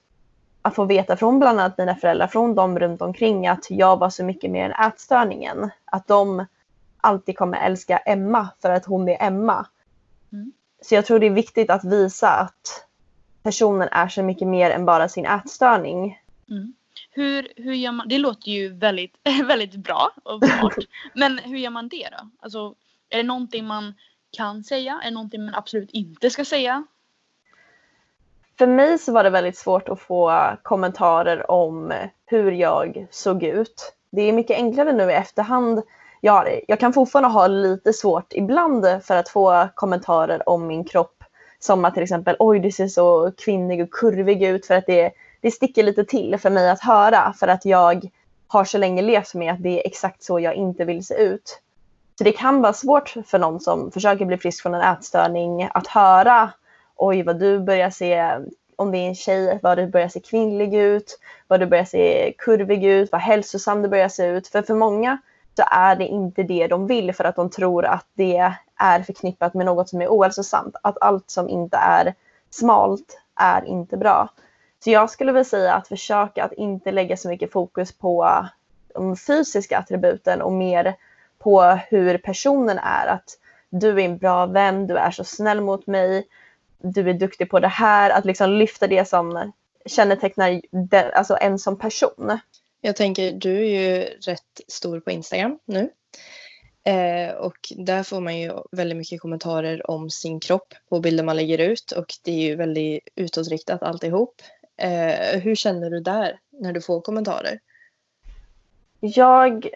att 0.61 0.75
få 0.75 0.85
veta 0.85 1.17
från 1.17 1.39
bland 1.39 1.59
annat 1.59 1.77
mina 1.77 1.95
föräldrar, 1.95 2.27
från 2.27 2.55
dem 2.55 2.79
runt 2.79 3.01
omkring 3.01 3.47
att 3.47 3.65
jag 3.69 3.99
var 3.99 4.09
så 4.09 4.23
mycket 4.23 4.51
mer 4.51 4.65
än 4.65 4.87
ätstörningen. 4.87 5.71
Att 5.85 6.07
de 6.07 6.45
alltid 7.03 7.37
kommer 7.37 7.57
älska 7.57 7.97
Emma 7.97 8.49
för 8.61 8.69
att 8.69 8.85
hon 8.85 9.09
är 9.09 9.17
Emma. 9.19 9.67
Mm. 10.33 10.51
Så 10.81 10.95
jag 10.95 11.05
tror 11.05 11.19
det 11.19 11.25
är 11.25 11.31
viktigt 11.31 11.69
att 11.69 11.83
visa 11.83 12.29
att 12.29 12.87
personen 13.43 13.87
är 13.91 14.07
så 14.07 14.23
mycket 14.23 14.47
mer 14.47 14.71
än 14.71 14.85
bara 14.85 15.09
sin 15.09 15.25
ätstörning. 15.25 16.21
Mm. 16.49 16.73
Hur, 17.11 17.47
hur 17.55 17.73
gör 17.73 17.91
man? 17.91 18.07
Det 18.07 18.17
låter 18.17 18.51
ju 18.51 18.73
väldigt, 18.73 19.15
väldigt 19.45 19.75
bra 19.75 20.11
och 20.23 20.45
smart. 20.45 20.73
Men 21.13 21.37
hur 21.37 21.57
gör 21.57 21.69
man 21.69 21.87
det 21.87 22.09
då? 22.11 22.29
Alltså, 22.39 22.75
är 23.09 23.17
det 23.17 23.23
någonting 23.23 23.65
man 23.65 23.93
kan 24.31 24.63
säga? 24.63 24.99
Är 25.03 25.05
det 25.05 25.13
någonting 25.13 25.45
man 25.45 25.55
absolut 25.55 25.91
inte 25.91 26.29
ska 26.29 26.45
säga? 26.45 26.85
För 28.57 28.67
mig 28.67 28.99
så 28.99 29.11
var 29.11 29.23
det 29.23 29.29
väldigt 29.29 29.57
svårt 29.57 29.89
att 29.89 29.99
få 29.99 30.51
kommentarer 30.63 31.51
om 31.51 31.93
hur 32.25 32.51
jag 32.51 33.07
såg 33.11 33.43
ut. 33.43 33.95
Det 34.09 34.21
är 34.21 34.33
mycket 34.33 34.57
enklare 34.57 34.93
nu 34.93 35.11
i 35.11 35.13
efterhand. 35.13 35.83
Jag, 36.25 36.59
jag 36.67 36.79
kan 36.79 36.93
fortfarande 36.93 37.29
ha 37.29 37.47
lite 37.47 37.93
svårt 37.93 38.33
ibland 38.33 38.85
för 39.03 39.15
att 39.15 39.29
få 39.29 39.67
kommentarer 39.75 40.49
om 40.49 40.67
min 40.67 40.83
kropp. 40.83 41.23
Som 41.59 41.85
att 41.85 41.93
till 41.93 42.03
exempel 42.03 42.35
oj 42.39 42.59
du 42.59 42.71
ser 42.71 42.87
så 42.87 43.31
kvinnig 43.37 43.83
och 43.83 43.91
kurvig 43.91 44.43
ut 44.43 44.65
för 44.65 44.75
att 44.75 44.85
det, 44.85 45.11
det 45.41 45.51
sticker 45.51 45.83
lite 45.83 46.05
till 46.05 46.37
för 46.37 46.49
mig 46.49 46.69
att 46.69 46.81
höra 46.81 47.33
för 47.39 47.47
att 47.47 47.65
jag 47.65 48.09
har 48.47 48.65
så 48.65 48.77
länge 48.77 49.01
levt 49.01 49.33
med 49.33 49.53
att 49.53 49.63
det 49.63 49.81
är 49.81 49.87
exakt 49.87 50.23
så 50.23 50.39
jag 50.39 50.55
inte 50.55 50.85
vill 50.85 51.05
se 51.05 51.13
ut. 51.13 51.59
Så 52.17 52.23
det 52.23 52.31
kan 52.31 52.61
vara 52.61 52.73
svårt 52.73 53.13
för 53.25 53.39
någon 53.39 53.59
som 53.59 53.91
försöker 53.91 54.25
bli 54.25 54.37
frisk 54.37 54.61
från 54.61 54.73
en 54.73 54.93
ätstörning 54.93 55.69
att 55.73 55.87
höra 55.87 56.51
oj 56.95 57.23
vad 57.23 57.39
du 57.39 57.59
börjar 57.59 57.89
se, 57.89 58.37
om 58.75 58.91
det 58.91 58.97
är 58.97 59.07
en 59.07 59.15
tjej, 59.15 59.59
vad 59.63 59.77
du 59.77 59.87
börjar 59.87 60.09
se 60.09 60.19
kvinnlig 60.19 60.75
ut, 60.75 61.19
vad 61.47 61.59
du 61.59 61.65
börjar 61.65 61.85
se 61.85 62.33
kurvig 62.37 62.85
ut, 62.85 63.11
vad 63.11 63.21
hälsosam 63.21 63.81
du 63.81 63.89
börjar 63.89 64.09
se 64.09 64.25
ut. 64.25 64.47
För 64.47 64.61
för 64.61 64.73
många 64.73 65.17
så 65.55 65.63
är 65.71 65.95
det 65.95 66.07
inte 66.07 66.43
det 66.43 66.67
de 66.67 66.87
vill 66.87 67.13
för 67.13 67.23
att 67.23 67.35
de 67.35 67.49
tror 67.49 67.85
att 67.85 68.07
det 68.13 68.53
är 68.75 69.03
förknippat 69.03 69.53
med 69.53 69.65
något 69.65 69.89
som 69.89 70.01
är 70.01 70.07
ohälsosamt. 70.07 70.75
Att 70.83 71.01
allt 71.01 71.29
som 71.29 71.49
inte 71.49 71.77
är 71.77 72.13
smalt 72.49 73.21
är 73.35 73.65
inte 73.65 73.97
bra. 73.97 74.29
Så 74.83 74.89
jag 74.89 75.09
skulle 75.09 75.31
vilja 75.31 75.43
säga 75.43 75.73
att 75.73 75.87
försöka 75.87 76.43
att 76.43 76.53
inte 76.53 76.91
lägga 76.91 77.17
så 77.17 77.29
mycket 77.29 77.51
fokus 77.51 77.91
på 77.91 78.45
de 78.93 79.15
fysiska 79.17 79.77
attributen 79.77 80.41
och 80.41 80.51
mer 80.51 80.95
på 81.39 81.61
hur 81.61 82.17
personen 82.17 82.77
är. 82.77 83.07
Att 83.07 83.37
du 83.69 83.89
är 83.89 84.05
en 84.05 84.17
bra 84.17 84.45
vän, 84.45 84.87
du 84.87 84.97
är 84.97 85.11
så 85.11 85.23
snäll 85.23 85.61
mot 85.61 85.87
mig, 85.87 86.27
du 86.77 87.09
är 87.09 87.13
duktig 87.13 87.49
på 87.49 87.59
det 87.59 87.67
här. 87.67 88.09
Att 88.09 88.25
liksom 88.25 88.49
lyfta 88.49 88.87
det 88.87 89.07
som 89.07 89.51
kännetecknar 89.85 90.61
den, 90.71 91.11
alltså 91.13 91.37
en 91.41 91.59
som 91.59 91.77
person. 91.77 92.39
Jag 92.85 92.95
tänker, 92.95 93.31
du 93.31 93.57
är 93.57 93.81
ju 93.81 94.03
rätt 94.03 94.61
stor 94.67 94.99
på 94.99 95.11
Instagram 95.11 95.59
nu. 95.65 95.89
Eh, 96.83 97.35
och 97.35 97.57
där 97.77 98.03
får 98.03 98.21
man 98.21 98.37
ju 98.39 98.51
väldigt 98.71 98.97
mycket 98.97 99.21
kommentarer 99.21 99.91
om 99.91 100.09
sin 100.09 100.39
kropp 100.39 100.73
på 100.89 100.99
bilder 100.99 101.23
man 101.23 101.35
lägger 101.35 101.57
ut 101.57 101.91
och 101.91 102.05
det 102.23 102.31
är 102.31 102.41
ju 102.41 102.55
väldigt 102.55 103.07
utåtriktat 103.15 103.83
alltihop. 103.83 104.41
Eh, 104.77 105.39
hur 105.41 105.55
känner 105.55 105.89
du 105.89 105.99
där 105.99 106.39
när 106.49 106.73
du 106.73 106.81
får 106.81 107.01
kommentarer? 107.01 107.59
Jag 108.99 109.69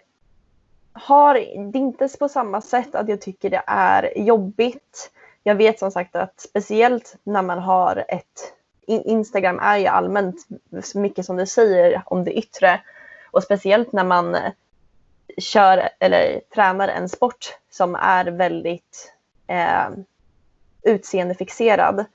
har 0.93 1.34
det 1.34 1.78
inte 1.78 2.10
på 2.20 2.30
samma 2.30 2.62
sätt 2.62 2.96
att 2.96 3.10
jag 3.10 3.22
tycker 3.22 3.50
det 3.50 3.63
är 3.67 4.17
jobbigt. 4.17 5.12
Jag 5.43 5.56
vet 5.56 5.80
som 5.80 5.91
sagt 5.91 6.15
att 6.15 6.39
speciellt 6.39 7.15
när 7.24 7.41
man 7.41 7.60
har 7.60 8.06
ett 8.08 8.54
Instagram 8.88 9.60
är 9.60 9.78
ju 9.78 9.86
allmänt 9.86 10.36
mycket 10.96 11.26
som 11.26 11.38
du 11.38 11.46
säger 11.46 12.04
om 12.06 12.24
det 12.24 12.32
yttre 12.32 12.82
och 13.32 13.44
speciellt 13.44 13.92
när 13.92 14.04
man 14.04 14.36
eh, 14.36 14.52
kör 15.38 15.90
eller 16.00 16.42
tränar 16.56 16.88
en 16.88 17.10
sport 17.10 17.58
som 17.70 17.96
är 17.96 18.26
väldigt 18.26 19.13
eh, 19.48 19.90
utseendefixerad. 20.84 22.06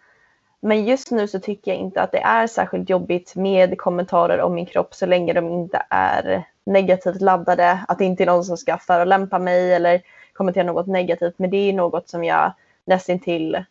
Men 0.61 0.85
just 0.85 1.11
nu 1.11 1.29
så 1.29 1.41
tycker 1.41 1.71
jag 1.71 1.81
inte 1.81 2.03
att 2.03 2.13
det 2.13 2.23
är 2.23 2.47
särskilt 2.47 2.91
jobbigt 2.91 3.35
med 3.35 3.79
kommentarer 3.79 4.41
om 4.41 4.55
min 4.55 4.67
kropp 4.67 4.95
så 4.95 5.07
länge 5.07 5.33
de 5.33 5.49
inte 5.49 5.87
är 5.91 6.45
negativt 6.65 7.21
laddade. 7.21 7.85
Att 7.89 7.99
det 7.99 8.05
inte 8.05 8.25
är 8.25 8.27
någon 8.27 8.45
som 8.45 8.57
ska 8.57 8.79
förolämpa 8.79 9.39
mig 9.39 9.75
eller 9.75 10.03
kommentera 10.33 10.65
något 10.65 10.87
negativt. 10.87 11.35
Men 11.37 11.51
det 11.51 11.57
är 11.57 11.73
något 11.73 12.09
som 12.09 12.25
jag 12.25 12.53
nästintill 12.85 13.65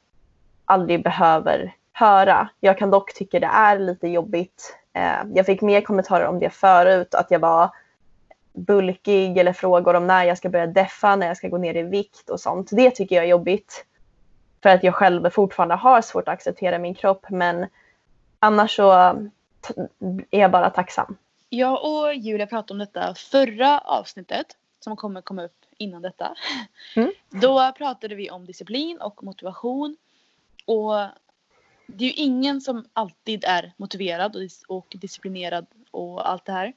aldrig 0.66 1.04
behöver 1.04 1.76
höra. 1.94 2.50
Jag 2.60 2.78
kan 2.78 2.92
dock 2.92 3.14
tycka 3.14 3.40
det 3.40 3.48
är 3.54 3.80
lite 3.80 4.08
jobbigt. 4.08 4.78
Eh, 4.94 5.24
jag 5.34 5.46
fick 5.46 5.62
mer 5.62 5.82
kommentarer 5.82 6.26
om 6.26 6.40
det 6.40 6.50
förut, 6.50 7.16
att 7.16 7.32
jag 7.32 7.40
var 7.40 7.70
bulkig 8.54 9.38
eller 9.38 9.54
frågor 9.54 9.96
om 9.96 10.08
när 10.08 10.24
jag 10.24 10.38
ska 10.38 10.50
börja 10.50 10.68
deffa, 10.68 11.16
när 11.16 11.28
jag 11.28 11.38
ska 11.38 11.48
gå 11.48 11.58
ner 11.58 11.78
i 11.78 11.84
vikt 11.84 12.30
och 12.30 12.40
sånt. 12.40 12.70
Det 12.72 12.92
tycker 12.92 13.16
jag 13.16 13.26
är 13.26 13.30
jobbigt. 13.30 13.86
För 14.64 14.70
att 14.70 14.84
jag 14.84 14.96
själv 14.96 15.30
fortfarande 15.30 15.76
har 15.76 16.02
svårt 16.02 16.28
att 16.28 16.34
acceptera 16.34 16.80
min 16.80 16.96
kropp 16.96 17.26
men 17.30 17.68
annars 18.40 18.76
så 18.76 18.92
är 20.32 20.40
jag 20.40 20.52
bara 20.52 20.70
tacksam. 20.70 21.18
Jag 21.50 21.86
och 21.86 22.14
Julia 22.14 22.48
pratade 22.48 22.74
om 22.74 22.80
detta 22.80 23.14
förra 23.16 23.80
avsnittet 23.80 24.48
som 24.80 24.96
kommer 24.96 25.22
komma 25.22 25.44
upp 25.44 25.66
innan 25.78 26.02
detta. 26.02 26.36
Mm. 26.96 27.12
Då 27.30 27.72
pratade 27.78 28.16
vi 28.16 28.30
om 28.30 28.46
disciplin 28.46 28.98
och 29.02 29.24
motivation. 29.24 29.98
Och 30.66 30.94
det 31.96 32.06
är 32.06 32.08
ju 32.08 32.14
ingen 32.14 32.62
som 32.62 32.86
alltid 32.94 33.44
är 33.44 33.74
motiverad 33.78 34.36
och 34.68 34.96
disciplinerad 35.00 35.66
och 35.92 36.30
allt 36.30 36.46
det 36.46 36.52
här. 36.52 36.74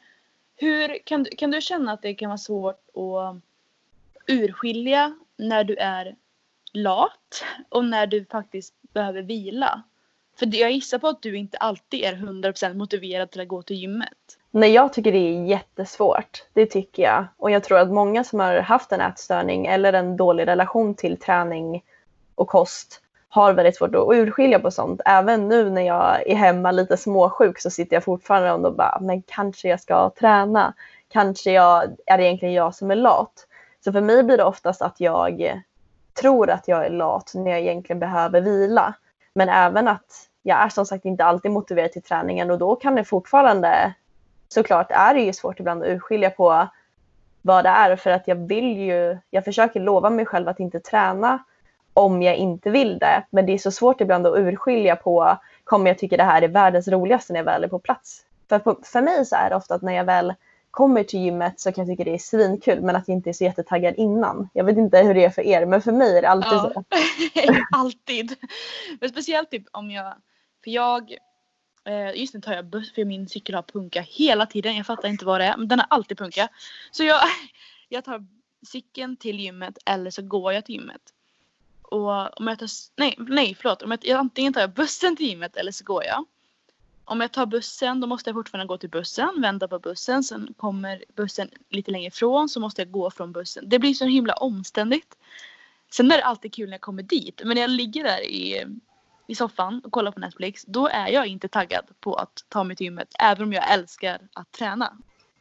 Hur 0.57 0.99
kan, 1.05 1.27
kan 1.39 1.51
du 1.51 1.61
känna 1.61 1.93
att 1.93 2.03
det 2.03 2.15
kan 2.15 2.29
vara 2.29 2.39
svårt 2.39 2.89
att 2.95 3.37
urskilja 4.27 5.15
när 5.37 5.65
du 5.65 5.77
är 5.77 6.17
lat 6.73 7.45
och 7.69 7.85
när 7.85 8.07
du 8.07 8.25
faktiskt 8.25 8.75
behöver 8.93 9.23
vila? 9.23 9.83
För 10.39 10.57
jag 10.57 10.73
gissar 10.73 10.99
på 10.99 11.09
att 11.09 11.23
du 11.23 11.37
inte 11.37 11.59
alltid 11.59 12.05
är 12.05 12.13
100% 12.13 12.75
motiverad 12.75 13.31
till 13.31 13.41
att 13.41 13.49
gå 13.49 13.63
till 13.63 13.77
gymmet. 13.77 14.39
Nej, 14.51 14.71
jag 14.71 14.93
tycker 14.93 15.13
det 15.13 15.19
är 15.19 15.45
jättesvårt. 15.45 16.45
Det 16.53 16.67
tycker 16.67 17.03
jag. 17.03 17.27
Och 17.37 17.51
jag 17.51 17.65
tror 17.65 17.79
att 17.79 17.91
många 17.91 18.25
som 18.25 18.41
har 18.41 18.57
haft 18.57 18.93
en 18.93 19.01
ätstörning 19.01 19.67
eller 19.67 19.93
en 19.93 20.17
dålig 20.17 20.47
relation 20.47 20.95
till 20.95 21.17
träning 21.17 21.83
och 22.35 22.49
kost 22.49 23.04
har 23.35 23.53
väldigt 23.53 23.77
svårt 23.77 23.95
att 23.95 24.09
urskilja 24.09 24.59
på 24.59 24.71
sånt. 24.71 25.01
Även 25.05 25.49
nu 25.49 25.71
när 25.71 25.83
jag 25.83 26.31
är 26.31 26.35
hemma 26.35 26.71
lite 26.71 26.97
småsjuk 26.97 27.61
så 27.61 27.71
sitter 27.71 27.97
jag 27.97 28.05
fortfarande 28.05 28.69
och 28.69 28.75
bara, 28.75 28.99
men 29.01 29.23
kanske 29.23 29.69
jag 29.69 29.81
ska 29.81 30.11
träna. 30.11 30.75
Kanske 31.09 31.53
jag, 31.53 31.85
är 32.07 32.19
det 32.19 32.25
egentligen 32.25 32.55
jag 32.55 32.75
som 32.75 32.91
är 32.91 32.97
lat? 32.97 33.47
Så 33.85 33.93
för 33.93 34.01
mig 34.01 34.23
blir 34.23 34.37
det 34.37 34.45
oftast 34.45 34.83
att 34.83 35.01
jag 35.01 35.63
tror 36.21 36.51
att 36.51 36.69
jag 36.69 36.87
är 36.87 36.91
lat 36.91 37.33
när 37.35 37.51
jag 37.51 37.61
egentligen 37.61 38.01
behöver 38.01 38.41
vila. 38.41 38.95
Men 39.35 39.49
även 39.49 39.89
att 39.89 40.29
jag 40.43 40.59
är 40.59 40.69
som 40.69 40.87
sagt 40.87 41.05
inte 41.05 41.25
alltid 41.25 41.51
motiverad 41.51 41.93
till 41.93 42.03
träningen 42.03 42.51
och 42.51 42.59
då 42.59 42.77
kan 42.77 42.95
det 42.95 43.05
fortfarande 43.05 43.95
såklart 44.49 44.91
är 44.91 45.15
det 45.15 45.21
ju 45.21 45.33
svårt 45.33 45.61
ibland 45.61 45.83
att 45.83 45.89
urskilja 45.89 46.31
på 46.31 46.69
vad 47.43 47.65
det 47.65 47.69
är 47.69 47.97
för 47.97 48.11
att 48.11 48.29
jag 48.29 48.37
vill 48.37 48.79
ju, 48.79 49.19
jag 49.31 49.45
försöker 49.45 49.81
lova 49.81 50.11
mig 50.11 50.27
själv 50.27 50.49
att 50.49 50.61
inte 50.61 50.81
träna 50.81 51.39
om 51.95 52.23
jag 52.23 52.37
inte 52.37 52.71
vill 52.71 52.99
det. 52.99 53.27
Men 53.31 53.47
det 53.47 53.53
är 53.53 53.59
så 53.59 53.71
svårt 53.71 54.01
ibland 54.01 54.27
att 54.27 54.39
urskilja 54.39 54.97
på 54.97 55.39
kommer 55.65 55.91
jag 55.91 55.99
tycka 55.99 56.17
det 56.17 56.25
här 56.25 56.43
är 56.43 56.49
världens 56.49 56.89
roligaste 56.89 57.33
när 57.33 57.41
jag 57.41 57.45
väl 57.45 57.65
är 57.65 57.69
på 57.69 57.79
plats. 57.79 58.25
För, 58.49 58.59
på, 58.59 58.79
för 58.83 59.03
mig 59.03 59.27
så 59.27 59.37
är 59.37 59.51
det 59.51 59.57
ofta 59.57 59.75
att 59.75 59.83
när 59.83 59.93
jag 59.93 60.05
väl 60.05 60.35
kommer 60.71 61.05
till 61.05 61.21
gymmet 61.21 61.61
så 61.61 61.73
kan 61.73 61.87
jag 61.87 61.93
tycka 61.93 62.05
det 62.05 62.15
är 62.15 62.19
svinkul 62.19 62.81
men 62.81 62.97
att 62.97 63.09
jag 63.09 63.17
inte 63.17 63.31
är 63.31 63.33
så 63.33 63.45
jättetaggad 63.45 63.95
innan. 63.97 64.49
Jag 64.53 64.65
vet 64.65 64.77
inte 64.77 64.99
hur 64.99 65.15
det 65.15 65.25
är 65.25 65.31
för 65.31 65.43
er 65.43 65.67
men 65.67 65.83
för 65.83 65.93
mig 65.93 66.19
är 66.19 66.23
det 66.23 66.29
alltid 66.29 66.53
ja. 66.53 66.73
så. 66.75 66.85
alltid. 67.77 68.37
Men 69.01 69.09
speciellt 69.09 69.51
typ 69.51 69.65
om 69.73 69.91
jag, 69.91 70.15
för 70.65 70.71
jag 70.71 71.15
eh, 71.85 72.21
Just 72.21 72.35
nu 72.35 72.41
tar 72.41 72.53
jag 72.53 72.67
buss 72.67 72.95
för 72.95 73.05
min 73.05 73.29
cykel 73.29 73.55
har 73.55 73.63
punka 73.63 74.01
hela 74.01 74.47
tiden. 74.47 74.77
Jag 74.77 74.87
fattar 74.87 75.09
inte 75.09 75.25
vad 75.25 75.41
det 75.41 75.45
är 75.45 75.57
men 75.57 75.69
den 75.69 75.79
har 75.79 75.87
alltid 75.91 76.19
punka. 76.19 76.49
Så 76.91 77.05
jag, 77.05 77.21
jag 77.89 78.05
tar 78.05 78.27
cykeln 78.67 79.17
till 79.17 79.41
gymmet 79.41 79.79
eller 79.87 80.11
så 80.11 80.23
går 80.23 80.53
jag 80.53 80.65
till 80.65 80.75
gymmet. 80.75 81.03
Och 81.95 82.41
om 82.41 82.47
jag 82.47 82.59
tar, 82.59 82.69
nej, 82.97 83.15
nej 83.19 83.57
förlåt. 83.61 83.83
Om 83.83 83.99
jag, 84.03 84.11
antingen 84.11 84.53
tar 84.53 84.61
jag 84.61 84.71
bussen 84.71 85.17
till 85.17 85.27
gymmet 85.27 85.57
eller 85.57 85.73
så 85.73 85.85
går 85.85 86.05
jag. 86.05 86.25
Om 87.05 87.21
jag 87.21 87.33
tar 87.33 87.47
bussen 87.47 88.01
då 88.01 88.07
måste 88.07 88.31
jag 88.31 88.35
fortfarande 88.35 88.69
gå 88.69 88.79
till 88.79 88.91
bussen, 88.91 89.41
vända 89.41 89.69
på 89.69 89.79
bussen. 89.79 90.25
Sen 90.25 90.55
kommer 90.57 91.05
bussen 91.17 91.49
lite 91.71 91.91
längre 91.91 92.07
ifrån 92.07 92.49
så 92.49 92.61
måste 92.61 92.83
jag 92.83 92.91
gå 92.91 93.11
från 93.11 93.33
bussen. 93.33 93.69
Det 93.69 93.79
blir 93.79 93.95
så 93.95 94.05
himla 94.05 94.35
omständigt. 94.35 95.17
Sen 95.91 96.13
är 96.13 96.17
det 96.17 96.25
alltid 96.25 96.55
kul 96.55 96.69
när 96.69 96.75
jag 96.75 96.81
kommer 96.81 97.03
dit. 97.03 97.41
Men 97.45 97.55
när 97.55 97.61
jag 97.61 97.71
ligger 97.71 98.05
där 98.05 98.21
i, 98.21 98.65
i 99.27 99.35
soffan 99.35 99.81
och 99.85 99.93
kollar 99.93 100.13
på 100.13 100.21
Netflix 100.21 100.65
då 100.67 100.89
är 100.89 101.09
jag 101.09 101.27
inte 101.27 101.49
taggad 101.49 101.85
på 102.01 102.15
att 102.15 102.45
ta 102.49 102.65
mig 102.65 102.77
till 102.77 102.85
gymmet. 102.85 103.09
Även 103.21 103.43
om 103.43 103.53
jag 103.53 103.73
älskar 103.73 104.21
att 104.33 104.53
träna. 104.53 104.97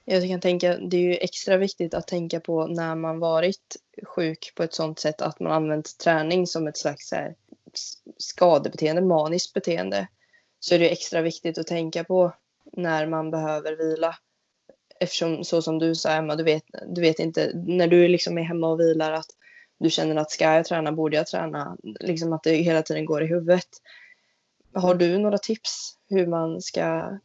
Jag 0.06 0.28
kan 0.28 0.40
tänka, 0.40 0.78
det 0.78 0.98
är 0.98 1.02
ju 1.02 1.16
extra 1.16 1.58
viktigt 1.58 1.94
att 1.94 2.08
tänka 2.08 2.40
på 2.40 2.68
när 2.68 2.96
man 2.96 3.20
varit 3.20 3.76
sjuk 4.04 4.54
på 4.56 4.64
ett 4.64 4.74
sånt 4.74 5.00
sätt 5.00 5.22
att 5.22 5.40
man 5.40 5.52
använt 5.52 5.98
träning 5.98 6.48
som 6.48 6.68
ett 6.68 6.78
slags 6.78 7.12
här, 7.12 7.36
skadebeteende, 8.18 9.02
maniskt 9.02 9.54
beteende. 9.54 10.08
Så 10.60 10.76
är 10.76 10.80
det 10.80 10.90
extra 10.90 11.22
viktigt 11.22 11.58
att 11.58 11.68
tänka 11.68 12.04
på 12.04 12.34
när 12.72 13.08
man 13.08 13.32
behöver 13.32 13.76
vila. 13.76 14.16
Eftersom 15.00 15.44
så 15.44 15.62
som 15.62 15.80
du 15.80 15.96
sa 15.96 16.12
Emma, 16.12 16.36
du 16.36 16.44
vet, 16.44 16.64
du 16.88 17.02
vet 17.02 17.20
inte, 17.20 17.52
när 17.54 17.88
du 17.88 18.08
liksom 18.08 18.38
är 18.38 18.44
hemma 18.44 18.68
och 18.68 18.80
vilar 18.80 19.12
att 19.12 19.30
du 19.78 19.90
känner 19.90 20.16
att 20.16 20.32
ska 20.32 20.54
jag 20.54 20.66
träna, 20.66 20.92
borde 20.92 21.18
jag 21.18 21.28
träna? 21.28 21.78
Liksom 21.84 22.34
att 22.34 22.44
det 22.44 22.56
hela 22.56 22.82
tiden 22.82 23.06
går 23.06 23.24
i 23.24 23.28
huvudet. 23.28 23.68
Har 24.74 24.96
du 24.96 25.18
några 25.18 25.38
tips 25.38 25.98
hur 26.10 26.28
man 26.28 26.62
ska 26.62 27.20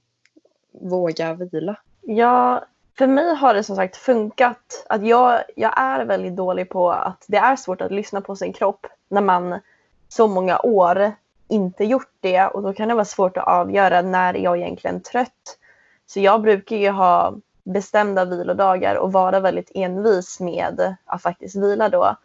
våga 0.73 1.35
vila? 1.35 1.77
Ja, 2.11 2.64
för 2.99 3.07
mig 3.07 3.35
har 3.35 3.55
det 3.55 3.64
som 3.64 3.77
sagt 3.77 3.97
funkat. 3.97 4.87
Att 4.88 5.07
jag, 5.07 5.42
jag 5.57 5.73
är 5.77 6.05
väldigt 6.05 6.37
dålig 6.37 6.71
på 6.71 6.90
att 6.90 7.25
det 7.29 7.37
är 7.37 7.57
svårt 7.57 7.81
att 7.81 7.92
lyssna 7.92 8.21
på 8.21 8.37
sin 8.37 8.53
kropp 8.53 8.87
när 9.09 9.21
man 9.21 9.61
så 10.09 10.27
många 10.29 10.59
år 10.59 11.12
inte 11.49 11.85
gjort 11.85 12.12
det 12.21 12.47
och 12.47 12.62
då 12.62 12.73
kan 12.73 12.88
det 12.88 12.94
vara 12.94 13.05
svårt 13.05 13.37
att 13.37 13.49
avgöra 13.49 14.03
när 14.03 14.35
jag 14.35 14.57
egentligen 14.57 14.97
är 14.97 15.01
trött. 15.01 15.59
Så 16.07 16.21
jag 16.21 16.42
brukar 16.42 16.77
ju 16.77 16.90
ha 16.90 17.35
bestämda 17.64 18.25
vilodagar 18.25 18.94
och 18.94 19.12
vara 19.12 19.40
väldigt 19.40 19.71
envis 19.75 20.40
med 20.40 20.97
att 21.05 21.23
faktiskt 21.23 21.57
vila 21.57 21.88
då. 21.88 22.16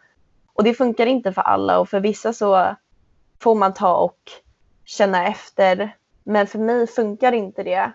Och 0.54 0.64
det 0.64 0.74
funkar 0.74 1.06
inte 1.06 1.32
för 1.32 1.42
alla 1.42 1.78
och 1.78 1.88
för 1.88 2.00
vissa 2.00 2.32
så 2.32 2.76
får 3.40 3.54
man 3.54 3.74
ta 3.74 3.96
och 3.96 4.18
känna 4.84 5.26
efter. 5.26 5.96
Men 6.22 6.46
för 6.46 6.58
mig 6.58 6.86
funkar 6.86 7.32
inte 7.32 7.62
det. 7.62 7.92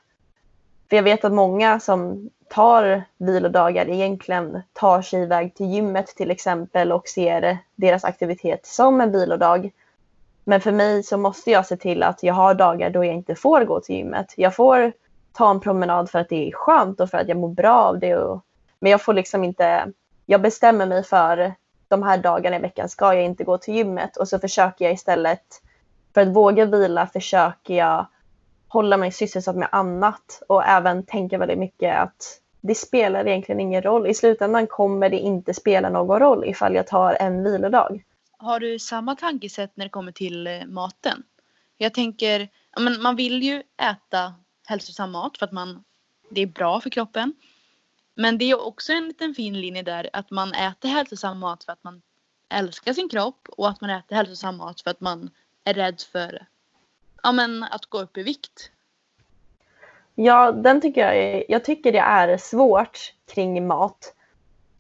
För 0.90 0.96
jag 0.96 1.04
vet 1.04 1.26
att 1.26 1.34
många 1.34 1.80
som 1.80 2.30
tar 2.50 3.04
vilodagar 3.18 3.90
egentligen 3.90 4.62
tar 4.74 5.02
sig 5.02 5.24
iväg 5.24 5.56
till 5.56 5.66
gymmet 5.66 6.08
till 6.08 6.32
exempel 6.32 6.92
och 6.92 7.08
ser 7.08 7.58
deras 7.76 8.04
aktivitet 8.04 8.66
som 8.66 9.02
en 9.02 9.12
vilodag. 9.12 9.72
Men 10.44 10.62
för 10.62 10.72
mig 10.72 11.04
så 11.04 11.18
måste 11.18 11.52
jag 11.52 11.66
se 11.66 11.78
till 11.78 12.04
att 12.04 12.24
jag 12.24 12.34
har 12.34 12.54
dagar 12.54 12.90
då 12.90 13.06
jag 13.06 13.16
inte 13.16 13.36
får 13.36 13.66
gå 13.66 13.80
till 13.80 13.96
gymmet. 13.96 14.34
Jag 14.38 14.56
får 14.56 14.92
ta 15.34 15.50
en 15.52 15.60
promenad 15.60 16.10
för 16.10 16.20
att 16.20 16.30
det 16.30 16.48
är 16.48 16.52
skönt 16.52 17.00
och 17.00 17.10
för 17.10 17.18
att 17.18 17.28
jag 17.28 17.38
mår 17.38 17.50
bra 17.50 17.84
av 17.84 18.00
det. 18.00 18.18
Och, 18.18 18.42
men 18.80 18.92
jag 18.92 19.02
får 19.02 19.14
liksom 19.14 19.44
inte, 19.44 19.92
jag 20.26 20.42
bestämmer 20.42 20.86
mig 20.86 21.04
för 21.04 21.54
de 21.88 22.04
här 22.04 22.18
dagarna 22.18 22.56
i 22.56 22.60
veckan 22.60 22.90
ska 22.90 23.14
jag 23.14 23.24
inte 23.24 23.44
gå 23.44 23.58
till 23.58 23.76
gymmet 23.76 24.18
och 24.18 24.28
så 24.28 24.40
försöker 24.40 24.86
jag 24.86 24.94
istället 24.94 25.62
för 26.14 26.22
att 26.22 26.28
våga 26.28 26.66
vila 26.66 27.08
försöker 27.08 27.74
jag 27.74 28.06
hålla 28.70 28.98
mig 28.98 29.12
sysselsatt 29.12 29.56
med 29.56 29.70
annat 29.72 30.44
och 30.48 30.64
även 30.66 31.06
tänka 31.06 31.38
väldigt 31.38 31.60
mycket 31.60 32.00
att 32.00 32.42
det 32.62 32.76
spelar 32.76 33.28
egentligen 33.28 33.60
ingen 33.60 33.82
roll. 33.82 34.08
I 34.08 34.14
slutändan 34.14 34.68
kommer 34.68 35.10
det 35.10 35.20
inte 35.20 35.54
spela 35.54 35.90
någon 35.90 36.20
roll 36.20 36.46
ifall 36.46 36.76
jag 36.76 36.88
tar 36.88 37.18
en 37.20 37.44
vilodag. 37.44 38.04
Har 38.38 38.60
du 38.60 38.80
samma 38.80 39.16
tankesätt 39.16 39.72
när 39.76 39.86
det 39.86 39.90
kommer 39.90 40.12
till 40.12 40.48
eh, 40.48 40.66
maten? 40.66 41.24
Jag 41.78 41.94
tänker, 41.94 42.50
men 42.80 43.02
man 43.02 43.16
vill 43.16 43.44
ju 43.44 43.64
äta 43.82 44.34
hälsosam 44.68 45.12
mat 45.12 45.38
för 45.38 45.46
att 45.46 45.52
man, 45.52 45.84
det 46.30 46.42
är 46.42 46.48
bra 46.48 46.82
för 46.82 46.90
kroppen. 46.90 47.34
Men 48.16 48.38
det 48.38 48.46
är 48.46 48.68
också 48.68 48.94
en 48.94 49.08
liten 49.08 49.34
fin 49.34 49.62
linje 49.62 49.84
där 49.84 50.10
att 50.14 50.32
man 50.32 50.54
äter 50.54 50.90
hälsosam 50.90 51.40
mat 51.40 51.64
för 51.64 51.72
att 51.72 51.84
man 51.84 52.02
älskar 52.50 52.94
sin 52.94 53.10
kropp 53.10 53.48
och 53.58 53.70
att 53.70 53.82
man 53.82 53.90
äter 53.90 54.16
hälsosam 54.16 54.58
mat 54.58 54.82
för 54.82 54.92
att 54.92 55.02
man 55.02 55.30
är 55.64 55.74
rädd 55.74 56.02
för 56.12 56.48
ja, 57.24 57.32
men 57.32 57.64
att 57.64 57.86
gå 57.86 58.02
upp 58.02 58.18
i 58.18 58.24
vikt. 58.24 58.72
Ja, 60.16 60.52
den 60.52 60.82
tycker 60.82 61.02
jag, 61.02 61.18
är, 61.18 61.44
jag 61.50 61.64
tycker 61.64 61.92
det 61.92 62.00
är 62.00 62.38
svårt 62.38 63.14
kring 63.34 63.68
mat. 63.68 64.14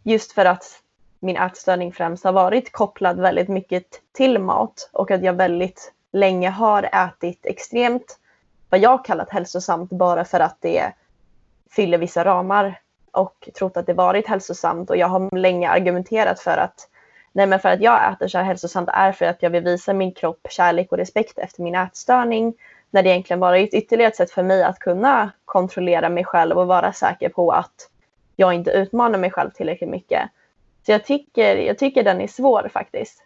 Just 0.03 0.31
för 0.31 0.45
att 0.45 0.81
min 1.19 1.37
ätstörning 1.37 1.93
främst 1.93 2.23
har 2.23 2.31
varit 2.31 2.71
kopplad 2.71 3.19
väldigt 3.19 3.47
mycket 3.47 4.01
till 4.11 4.39
mat 4.39 4.89
och 4.93 5.11
att 5.11 5.23
jag 5.23 5.33
väldigt 5.33 5.93
länge 6.11 6.49
har 6.49 6.83
ätit 6.83 7.45
extremt 7.45 8.19
vad 8.69 8.79
jag 8.79 9.05
kallat 9.05 9.29
hälsosamt 9.29 9.89
bara 9.89 10.25
för 10.25 10.39
att 10.39 10.57
det 10.59 10.93
fyller 11.71 11.97
vissa 11.97 12.25
ramar 12.25 12.79
och 13.11 13.49
trott 13.57 13.77
att 13.77 13.85
det 13.85 13.93
varit 13.93 14.27
hälsosamt 14.27 14.89
och 14.89 14.97
jag 14.97 15.07
har 15.07 15.35
länge 15.35 15.69
argumenterat 15.69 16.39
för 16.39 16.57
att 16.57 16.89
nej 17.31 17.47
men 17.47 17.59
för 17.59 17.69
att 17.69 17.81
jag 17.81 18.11
äter 18.13 18.27
så 18.27 18.37
här 18.37 18.45
hälsosamt 18.45 18.89
är 18.93 19.11
för 19.11 19.25
att 19.25 19.43
jag 19.43 19.49
vill 19.49 19.63
visa 19.63 19.93
min 19.93 20.13
kropp 20.13 20.47
kärlek 20.49 20.91
och 20.91 20.97
respekt 20.97 21.37
efter 21.37 21.63
min 21.63 21.75
ätstörning 21.75 22.53
när 22.91 23.03
det 23.03 23.09
egentligen 23.09 23.39
bara 23.39 23.59
är 23.59 23.63
ett 23.63 23.73
ytterligare 23.73 24.15
sätt 24.15 24.31
för 24.31 24.43
mig 24.43 24.63
att 24.63 24.79
kunna 24.79 25.31
kontrollera 25.45 26.09
mig 26.09 26.25
själv 26.25 26.57
och 26.57 26.67
vara 26.67 26.93
säker 26.93 27.29
på 27.29 27.51
att 27.51 27.89
jag 28.35 28.53
inte 28.53 28.71
utmanar 28.71 29.19
mig 29.19 29.31
själv 29.31 29.51
tillräckligt 29.51 29.89
mycket. 29.89 30.29
Så 30.85 30.91
jag 30.91 31.05
tycker, 31.05 31.55
jag 31.55 31.77
tycker 31.77 32.03
den 32.03 32.21
är 32.21 32.27
svår 32.27 32.69
faktiskt. 32.73 33.23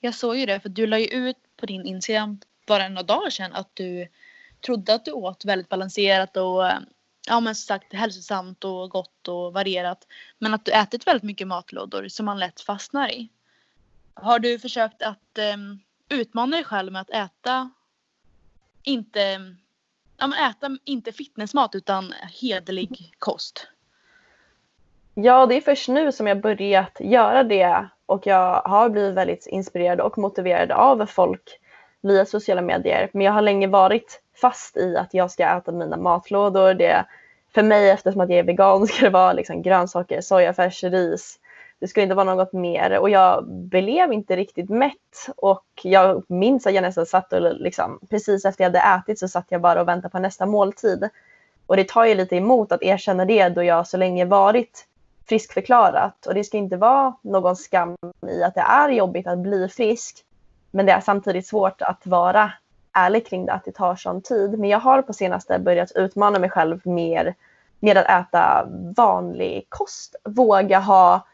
Jag 0.00 0.14
såg 0.14 0.36
ju 0.36 0.46
det 0.46 0.60
för 0.60 0.68
du 0.68 0.86
la 0.86 0.98
ju 0.98 1.06
ut 1.06 1.36
på 1.56 1.66
din 1.66 1.86
Instagram 1.86 2.40
bara 2.66 2.88
några 2.88 3.02
dagar 3.02 3.30
sedan 3.30 3.52
att 3.52 3.70
du 3.74 4.06
trodde 4.66 4.94
att 4.94 5.04
du 5.04 5.12
åt 5.12 5.44
väldigt 5.44 5.68
balanserat 5.68 6.36
och 6.36 6.66
eh, 6.66 6.78
ja 7.26 7.40
men 7.40 7.54
som 7.54 7.66
sagt 7.66 7.92
hälsosamt 7.92 8.64
och 8.64 8.90
gott 8.90 9.28
och 9.28 9.52
varierat. 9.52 10.06
Men 10.38 10.54
att 10.54 10.64
du 10.64 10.72
ätit 10.72 11.06
väldigt 11.06 11.22
mycket 11.22 11.46
matlådor 11.46 12.08
som 12.08 12.26
man 12.26 12.38
lätt 12.38 12.60
fastnar 12.60 13.08
i. 13.08 13.28
Har 14.14 14.38
du 14.38 14.58
försökt 14.58 15.02
att 15.02 15.38
um, 15.54 15.80
utmana 16.08 16.56
dig 16.56 16.64
själv 16.64 16.92
med 16.92 17.02
att 17.02 17.10
äta 17.10 17.70
inte, 18.82 19.20
ja, 20.16 20.26
men 20.26 20.50
äta 20.50 20.78
inte 20.84 21.12
fitnessmat 21.12 21.74
utan 21.74 22.14
hederlig 22.40 23.14
kost? 23.18 23.66
Ja, 25.14 25.46
det 25.46 25.54
är 25.54 25.60
först 25.60 25.88
nu 25.88 26.12
som 26.12 26.26
jag 26.26 26.40
börjat 26.40 26.96
göra 27.00 27.42
det 27.42 27.88
och 28.06 28.26
jag 28.26 28.62
har 28.62 28.90
blivit 28.90 29.14
väldigt 29.14 29.46
inspirerad 29.46 30.00
och 30.00 30.18
motiverad 30.18 30.70
av 30.70 31.06
folk 31.06 31.60
via 32.02 32.26
sociala 32.26 32.62
medier. 32.62 33.10
Men 33.12 33.26
jag 33.26 33.32
har 33.32 33.42
länge 33.42 33.66
varit 33.66 34.20
fast 34.40 34.76
i 34.76 34.96
att 34.96 35.14
jag 35.14 35.30
ska 35.30 35.44
äta 35.44 35.72
mina 35.72 35.96
matlådor. 35.96 36.74
Det, 36.74 37.04
för 37.54 37.62
mig, 37.62 37.90
eftersom 37.90 38.20
att 38.20 38.30
jag 38.30 38.38
är 38.38 38.42
vegan, 38.42 38.86
ska 38.86 39.04
det 39.04 39.10
vara 39.10 39.32
liksom 39.32 39.62
grönsaker, 39.62 40.20
sojafärs, 40.20 40.84
ris. 40.84 41.38
Det 41.78 41.88
ska 41.88 42.02
inte 42.02 42.14
vara 42.14 42.34
något 42.34 42.52
mer. 42.52 42.98
Och 42.98 43.10
jag 43.10 43.46
blev 43.48 44.12
inte 44.12 44.36
riktigt 44.36 44.68
mätt. 44.68 45.28
Och 45.36 45.64
jag 45.82 46.24
minns 46.28 46.66
att 46.66 46.74
jag 46.74 46.82
nästan 46.82 47.06
satt 47.06 47.32
och 47.32 47.54
liksom, 47.54 48.00
precis 48.10 48.44
efter 48.44 48.64
jag 48.64 48.68
hade 48.68 49.00
ätit 49.00 49.18
så 49.18 49.28
satt 49.28 49.46
jag 49.48 49.60
bara 49.60 49.80
och 49.80 49.88
väntade 49.88 50.12
på 50.12 50.18
nästa 50.18 50.46
måltid. 50.46 51.08
Och 51.66 51.76
det 51.76 51.88
tar 51.88 52.04
ju 52.04 52.14
lite 52.14 52.36
emot 52.36 52.72
att 52.72 52.82
erkänna 52.82 53.24
det 53.24 53.48
då 53.48 53.62
jag 53.62 53.86
så 53.86 53.96
länge 53.96 54.24
varit 54.24 54.86
friskförklarat. 55.28 56.26
Och 56.26 56.34
det 56.34 56.44
ska 56.44 56.56
inte 56.56 56.76
vara 56.76 57.14
någon 57.22 57.56
skam 57.56 57.96
i 58.26 58.42
att 58.42 58.54
det 58.54 58.60
är 58.60 58.88
jobbigt 58.88 59.26
att 59.26 59.38
bli 59.38 59.68
frisk. 59.68 60.24
Men 60.70 60.86
det 60.86 60.92
är 60.92 61.00
samtidigt 61.00 61.46
svårt 61.46 61.82
att 61.82 62.06
vara 62.06 62.52
ärlig 62.92 63.26
kring 63.26 63.46
det, 63.46 63.52
att 63.52 63.64
det 63.64 63.72
tar 63.72 63.96
sån 63.96 64.22
tid. 64.22 64.58
Men 64.58 64.70
jag 64.70 64.80
har 64.80 65.02
på 65.02 65.12
senaste 65.12 65.58
börjat 65.58 65.92
utmana 65.94 66.38
mig 66.38 66.50
själv 66.50 66.80
mer 66.84 67.34
med 67.80 67.96
att 67.96 68.26
äta 68.28 68.68
vanlig 68.96 69.66
kost. 69.68 70.16
Våga 70.24 70.78
ha 70.78 71.26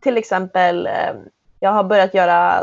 till 0.00 0.16
exempel, 0.16 0.86
eh, 0.86 1.14
jag 1.60 1.70
har 1.70 1.84
börjat 1.84 2.14
göra 2.14 2.62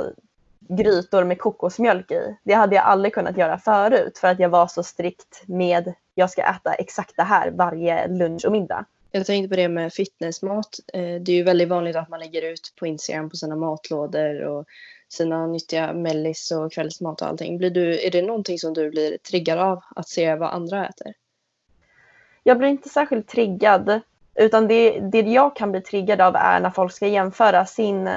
grytor 0.59 1.23
med 1.23 1.39
kokosmjölk 1.39 2.11
i. 2.11 2.37
Det 2.43 2.53
hade 2.53 2.75
jag 2.75 2.85
aldrig 2.85 3.13
kunnat 3.13 3.37
göra 3.37 3.57
förut 3.57 4.17
för 4.17 4.27
att 4.27 4.39
jag 4.39 4.49
var 4.49 4.67
så 4.67 4.83
strikt 4.83 5.43
med 5.45 5.93
jag 6.15 6.29
ska 6.29 6.41
äta 6.41 6.73
exakt 6.73 7.17
det 7.17 7.23
här 7.23 7.51
varje 7.51 8.07
lunch 8.07 8.45
och 8.45 8.51
middag. 8.51 8.85
Jag 9.11 9.25
tänkte 9.25 9.49
på 9.49 9.55
det 9.55 9.67
med 9.67 9.93
fitnessmat. 9.93 10.79
Eh, 10.93 11.21
det 11.21 11.31
är 11.31 11.35
ju 11.35 11.43
väldigt 11.43 11.69
vanligt 11.69 11.95
att 11.95 12.09
man 12.09 12.19
lägger 12.19 12.41
ut 12.51 12.73
på 12.79 12.87
Instagram 12.87 13.29
på 13.29 13.35
sina 13.35 13.55
matlådor 13.55 14.41
och 14.41 14.65
sina 15.11 15.47
nyttiga 15.47 15.93
mellis 15.93 16.51
och 16.51 16.71
kvällsmat 16.71 17.21
och 17.21 17.27
allting. 17.27 17.57
Blir 17.57 17.69
du, 17.69 18.05
är 18.05 18.11
det 18.11 18.21
någonting 18.21 18.59
som 18.59 18.73
du 18.73 18.89
blir 18.89 19.17
triggad 19.17 19.59
av 19.59 19.83
att 19.95 20.09
se 20.09 20.35
vad 20.35 20.49
andra 20.49 20.87
äter? 20.87 21.13
Jag 22.43 22.57
blir 22.57 22.67
inte 22.67 22.89
särskilt 22.89 23.27
triggad 23.27 24.01
utan 24.35 24.67
det, 24.67 24.99
det 24.99 25.21
jag 25.21 25.55
kan 25.55 25.71
bli 25.71 25.81
triggad 25.81 26.21
av 26.21 26.35
är 26.35 26.59
när 26.59 26.69
folk 26.69 26.93
ska 26.93 27.07
jämföra 27.07 27.65
sin 27.65 28.09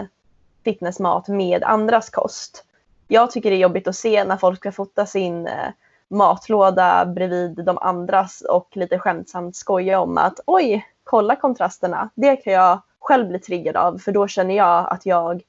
fitnessmat 0.65 1.29
med 1.29 1.65
andras 1.65 2.11
kost. 2.11 2.65
Jag 3.09 3.31
tycker 3.31 3.51
det 3.51 3.57
är 3.57 3.61
jobbigt 3.61 3.89
att 3.89 3.97
se 3.97 4.25
när 4.25 4.37
folk 4.37 4.59
ska 4.59 4.73
fota 4.73 5.07
sin 5.07 5.47
eh, 5.47 5.69
matlåda 6.09 7.07
bredvid 7.07 7.65
de 7.65 7.79
andras 7.79 8.41
och 8.41 8.69
lite 8.77 8.99
skämtsamt 8.99 9.57
skoja 9.57 10.01
om 10.01 10.19
att 10.19 10.41
oj, 10.47 10.87
kolla 11.05 11.37
kontrasterna. 11.37 12.11
Det 12.15 12.37
kan 12.37 12.53
jag 12.53 12.83
själv 13.01 13.29
bli 13.29 13.39
triggad 13.39 13.77
av 13.77 13.99
för 13.99 14.13
då 14.13 14.29
känner 14.29 14.57
jag 14.57 14.93
att 14.93 15.07
jag 15.07 15.43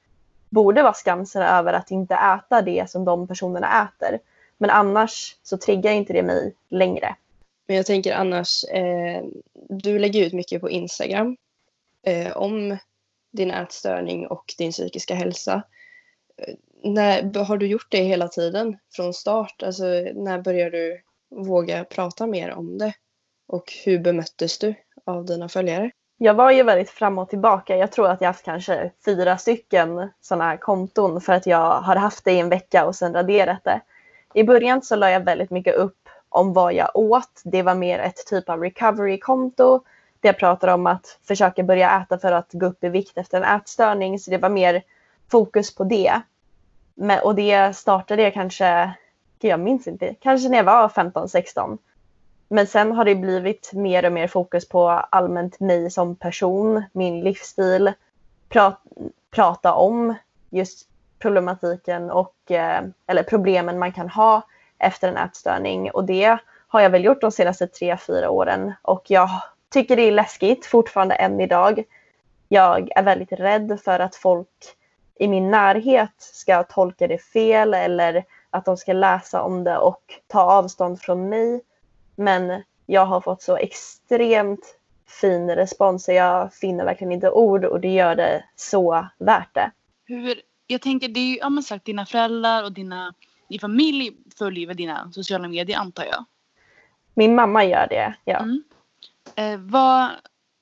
borde 0.56 0.82
vara 0.82 0.92
skamsen 0.94 1.42
över 1.42 1.72
att 1.72 1.90
inte 1.90 2.14
äta 2.14 2.62
det 2.62 2.90
som 2.90 3.04
de 3.04 3.28
personerna 3.28 3.88
äter. 3.88 4.18
Men 4.58 4.70
annars 4.70 5.36
så 5.42 5.58
triggar 5.58 5.92
inte 5.92 6.12
det 6.12 6.22
mig 6.22 6.54
längre. 6.70 7.16
Men 7.66 7.76
jag 7.76 7.86
tänker 7.86 8.14
annars, 8.14 8.64
eh, 8.64 9.24
du 9.68 9.98
lägger 9.98 10.26
ut 10.26 10.32
mycket 10.32 10.60
på 10.60 10.70
Instagram 10.70 11.36
eh, 12.06 12.36
om 12.36 12.78
din 13.32 13.50
ätstörning 13.50 14.26
och 14.26 14.54
din 14.58 14.72
psykiska 14.72 15.14
hälsa. 15.14 15.62
Eh, 16.36 16.54
när, 16.82 17.44
har 17.44 17.56
du 17.56 17.66
gjort 17.66 17.90
det 17.90 18.02
hela 18.02 18.28
tiden 18.28 18.78
från 18.92 19.14
start? 19.14 19.62
Alltså, 19.62 19.84
när 20.14 20.40
började 20.40 20.78
du 20.78 21.02
våga 21.30 21.84
prata 21.84 22.26
mer 22.26 22.50
om 22.50 22.78
det? 22.78 22.92
Och 23.48 23.72
hur 23.84 23.98
bemöttes 23.98 24.58
du 24.58 24.74
av 25.04 25.24
dina 25.24 25.48
följare? 25.48 25.90
Jag 26.18 26.34
var 26.34 26.50
ju 26.50 26.62
väldigt 26.62 26.90
fram 26.90 27.18
och 27.18 27.28
tillbaka. 27.28 27.76
Jag 27.76 27.92
tror 27.92 28.08
att 28.08 28.20
jag 28.20 28.28
haft 28.28 28.44
kanske 28.44 28.90
fyra 29.04 29.38
stycken 29.38 30.10
sådana 30.20 30.44
här 30.44 30.56
konton 30.56 31.20
för 31.20 31.32
att 31.32 31.46
jag 31.46 31.80
har 31.80 31.96
haft 31.96 32.24
det 32.24 32.32
i 32.32 32.40
en 32.40 32.48
vecka 32.48 32.86
och 32.86 32.96
sen 32.96 33.14
raderat 33.14 33.64
det. 33.64 33.80
I 34.34 34.44
början 34.44 34.82
så 34.82 34.96
la 34.96 35.10
jag 35.10 35.20
väldigt 35.20 35.50
mycket 35.50 35.74
upp 35.74 36.08
om 36.28 36.52
vad 36.52 36.74
jag 36.74 36.90
åt. 36.94 37.40
Det 37.44 37.62
var 37.62 37.74
mer 37.74 37.98
ett 37.98 38.26
typ 38.26 38.48
av 38.48 38.60
recovery-konto 38.60 39.80
där 40.20 40.28
jag 40.28 40.38
pratade 40.38 40.72
om 40.72 40.86
att 40.86 41.18
försöka 41.28 41.62
börja 41.62 42.00
äta 42.00 42.18
för 42.18 42.32
att 42.32 42.52
gå 42.52 42.66
upp 42.66 42.84
i 42.84 42.88
vikt 42.88 43.18
efter 43.18 43.40
en 43.40 43.56
ätstörning. 43.56 44.18
Så 44.18 44.30
det 44.30 44.38
var 44.38 44.48
mer 44.48 44.82
fokus 45.30 45.74
på 45.74 45.84
det. 45.84 46.20
Men, 46.94 47.22
och 47.22 47.34
det 47.34 47.76
startade 47.76 48.22
jag 48.22 48.34
kanske, 48.34 48.94
jag 49.40 49.60
minns 49.60 49.86
inte, 49.86 50.14
kanske 50.20 50.48
när 50.48 50.56
jag 50.56 50.64
var 50.64 50.88
15-16. 50.88 51.78
Men 52.48 52.66
sen 52.66 52.92
har 52.92 53.04
det 53.04 53.14
blivit 53.14 53.72
mer 53.72 54.06
och 54.06 54.12
mer 54.12 54.28
fokus 54.28 54.68
på 54.68 54.88
allmänt 54.88 55.60
mig 55.60 55.90
som 55.90 56.16
person, 56.16 56.84
min 56.92 57.20
livsstil, 57.20 57.92
pra 58.48 58.76
prata 59.30 59.74
om 59.74 60.14
just 60.50 60.88
problematiken 61.18 62.10
och 62.10 62.50
eh, 62.50 62.82
eller 63.06 63.22
problemen 63.22 63.78
man 63.78 63.92
kan 63.92 64.08
ha 64.08 64.42
efter 64.78 65.08
en 65.08 65.16
ätstörning 65.16 65.90
och 65.90 66.04
det 66.04 66.38
har 66.68 66.80
jag 66.80 66.90
väl 66.90 67.04
gjort 67.04 67.20
de 67.20 67.32
senaste 67.32 67.66
tre, 67.66 67.96
fyra 67.96 68.30
åren 68.30 68.72
och 68.82 69.10
jag 69.10 69.30
tycker 69.68 69.96
det 69.96 70.02
är 70.02 70.12
läskigt 70.12 70.66
fortfarande 70.66 71.14
än 71.14 71.40
idag. 71.40 71.82
Jag 72.48 72.88
är 72.96 73.02
väldigt 73.02 73.32
rädd 73.32 73.78
för 73.84 74.00
att 74.00 74.16
folk 74.16 74.48
i 75.18 75.28
min 75.28 75.50
närhet 75.50 76.14
ska 76.18 76.62
tolka 76.62 77.06
det 77.06 77.18
fel 77.18 77.74
eller 77.74 78.24
att 78.50 78.64
de 78.64 78.76
ska 78.76 78.92
läsa 78.92 79.42
om 79.42 79.64
det 79.64 79.78
och 79.78 80.02
ta 80.26 80.40
avstånd 80.40 81.00
från 81.00 81.28
mig. 81.28 81.60
Men 82.16 82.62
jag 82.86 83.06
har 83.06 83.20
fått 83.20 83.42
så 83.42 83.56
extremt 83.56 84.78
fin 85.06 85.50
respons 85.50 86.04
så 86.04 86.12
jag 86.12 86.54
finner 86.54 86.84
verkligen 86.84 87.12
inte 87.12 87.30
ord 87.30 87.64
och 87.64 87.80
det 87.80 87.94
gör 87.94 88.16
det 88.16 88.44
så 88.56 89.06
värt 89.18 89.54
det. 89.54 89.70
Hur, 90.04 90.42
jag 90.66 90.82
tänker, 90.82 91.08
det 91.08 91.20
är 91.20 91.28
ju, 91.28 91.36
ja 91.36 91.48
men 91.48 91.62
sagt, 91.62 91.84
dina 91.84 92.06
föräldrar 92.06 92.64
och 92.64 92.72
dina, 92.72 93.14
din 93.48 93.60
familj 93.60 94.16
följer 94.38 94.66
väl 94.66 94.76
dina 94.76 95.12
sociala 95.12 95.48
medier 95.48 95.78
antar 95.78 96.04
jag? 96.04 96.24
Min 97.14 97.34
mamma 97.34 97.64
gör 97.64 97.86
det, 97.90 98.14
ja. 98.24 98.38
Mm. 98.38 98.62
Eh, 99.34 99.58
vad, 99.58 100.10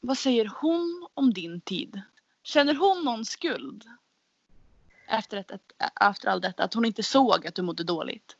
vad 0.00 0.18
säger 0.18 0.50
hon 0.60 1.08
om 1.14 1.32
din 1.32 1.60
tid? 1.60 2.00
Känner 2.42 2.74
hon 2.74 3.04
någon 3.04 3.24
skuld? 3.24 3.84
Efter, 5.08 5.36
ett, 5.36 5.50
ett, 5.50 5.72
efter 6.00 6.28
allt 6.28 6.42
detta, 6.42 6.64
att 6.64 6.74
hon 6.74 6.84
inte 6.84 7.02
såg 7.02 7.46
att 7.46 7.54
du 7.54 7.62
mådde 7.62 7.84
dåligt? 7.84 8.36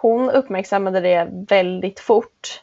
Hon 0.00 0.30
uppmärksammade 0.30 1.00
det 1.00 1.28
väldigt 1.48 2.00
fort 2.00 2.62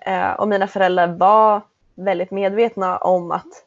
eh, 0.00 0.30
och 0.30 0.48
mina 0.48 0.66
föräldrar 0.66 1.06
var 1.06 1.62
väldigt 1.94 2.30
medvetna 2.30 2.96
om 2.98 3.30
att 3.30 3.64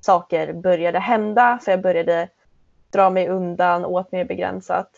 saker 0.00 0.52
började 0.52 0.98
hända 0.98 1.58
för 1.62 1.72
jag 1.72 1.82
började 1.82 2.28
dra 2.90 3.10
mig 3.10 3.28
undan, 3.28 3.84
åt 3.84 4.12
mer 4.12 4.24
begränsat. 4.24 4.90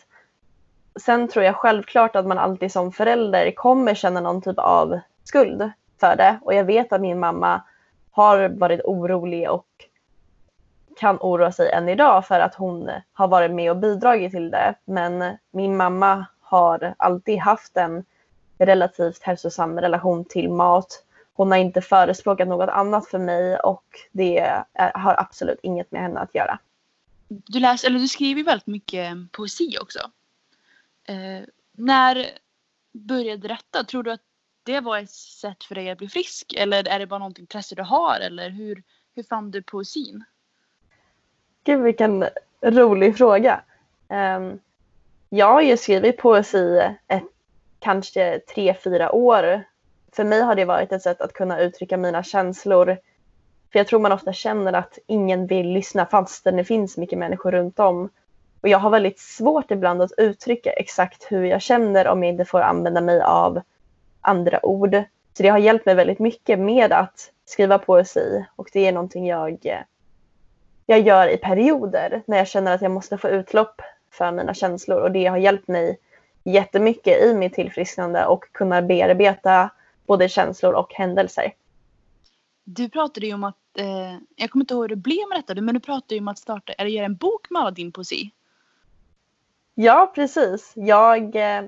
Sen 0.99 1.27
tror 1.27 1.45
jag 1.45 1.55
självklart 1.55 2.15
att 2.15 2.27
man 2.27 2.37
alltid 2.37 2.71
som 2.71 2.91
förälder 2.91 3.51
kommer 3.51 3.93
känna 3.93 4.21
någon 4.21 4.41
typ 4.41 4.59
av 4.59 4.99
skuld 5.23 5.71
för 5.99 6.15
det 6.15 6.39
och 6.41 6.53
jag 6.53 6.63
vet 6.63 6.93
att 6.93 7.01
min 7.01 7.19
mamma 7.19 7.61
har 8.11 8.49
varit 8.49 8.81
orolig 8.83 9.49
och 9.49 9.67
kan 10.99 11.17
oroa 11.21 11.51
sig 11.51 11.71
än 11.71 11.89
idag 11.89 12.25
för 12.25 12.39
att 12.39 12.55
hon 12.55 12.89
har 13.13 13.27
varit 13.27 13.51
med 13.51 13.71
och 13.71 13.77
bidragit 13.77 14.31
till 14.31 14.51
det. 14.51 14.75
Men 14.85 15.37
min 15.51 15.77
mamma 15.77 16.25
har 16.49 16.95
alltid 16.97 17.39
haft 17.39 17.77
en 17.77 18.05
relativt 18.57 19.23
hälsosam 19.23 19.79
relation 19.79 20.25
till 20.25 20.49
mat. 20.49 21.05
Hon 21.33 21.51
har 21.51 21.57
inte 21.57 21.81
förespråkat 21.81 22.47
något 22.47 22.69
annat 22.69 23.07
för 23.07 23.19
mig 23.19 23.59
och 23.59 23.85
det 24.11 24.63
har 24.93 25.15
absolut 25.19 25.59
inget 25.63 25.91
med 25.91 26.01
henne 26.01 26.19
att 26.19 26.35
göra. 26.35 26.59
Du, 27.27 27.59
läser, 27.59 27.87
eller 27.87 27.99
du 27.99 28.07
skriver 28.07 28.43
väldigt 28.43 28.67
mycket 28.67 29.31
poesi 29.31 29.77
också. 29.81 29.99
Eh, 31.07 31.43
när 31.71 32.25
började 32.91 33.47
detta? 33.47 33.83
Tror 33.83 34.03
du 34.03 34.11
att 34.11 34.21
det 34.63 34.79
var 34.79 34.97
ett 34.97 35.11
sätt 35.11 35.63
för 35.63 35.75
dig 35.75 35.89
att 35.89 35.97
bli 35.97 36.07
frisk? 36.07 36.53
Eller 36.57 36.87
är 36.87 36.99
det 36.99 37.07
bara 37.07 37.19
något 37.19 37.39
intresse 37.39 37.75
du 37.75 37.83
har? 37.83 38.19
Eller 38.19 38.49
hur, 38.49 38.83
hur 39.15 39.23
fann 39.23 39.51
du 39.51 39.63
poesin? 39.63 40.23
Gud 41.63 41.81
vilken 41.81 42.25
rolig 42.61 43.17
fråga. 43.17 43.61
Um, 44.07 44.59
jag 45.29 45.53
har 45.53 45.61
ju 45.61 45.77
skrivit 45.77 46.17
poesi 46.17 46.81
ett, 47.07 47.23
kanske 47.79 48.39
tre, 48.39 48.75
fyra 48.83 49.11
år. 49.11 49.63
För 50.11 50.23
mig 50.23 50.41
har 50.41 50.55
det 50.55 50.65
varit 50.65 50.91
ett 50.91 51.01
sätt 51.01 51.21
att 51.21 51.33
kunna 51.33 51.59
uttrycka 51.59 51.97
mina 51.97 52.23
känslor. 52.23 52.97
För 53.71 53.79
jag 53.79 53.87
tror 53.87 53.99
man 53.99 54.11
ofta 54.11 54.33
känner 54.33 54.73
att 54.73 54.97
ingen 55.07 55.47
vill 55.47 55.67
lyssna 55.67 56.05
fastän 56.05 56.55
det 56.55 56.63
finns 56.63 56.97
mycket 56.97 57.19
människor 57.19 57.51
runt 57.51 57.79
om. 57.79 58.09
Och 58.61 58.69
jag 58.69 58.79
har 58.79 58.89
väldigt 58.89 59.19
svårt 59.19 59.71
ibland 59.71 60.01
att 60.01 60.11
uttrycka 60.17 60.71
exakt 60.71 61.31
hur 61.31 61.43
jag 61.43 61.61
känner 61.61 62.07
om 62.07 62.23
jag 62.23 62.33
inte 62.33 62.45
får 62.45 62.61
använda 62.61 63.01
mig 63.01 63.21
av 63.21 63.61
andra 64.21 64.65
ord. 64.65 64.95
Så 65.37 65.43
det 65.43 65.49
har 65.49 65.57
hjälpt 65.57 65.85
mig 65.85 65.95
väldigt 65.95 66.19
mycket 66.19 66.59
med 66.59 66.93
att 66.93 67.31
skriva 67.45 67.77
poesi 67.77 68.45
och 68.55 68.69
det 68.73 68.87
är 68.87 68.91
någonting 68.91 69.27
jag, 69.27 69.85
jag 70.85 70.99
gör 70.99 71.27
i 71.27 71.37
perioder 71.37 72.21
när 72.25 72.37
jag 72.37 72.47
känner 72.47 72.75
att 72.75 72.81
jag 72.81 72.91
måste 72.91 73.17
få 73.17 73.29
utlopp 73.29 73.81
för 74.11 74.31
mina 74.31 74.53
känslor 74.53 75.01
och 75.01 75.11
det 75.11 75.25
har 75.25 75.37
hjälpt 75.37 75.67
mig 75.67 75.99
jättemycket 76.43 77.23
i 77.23 77.33
mitt 77.33 77.53
tillfrisknande 77.53 78.25
och 78.25 78.51
kunna 78.51 78.81
bearbeta 78.81 79.69
både 80.07 80.29
känslor 80.29 80.73
och 80.73 80.93
händelser. 80.93 81.53
Du 82.63 82.89
pratade 82.89 83.25
ju 83.27 83.33
om 83.33 83.43
att, 83.43 83.77
eh, 83.77 84.17
jag 84.35 84.49
kommer 84.49 84.63
inte 84.63 84.73
ihåg 84.73 84.83
hur 84.83 84.89
det 84.89 84.95
blev 84.95 85.29
med 85.29 85.37
detta, 85.37 85.61
men 85.61 85.73
du 85.73 85.79
pratade 85.79 86.15
ju 86.15 86.21
om 86.21 86.27
att 86.27 86.37
starta, 86.37 86.73
eller 86.73 86.89
göra 86.89 87.05
en 87.05 87.15
bok 87.15 87.49
med 87.49 87.61
all 87.61 87.73
din 87.73 87.91
poesi. 87.91 88.31
Ja, 89.75 90.11
precis. 90.15 90.73
Jag, 90.75 91.35
eh, 91.35 91.63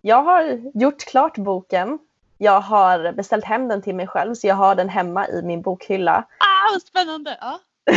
jag 0.00 0.22
har 0.22 0.70
gjort 0.74 1.04
klart 1.04 1.38
boken. 1.38 1.98
Jag 2.38 2.60
har 2.60 3.12
beställt 3.12 3.44
hem 3.44 3.68
den 3.68 3.82
till 3.82 3.94
mig 3.94 4.06
själv 4.06 4.34
så 4.34 4.46
jag 4.46 4.54
har 4.54 4.74
den 4.74 4.88
hemma 4.88 5.28
i 5.28 5.42
min 5.42 5.62
bokhylla. 5.62 6.26
Ah, 6.38 6.72
vad 6.72 6.82
spännande! 6.82 7.38
Ja. 7.40 7.60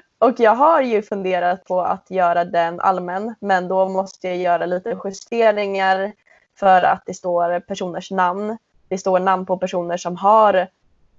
och 0.20 0.40
jag 0.40 0.54
har 0.54 0.80
ju 0.80 1.02
funderat 1.02 1.64
på 1.64 1.80
att 1.80 2.10
göra 2.10 2.44
den 2.44 2.80
allmän 2.80 3.34
men 3.40 3.68
då 3.68 3.88
måste 3.88 4.28
jag 4.28 4.36
göra 4.36 4.66
lite 4.66 4.98
justeringar 5.04 6.12
för 6.58 6.82
att 6.82 7.02
det 7.06 7.14
står 7.14 7.60
personers 7.60 8.10
namn. 8.10 8.58
Det 8.88 8.98
står 8.98 9.18
namn 9.20 9.46
på 9.46 9.58
personer 9.58 9.96
som 9.96 10.16
har 10.16 10.68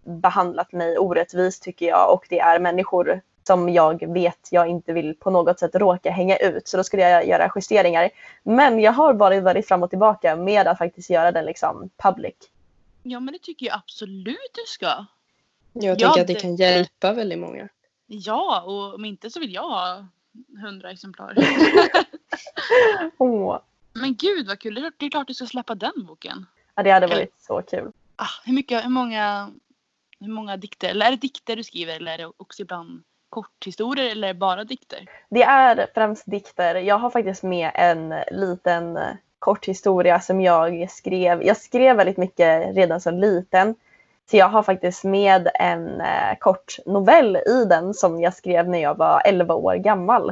behandlat 0.03 0.71
mig 0.71 0.97
orättvist 0.97 1.63
tycker 1.63 1.85
jag 1.85 2.13
och 2.13 2.25
det 2.29 2.39
är 2.39 2.59
människor 2.59 3.21
som 3.47 3.69
jag 3.69 4.13
vet 4.13 4.47
jag 4.51 4.67
inte 4.67 4.93
vill 4.93 5.15
på 5.15 5.29
något 5.29 5.59
sätt 5.59 5.75
råka 5.75 6.11
hänga 6.11 6.37
ut. 6.37 6.67
Så 6.67 6.77
då 6.77 6.83
skulle 6.83 7.09
jag 7.09 7.27
göra 7.27 7.51
justeringar. 7.55 8.09
Men 8.43 8.79
jag 8.79 8.91
har 8.91 9.13
varit 9.13 9.43
väldigt 9.43 9.67
fram 9.67 9.83
och 9.83 9.89
tillbaka 9.89 10.35
med 10.35 10.67
att 10.67 10.77
faktiskt 10.77 11.09
göra 11.09 11.31
den 11.31 11.45
liksom 11.45 11.89
public. 11.97 12.35
Ja 13.03 13.19
men 13.19 13.33
det 13.33 13.39
tycker 13.39 13.65
jag 13.65 13.75
absolut 13.75 14.51
du 14.53 14.61
ska. 14.65 15.05
Jag 15.73 15.99
tänker 15.99 16.17
ja, 16.17 16.21
att 16.21 16.27
det 16.27 16.35
kan 16.35 16.55
hjälpa 16.55 17.13
väldigt 17.13 17.39
många. 17.39 17.69
Ja, 18.13 18.61
och 18.61 18.95
om 18.95 19.05
inte 19.05 19.29
så 19.29 19.39
vill 19.39 19.53
jag 19.53 19.69
ha 19.69 20.05
hundra 20.61 20.91
exemplar. 20.91 21.35
Åh. 23.17 23.59
Men 23.93 24.15
gud 24.15 24.47
vad 24.47 24.59
kul, 24.59 24.91
det 24.97 25.05
är 25.05 25.09
klart 25.09 25.27
du 25.27 25.33
ska 25.33 25.45
släppa 25.45 25.75
den 25.75 26.05
boken. 26.07 26.45
Ja 26.75 26.83
det 26.83 26.91
hade 26.91 27.07
varit 27.07 27.17
eller, 27.17 27.27
så 27.39 27.61
kul. 27.61 27.91
Ah, 28.15 28.25
hur, 28.45 28.53
mycket, 28.53 28.85
hur, 28.85 28.89
många, 28.89 29.51
hur 30.19 30.27
många 30.27 30.57
dikter, 30.57 30.89
eller 30.89 31.05
är 31.05 31.11
det 31.11 31.17
dikter 31.17 31.55
du 31.55 31.63
skriver 31.63 31.95
eller 31.95 32.13
är 32.13 32.17
det 32.17 32.31
också 32.37 32.61
ibland 32.61 33.03
korthistorier 33.29 34.11
eller 34.11 34.33
bara 34.33 34.63
dikter? 34.63 35.05
Det 35.29 35.43
är 35.43 35.87
främst 35.93 36.23
dikter. 36.25 36.75
Jag 36.75 36.97
har 36.97 37.09
faktiskt 37.09 37.43
med 37.43 37.71
en 37.75 38.13
liten 38.31 38.99
korthistoria 39.39 40.19
som 40.19 40.41
jag 40.41 40.91
skrev. 40.91 41.43
Jag 41.43 41.57
skrev 41.57 41.97
väldigt 41.97 42.17
mycket 42.17 42.75
redan 42.75 43.01
som 43.01 43.17
liten. 43.17 43.75
Så 44.31 44.37
jag 44.37 44.49
har 44.49 44.63
faktiskt 44.63 45.03
med 45.03 45.49
en 45.53 46.01
eh, 46.01 46.37
kort 46.39 46.77
novell 46.85 47.35
i 47.35 47.65
den 47.69 47.93
som 47.93 48.21
jag 48.21 48.33
skrev 48.33 48.69
när 48.69 48.77
jag 48.77 48.97
var 48.97 49.21
11 49.25 49.53
år 49.53 49.75
gammal. 49.75 50.29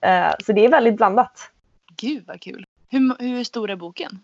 Eh, 0.00 0.30
så 0.46 0.52
det 0.52 0.64
är 0.64 0.68
väldigt 0.68 0.96
blandat. 0.96 1.50
Gud 1.96 2.24
vad 2.26 2.40
kul. 2.40 2.64
Hur, 2.88 3.22
hur 3.22 3.44
stor 3.44 3.70
är 3.70 3.76
boken? 3.76 4.18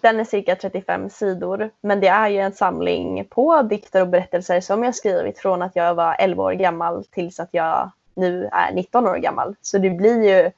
Den 0.00 0.20
är 0.20 0.24
cirka 0.24 0.56
35 0.56 1.10
sidor, 1.10 1.70
men 1.80 2.00
det 2.00 2.08
är 2.08 2.28
ju 2.28 2.38
en 2.38 2.52
samling 2.52 3.24
på 3.24 3.62
dikter 3.62 4.00
och 4.00 4.08
berättelser 4.08 4.60
som 4.60 4.84
jag 4.84 4.94
skrivit 4.94 5.38
från 5.38 5.62
att 5.62 5.76
jag 5.76 5.94
var 5.94 6.16
11 6.18 6.42
år 6.42 6.52
gammal 6.52 7.04
tills 7.04 7.40
att 7.40 7.50
jag 7.52 7.90
nu 8.14 8.48
är 8.52 8.72
19 8.72 9.06
år 9.06 9.16
gammal. 9.16 9.54
Så 9.60 9.78
det 9.78 9.90
blir 9.90 10.22
ju 10.22 10.50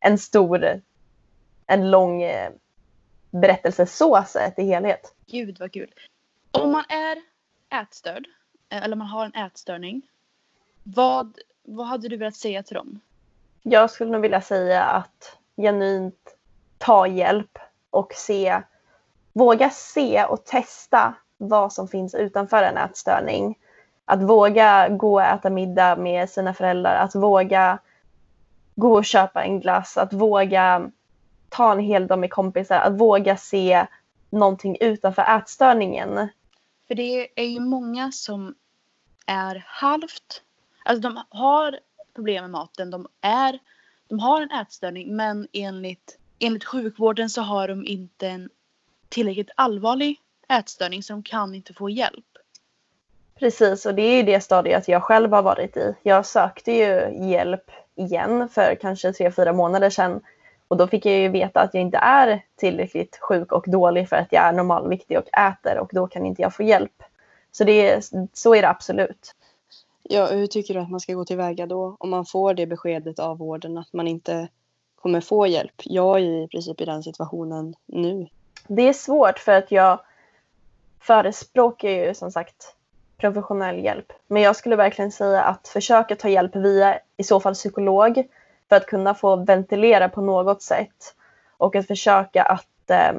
en 0.00 0.18
stor, 0.18 0.80
en 1.66 1.90
lång 1.90 2.22
eh, 2.22 2.50
berättelse 3.30 3.86
så 3.86 4.24
sett 4.28 4.58
i 4.58 4.62
helhet. 4.62 5.14
Gud 5.26 5.56
vad 5.60 5.72
kul. 5.72 5.90
Om 6.50 6.72
man 6.72 6.84
är 6.88 7.35
ätstörd, 7.70 8.26
eh, 8.68 8.84
eller 8.84 8.96
man 8.96 9.06
har 9.06 9.24
en 9.24 9.34
ätstörning, 9.34 10.02
vad, 10.82 11.38
vad 11.62 11.86
hade 11.86 12.08
du 12.08 12.16
velat 12.16 12.36
säga 12.36 12.62
till 12.62 12.74
dem? 12.74 13.00
Jag 13.62 13.90
skulle 13.90 14.10
nog 14.10 14.22
vilja 14.22 14.40
säga 14.40 14.82
att 14.82 15.38
genuint 15.56 16.36
ta 16.78 17.06
hjälp 17.06 17.58
och 17.90 18.12
se 18.12 18.62
våga 19.32 19.70
se 19.70 20.24
och 20.24 20.44
testa 20.44 21.14
vad 21.36 21.72
som 21.72 21.88
finns 21.88 22.14
utanför 22.14 22.62
en 22.62 22.76
ätstörning. 22.76 23.58
Att 24.04 24.22
våga 24.22 24.88
gå 24.88 25.14
och 25.14 25.22
äta 25.22 25.50
middag 25.50 25.96
med 25.96 26.30
sina 26.30 26.54
föräldrar, 26.54 26.96
att 26.96 27.14
våga 27.14 27.78
gå 28.74 28.94
och 28.94 29.04
köpa 29.04 29.44
en 29.44 29.60
glass, 29.60 29.96
att 29.96 30.12
våga 30.12 30.90
ta 31.48 31.72
en 31.72 31.80
hel 31.80 32.06
dag 32.06 32.18
med 32.18 32.30
kompisar, 32.30 32.78
att 32.78 33.00
våga 33.00 33.36
se 33.36 33.86
någonting 34.30 34.76
utanför 34.80 35.22
ätstörningen. 35.38 36.28
För 36.88 36.94
det 36.94 37.40
är 37.40 37.46
ju 37.46 37.60
många 37.60 38.12
som 38.12 38.54
är 39.26 39.64
halvt, 39.66 40.42
alltså 40.84 41.08
de 41.08 41.22
har 41.28 41.78
problem 42.14 42.44
med 42.44 42.50
maten, 42.50 42.90
de, 42.90 43.06
är, 43.20 43.58
de 44.08 44.18
har 44.18 44.42
en 44.42 44.50
ätstörning 44.50 45.16
men 45.16 45.48
enligt, 45.52 46.18
enligt 46.38 46.64
sjukvården 46.64 47.30
så 47.30 47.42
har 47.42 47.68
de 47.68 47.86
inte 47.86 48.28
en 48.28 48.50
tillräckligt 49.08 49.50
allvarlig 49.54 50.20
ätstörning 50.48 51.02
så 51.02 51.12
de 51.12 51.22
kan 51.22 51.54
inte 51.54 51.74
få 51.74 51.90
hjälp. 51.90 52.24
Precis 53.38 53.86
och 53.86 53.94
det 53.94 54.02
är 54.02 54.16
ju 54.16 54.22
det 54.22 54.40
stadiet 54.40 54.88
jag 54.88 55.02
själv 55.02 55.32
har 55.32 55.42
varit 55.42 55.76
i. 55.76 55.94
Jag 56.02 56.26
sökte 56.26 56.72
ju 56.72 57.18
hjälp 57.30 57.70
igen 57.94 58.48
för 58.48 58.74
kanske 58.80 59.12
tre, 59.12 59.30
fyra 59.30 59.52
månader 59.52 59.90
sedan 59.90 60.20
och 60.68 60.76
då 60.76 60.86
fick 60.86 61.06
jag 61.06 61.14
ju 61.14 61.28
veta 61.28 61.60
att 61.60 61.74
jag 61.74 61.80
inte 61.80 61.98
är 61.98 62.44
tillräckligt 62.56 63.18
sjuk 63.20 63.52
och 63.52 63.64
dålig 63.66 64.08
för 64.08 64.16
att 64.16 64.32
jag 64.32 64.44
är 64.44 64.52
normalviktig 64.52 65.18
och 65.18 65.38
äter 65.38 65.78
och 65.78 65.90
då 65.92 66.06
kan 66.06 66.26
inte 66.26 66.42
jag 66.42 66.54
få 66.54 66.62
hjälp. 66.62 67.02
Så, 67.52 67.64
det, 67.64 68.10
så 68.32 68.54
är 68.54 68.62
det 68.62 68.68
absolut. 68.68 69.34
Ja, 70.02 70.26
hur 70.26 70.46
tycker 70.46 70.74
du 70.74 70.80
att 70.80 70.90
man 70.90 71.00
ska 71.00 71.14
gå 71.14 71.24
tillväga 71.24 71.66
då 71.66 71.96
om 71.98 72.10
man 72.10 72.26
får 72.26 72.54
det 72.54 72.66
beskedet 72.66 73.18
av 73.18 73.38
vården 73.38 73.78
att 73.78 73.92
man 73.92 74.08
inte 74.08 74.48
kommer 75.02 75.20
få 75.20 75.46
hjälp? 75.46 75.82
Jag 75.84 76.16
är 76.16 76.44
i 76.44 76.48
princip 76.48 76.80
i 76.80 76.84
den 76.84 77.02
situationen 77.02 77.74
nu. 77.86 78.26
Det 78.68 78.88
är 78.88 78.92
svårt 78.92 79.38
för 79.38 79.52
att 79.52 79.70
jag 79.70 80.00
förespråkar 81.00 81.88
ju 81.88 82.14
som 82.14 82.30
sagt 82.30 82.76
professionell 83.16 83.84
hjälp. 83.84 84.12
Men 84.26 84.42
jag 84.42 84.56
skulle 84.56 84.76
verkligen 84.76 85.12
säga 85.12 85.42
att 85.42 85.68
försöka 85.68 86.16
ta 86.16 86.28
hjälp 86.28 86.56
via 86.56 86.98
i 87.16 87.24
så 87.24 87.40
fall 87.40 87.54
psykolog 87.54 88.28
för 88.68 88.76
att 88.76 88.86
kunna 88.86 89.14
få 89.14 89.36
ventilera 89.36 90.08
på 90.08 90.20
något 90.20 90.62
sätt 90.62 91.14
och 91.56 91.76
att 91.76 91.86
försöka 91.86 92.42
att 92.42 92.90
eh, 92.90 93.12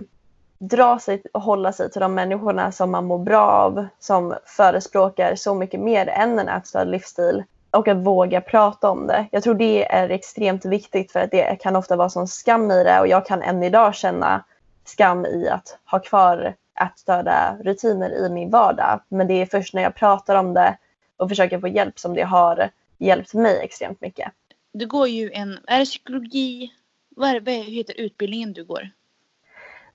dra 0.60 1.00
sig 1.00 1.22
och 1.34 1.42
hålla 1.42 1.74
sig 1.74 1.92
till 1.92 2.02
de 2.02 2.14
människorna 2.14 2.72
som 2.72 2.92
man 2.92 3.06
mår 3.06 3.20
bra 3.20 3.48
av, 3.48 3.88
som 4.00 4.36
förespråkar 4.46 5.36
så 5.36 5.54
mycket 5.54 5.80
mer 5.80 6.08
än 6.08 6.40
en 6.40 6.50
ätstörd 6.50 6.88
livsstil 6.88 7.44
och 7.72 7.88
att 7.88 7.98
våga 7.98 8.42
prata 8.42 8.90
om 8.90 9.08
det. 9.08 9.28
Jag 9.32 9.44
tror 9.44 9.56
det 9.56 9.92
är 9.92 10.10
extremt 10.10 10.66
viktigt 10.66 11.12
för 11.12 11.20
att 11.20 11.32
det 11.32 11.62
kan 11.62 11.76
ofta 11.76 11.96
vara 11.96 12.10
sån 12.10 12.28
skam 12.28 12.72
i 12.72 12.84
det 12.84 13.00
och 13.00 13.08
jag 13.08 13.26
kan 13.26 13.42
än 13.42 13.64
idag 13.64 13.96
känna 13.96 14.44
skam 14.86 15.26
i 15.26 15.50
att 15.50 15.78
ha 15.86 16.00
kvar 16.00 16.56
ätstörda 16.82 17.58
rutiner 17.64 18.26
i 18.26 18.30
min 18.30 18.50
vardag. 18.50 19.00
Men 19.10 19.28
det 19.28 19.34
är 19.42 19.46
först 19.46 19.74
när 19.74 19.82
jag 19.82 19.96
pratar 19.96 20.36
om 20.36 20.54
det 20.54 20.78
och 21.18 21.30
försöker 21.30 21.60
få 21.60 21.68
hjälp 21.68 22.00
som 22.00 22.14
det 22.14 22.22
har 22.22 22.70
hjälpt 22.98 23.34
mig 23.34 23.60
extremt 23.64 24.02
mycket. 24.02 24.32
Du 24.78 24.86
går 24.88 25.08
ju 25.08 25.32
en, 25.32 25.60
är 25.68 25.80
det 25.80 25.86
psykologi, 25.86 26.74
vad, 27.10 27.30
är 27.30 27.40
vad 27.40 27.54
heter 27.54 28.00
utbildningen 28.00 28.54
du 28.54 28.64
går? 28.64 28.90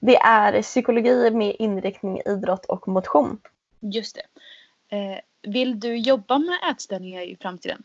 Det 0.01 0.17
är 0.17 0.63
psykologi 0.63 1.31
med 1.31 1.57
inriktning 1.59 2.21
idrott 2.27 2.65
och 2.65 2.89
motion. 2.89 3.41
Just 3.81 4.17
det. 4.17 4.97
Eh, 4.97 5.19
vill 5.43 5.81
du 5.81 5.97
jobba 5.97 6.39
med 6.39 6.59
ätstörningar 6.71 7.23
i 7.23 7.37
framtiden? 7.41 7.83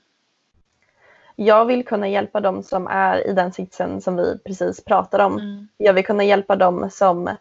Jag 1.36 1.66
vill 1.66 1.86
kunna 1.86 2.08
hjälpa 2.08 2.40
dem 2.40 2.64
som 2.64 2.88
är 2.88 3.28
i 3.28 3.34
den 3.34 3.54
sitsen 3.54 4.02
som 4.02 4.16
vi 4.16 4.40
precis 4.46 4.84
pratade 4.84 5.24
om. 5.24 5.40
Mm. 5.40 5.68
Jag 5.78 5.94
vill 5.94 6.06
kunna 6.06 6.24
hjälpa 6.24 6.56
dem 6.56 6.90
som 6.92 7.36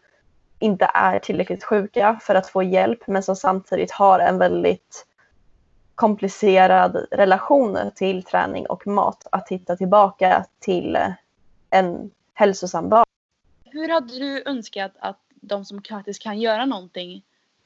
inte 0.58 0.90
är 0.94 1.18
tillräckligt 1.18 1.64
sjuka 1.64 2.20
för 2.22 2.34
att 2.34 2.48
få 2.48 2.62
hjälp 2.62 3.06
men 3.06 3.22
som 3.22 3.36
samtidigt 3.36 3.90
har 3.90 4.18
en 4.18 4.38
väldigt 4.38 5.06
komplicerad 5.96 7.06
relation 7.10 7.78
till 7.94 8.22
träning 8.22 8.66
och 8.66 8.86
mat. 8.86 9.26
Att 9.32 9.48
hitta 9.48 9.76
tillbaka 9.76 10.46
till 10.58 10.98
en 11.70 12.10
hälsosam 12.34 12.88
bas. 12.88 13.06
Hur 13.64 13.88
hade 13.88 14.18
du 14.18 14.42
önskat 14.46 14.92
att 14.98 15.20
de 15.34 15.64
som 15.64 15.82
faktiskt 15.82 16.22
kan 16.22 16.40
göra 16.40 16.64
någonting 16.64 17.22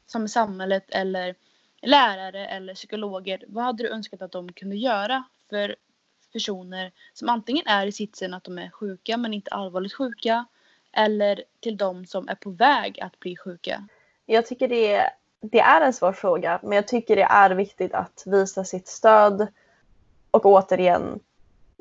som 0.06 0.28
samhället 0.28 0.84
eller 0.88 1.34
lärare 1.82 2.46
eller 2.46 2.74
psykologer, 2.74 3.44
vad 3.48 3.64
hade 3.64 3.82
du 3.82 3.88
önskat 3.88 4.22
att 4.22 4.32
de 4.32 4.52
kunde 4.52 4.76
göra 4.76 5.24
för 5.50 5.76
personer 6.32 6.92
som 7.12 7.28
antingen 7.28 7.66
är 7.66 7.86
i 7.86 7.92
sitsen 7.92 8.34
att 8.34 8.44
de 8.44 8.58
är 8.58 8.70
sjuka 8.70 9.16
men 9.16 9.34
inte 9.34 9.50
allvarligt 9.50 9.94
sjuka 9.94 10.46
eller 10.92 11.44
till 11.60 11.76
de 11.76 12.06
som 12.06 12.28
är 12.28 12.34
på 12.34 12.50
väg 12.50 13.00
att 13.00 13.20
bli 13.20 13.36
sjuka? 13.36 13.88
Jag 14.26 14.46
tycker 14.46 14.68
det, 14.68 15.10
det 15.40 15.60
är 15.60 15.80
en 15.80 15.92
svår 15.92 16.12
fråga 16.12 16.60
men 16.62 16.72
jag 16.72 16.88
tycker 16.88 17.16
det 17.16 17.22
är 17.22 17.50
viktigt 17.50 17.94
att 17.94 18.22
visa 18.26 18.64
sitt 18.64 18.88
stöd 18.88 19.46
och 20.30 20.46
återigen 20.46 21.20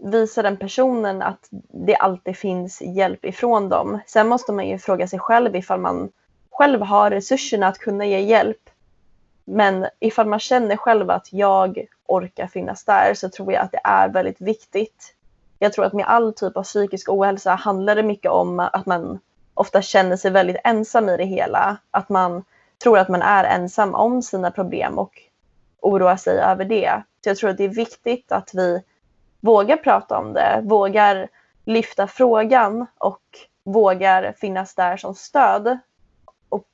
visa 0.04 0.42
den 0.42 0.58
personen 0.58 1.22
att 1.22 1.48
det 1.86 1.96
alltid 1.96 2.38
finns 2.38 2.82
hjälp 2.82 3.26
ifrån 3.26 3.70
dem. 3.70 4.00
Sen 4.08 4.28
måste 4.28 4.52
man 4.52 4.68
ju 4.68 4.78
fråga 4.78 5.08
sig 5.08 5.20
själv 5.20 5.56
ifall 5.56 5.80
man 5.80 6.12
själv 6.52 6.82
har 6.82 7.12
resurserna 7.12 7.68
att 7.68 7.78
kunna 7.78 8.06
ge 8.06 8.20
hjälp. 8.20 8.70
Men 9.46 9.88
ifall 10.00 10.28
man 10.28 10.40
känner 10.40 10.78
själv 10.78 11.10
att 11.10 11.34
jag 11.34 11.86
orkar 12.06 12.48
finnas 12.48 12.86
där 12.86 13.14
så 13.14 13.30
tror 13.30 13.54
jag 13.54 13.64
att 13.64 13.72
det 13.72 13.82
är 13.84 14.10
väldigt 14.10 14.42
viktigt. 14.42 15.16
Jag 15.60 15.74
tror 15.74 15.86
att 15.86 15.94
med 15.94 16.06
all 16.06 16.34
typ 16.34 16.58
av 16.58 16.64
psykisk 16.64 17.10
ohälsa 17.10 17.56
handlar 17.56 17.96
det 17.96 18.04
mycket 18.04 18.32
om 18.32 18.60
att 18.60 18.86
man 18.86 19.20
ofta 19.54 19.82
känner 19.82 20.18
sig 20.18 20.32
väldigt 20.32 20.58
ensam 20.64 21.10
i 21.10 21.18
det 21.18 21.26
hela. 21.26 21.78
Att 21.92 22.10
man 22.10 22.44
tror 22.84 22.98
att 22.98 23.10
man 23.10 23.22
är 23.22 23.44
ensam 23.44 23.96
om 23.96 24.22
sina 24.22 24.52
problem 24.52 25.00
och 25.00 25.22
oroar 25.82 26.16
sig 26.16 26.40
över 26.40 26.66
det. 26.66 27.04
Så 27.24 27.30
jag 27.30 27.38
tror 27.38 27.50
att 27.50 27.58
det 27.58 27.64
är 27.64 27.70
viktigt 27.70 28.32
att 28.32 28.52
vi 28.54 28.84
vågar 29.40 29.78
prata 29.78 30.18
om 30.18 30.34
det, 30.34 30.62
vågar 30.64 31.30
lyfta 31.66 32.08
frågan 32.08 32.86
och 32.98 33.22
vågar 33.64 34.34
finnas 34.38 34.76
där 34.76 34.98
som 34.98 35.16
stöd 35.16 35.80
och 36.50 36.66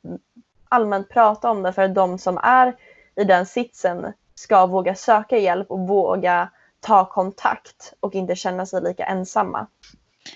allmänt 0.70 1.10
prata 1.10 1.50
om 1.50 1.64
det 1.64 1.74
för 1.74 1.82
att 1.82 1.96
de 1.96 2.18
som 2.18 2.38
är 2.44 2.76
i 3.16 3.24
den 3.24 3.46
sitsen 3.46 4.14
ska 4.36 4.66
våga 4.66 4.96
söka 4.96 5.38
hjälp 5.38 5.72
och 5.72 5.80
våga 5.80 6.50
ta 6.80 7.06
kontakt 7.06 7.94
och 8.00 8.16
inte 8.16 8.36
känna 8.36 8.66
sig 8.66 8.82
lika 8.82 9.06
ensamma. 9.06 9.68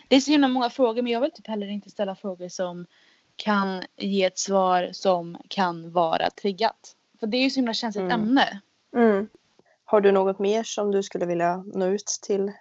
Det 0.08 0.16
är 0.16 0.20
så 0.20 0.32
himla 0.32 0.48
många 0.48 0.70
frågor 0.70 1.02
men 1.02 1.12
jag 1.12 1.22
vill 1.22 1.32
typ 1.32 1.48
heller 1.48 1.68
inte 1.68 1.90
ställa 1.90 2.16
frågor 2.16 2.50
som 2.50 2.86
kan 3.40 3.84
ge 3.98 4.24
ett 4.24 4.38
svar 4.40 4.90
som 4.92 5.38
kan 5.48 5.92
vara 5.92 6.30
triggat. 6.30 6.96
För 7.20 7.28
det 7.28 7.38
är 7.38 7.42
ju 7.42 7.50
så 7.50 7.56
himla 7.56 7.74
känsligt 7.74 8.04
Mm. 8.04 8.22
ämne. 8.22 8.62
Mm. 8.96 9.28
Har 9.86 10.02
du 10.02 10.12
något 10.12 10.40
mer 10.40 10.64
som 10.64 10.92
du 10.92 11.04
skulle 11.04 11.26
vilja 11.26 11.64
nå 11.74 11.86
ut 11.86 12.20
till 12.22 12.52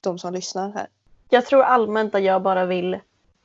de 0.00 0.18
som 0.18 0.32
lyssnar 0.34 0.72
här? 0.72 0.86
Jag 1.28 1.46
tror 1.46 1.62
allmänt 1.62 2.14
att 2.14 2.22
jag 2.22 2.42
bara 2.42 2.64
vill 2.64 2.98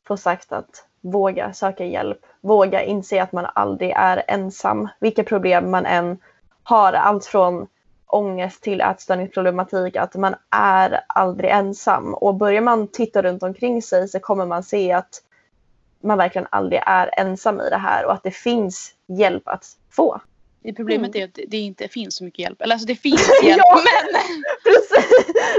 få 0.06 0.16
sagt 0.16 0.52
att 0.52 0.86
våga 1.00 1.52
söka 1.52 1.84
hjälp. 1.84 2.18
Våga 2.40 2.82
inse 2.82 3.22
att 3.22 3.32
man 3.32 3.46
aldrig 3.54 3.90
är 3.96 4.22
ensam. 4.28 4.88
Vilka 5.00 5.24
problem 5.24 5.70
man 5.70 5.86
än 5.86 6.18
har. 6.62 6.92
Allt 6.92 7.24
från 7.24 7.66
ångest 8.06 8.62
till 8.62 8.80
ätstörningsproblematik. 8.80 9.96
Att 9.96 10.14
man 10.14 10.34
är 10.50 11.00
aldrig 11.06 11.50
ensam. 11.50 12.14
Och 12.14 12.34
börjar 12.34 12.62
man 12.62 12.88
titta 12.88 13.22
runt 13.22 13.42
omkring 13.42 13.82
sig 13.82 14.08
så 14.08 14.20
kommer 14.20 14.46
man 14.46 14.62
se 14.62 14.92
att 14.92 15.22
man 16.02 16.18
verkligen 16.18 16.48
aldrig 16.50 16.82
är 16.86 17.20
ensam 17.20 17.60
i 17.60 17.70
det 17.70 17.76
här 17.76 18.04
och 18.04 18.12
att 18.12 18.22
det 18.22 18.30
finns 18.30 18.94
hjälp 19.18 19.48
att 19.48 19.64
få. 19.90 20.20
Det 20.62 20.72
problemet 20.72 21.14
Mm. 21.14 21.22
är 21.22 21.28
att 21.28 21.50
det 21.50 21.58
inte 21.58 21.88
finns 21.88 22.16
så 22.16 22.24
mycket 22.24 22.38
hjälp. 22.38 22.62
Eller 22.62 22.74
alltså 22.74 22.86
det 22.86 22.96
finns 22.96 23.30
hjälp 23.42 23.62
Ja. 23.64 23.80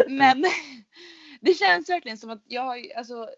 men, 0.08 0.18
men 0.42 0.52
det 1.42 1.54
känns 1.54 1.90
verkligen 1.90 2.18
som 2.18 2.30
att 2.30 2.42
jag 2.48 2.62
har 2.62 2.78
alltså 2.98 3.30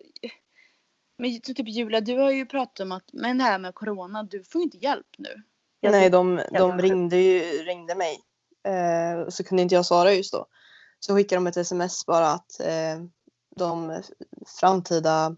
men 1.18 1.41
typ 1.41 1.68
Julia, 1.68 2.01
du 2.01 2.18
har 2.18 2.32
ju 2.32 2.45
pratat 2.45 2.80
om 2.80 2.91
att 2.91 3.10
men 3.14 3.38
det 3.38 3.43
här 3.43 3.60
med 3.60 3.76
corona, 3.76 4.24
du 4.24 4.43
får 4.43 4.62
inte 4.62 4.78
hjälp 4.78 5.08
nu. 5.18 5.43
Nej, 5.82 6.10
de, 6.10 6.41
de 6.51 6.78
ringde, 6.82 7.18
ju, 7.18 7.39
ringde 7.41 7.95
mig. 7.95 8.20
Eh, 8.68 9.30
så 9.30 9.43
kunde 9.43 9.64
inte 9.64 9.76
jag 9.76 9.86
svara 9.86 10.14
just 10.14 10.34
då. 10.34 10.45
Så 10.99 11.16
skickade 11.16 11.38
de 11.38 11.47
ett 11.47 11.58
sms 11.58 12.06
bara 12.06 12.28
att 12.32 12.60
eh, 12.60 13.03
de 13.56 14.01
framtida 14.60 15.36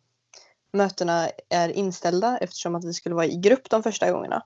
mötena 0.72 1.30
är 1.50 1.70
inställda 1.70 2.38
eftersom 2.38 2.76
att 2.76 2.86
vi 2.86 2.94
skulle 2.94 3.16
vara 3.16 3.26
i 3.26 3.38
grupp 3.38 3.70
de 3.70 3.84
första 3.84 4.12
gångerna. 4.12 4.44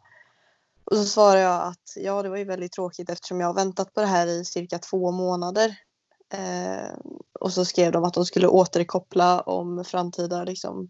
Och 0.83 0.97
så 0.97 1.05
svarade 1.05 1.41
jag 1.41 1.61
att 1.61 1.93
ja, 1.95 2.23
det 2.23 2.29
var 2.29 2.37
ju 2.37 2.43
väldigt 2.43 2.71
tråkigt 2.71 3.09
eftersom 3.09 3.39
jag 3.39 3.47
har 3.47 3.53
väntat 3.53 3.93
på 3.93 4.01
det 4.01 4.07
här 4.07 4.27
i 4.27 4.45
cirka 4.45 4.79
två 4.79 5.11
månader. 5.11 5.75
Eh, 6.33 6.93
och 7.39 7.53
så 7.53 7.65
skrev 7.65 7.91
de 7.91 8.03
att 8.03 8.13
de 8.13 8.25
skulle 8.25 8.47
återkoppla 8.47 9.41
om 9.41 9.85
framtida 9.85 10.43
liksom, 10.43 10.89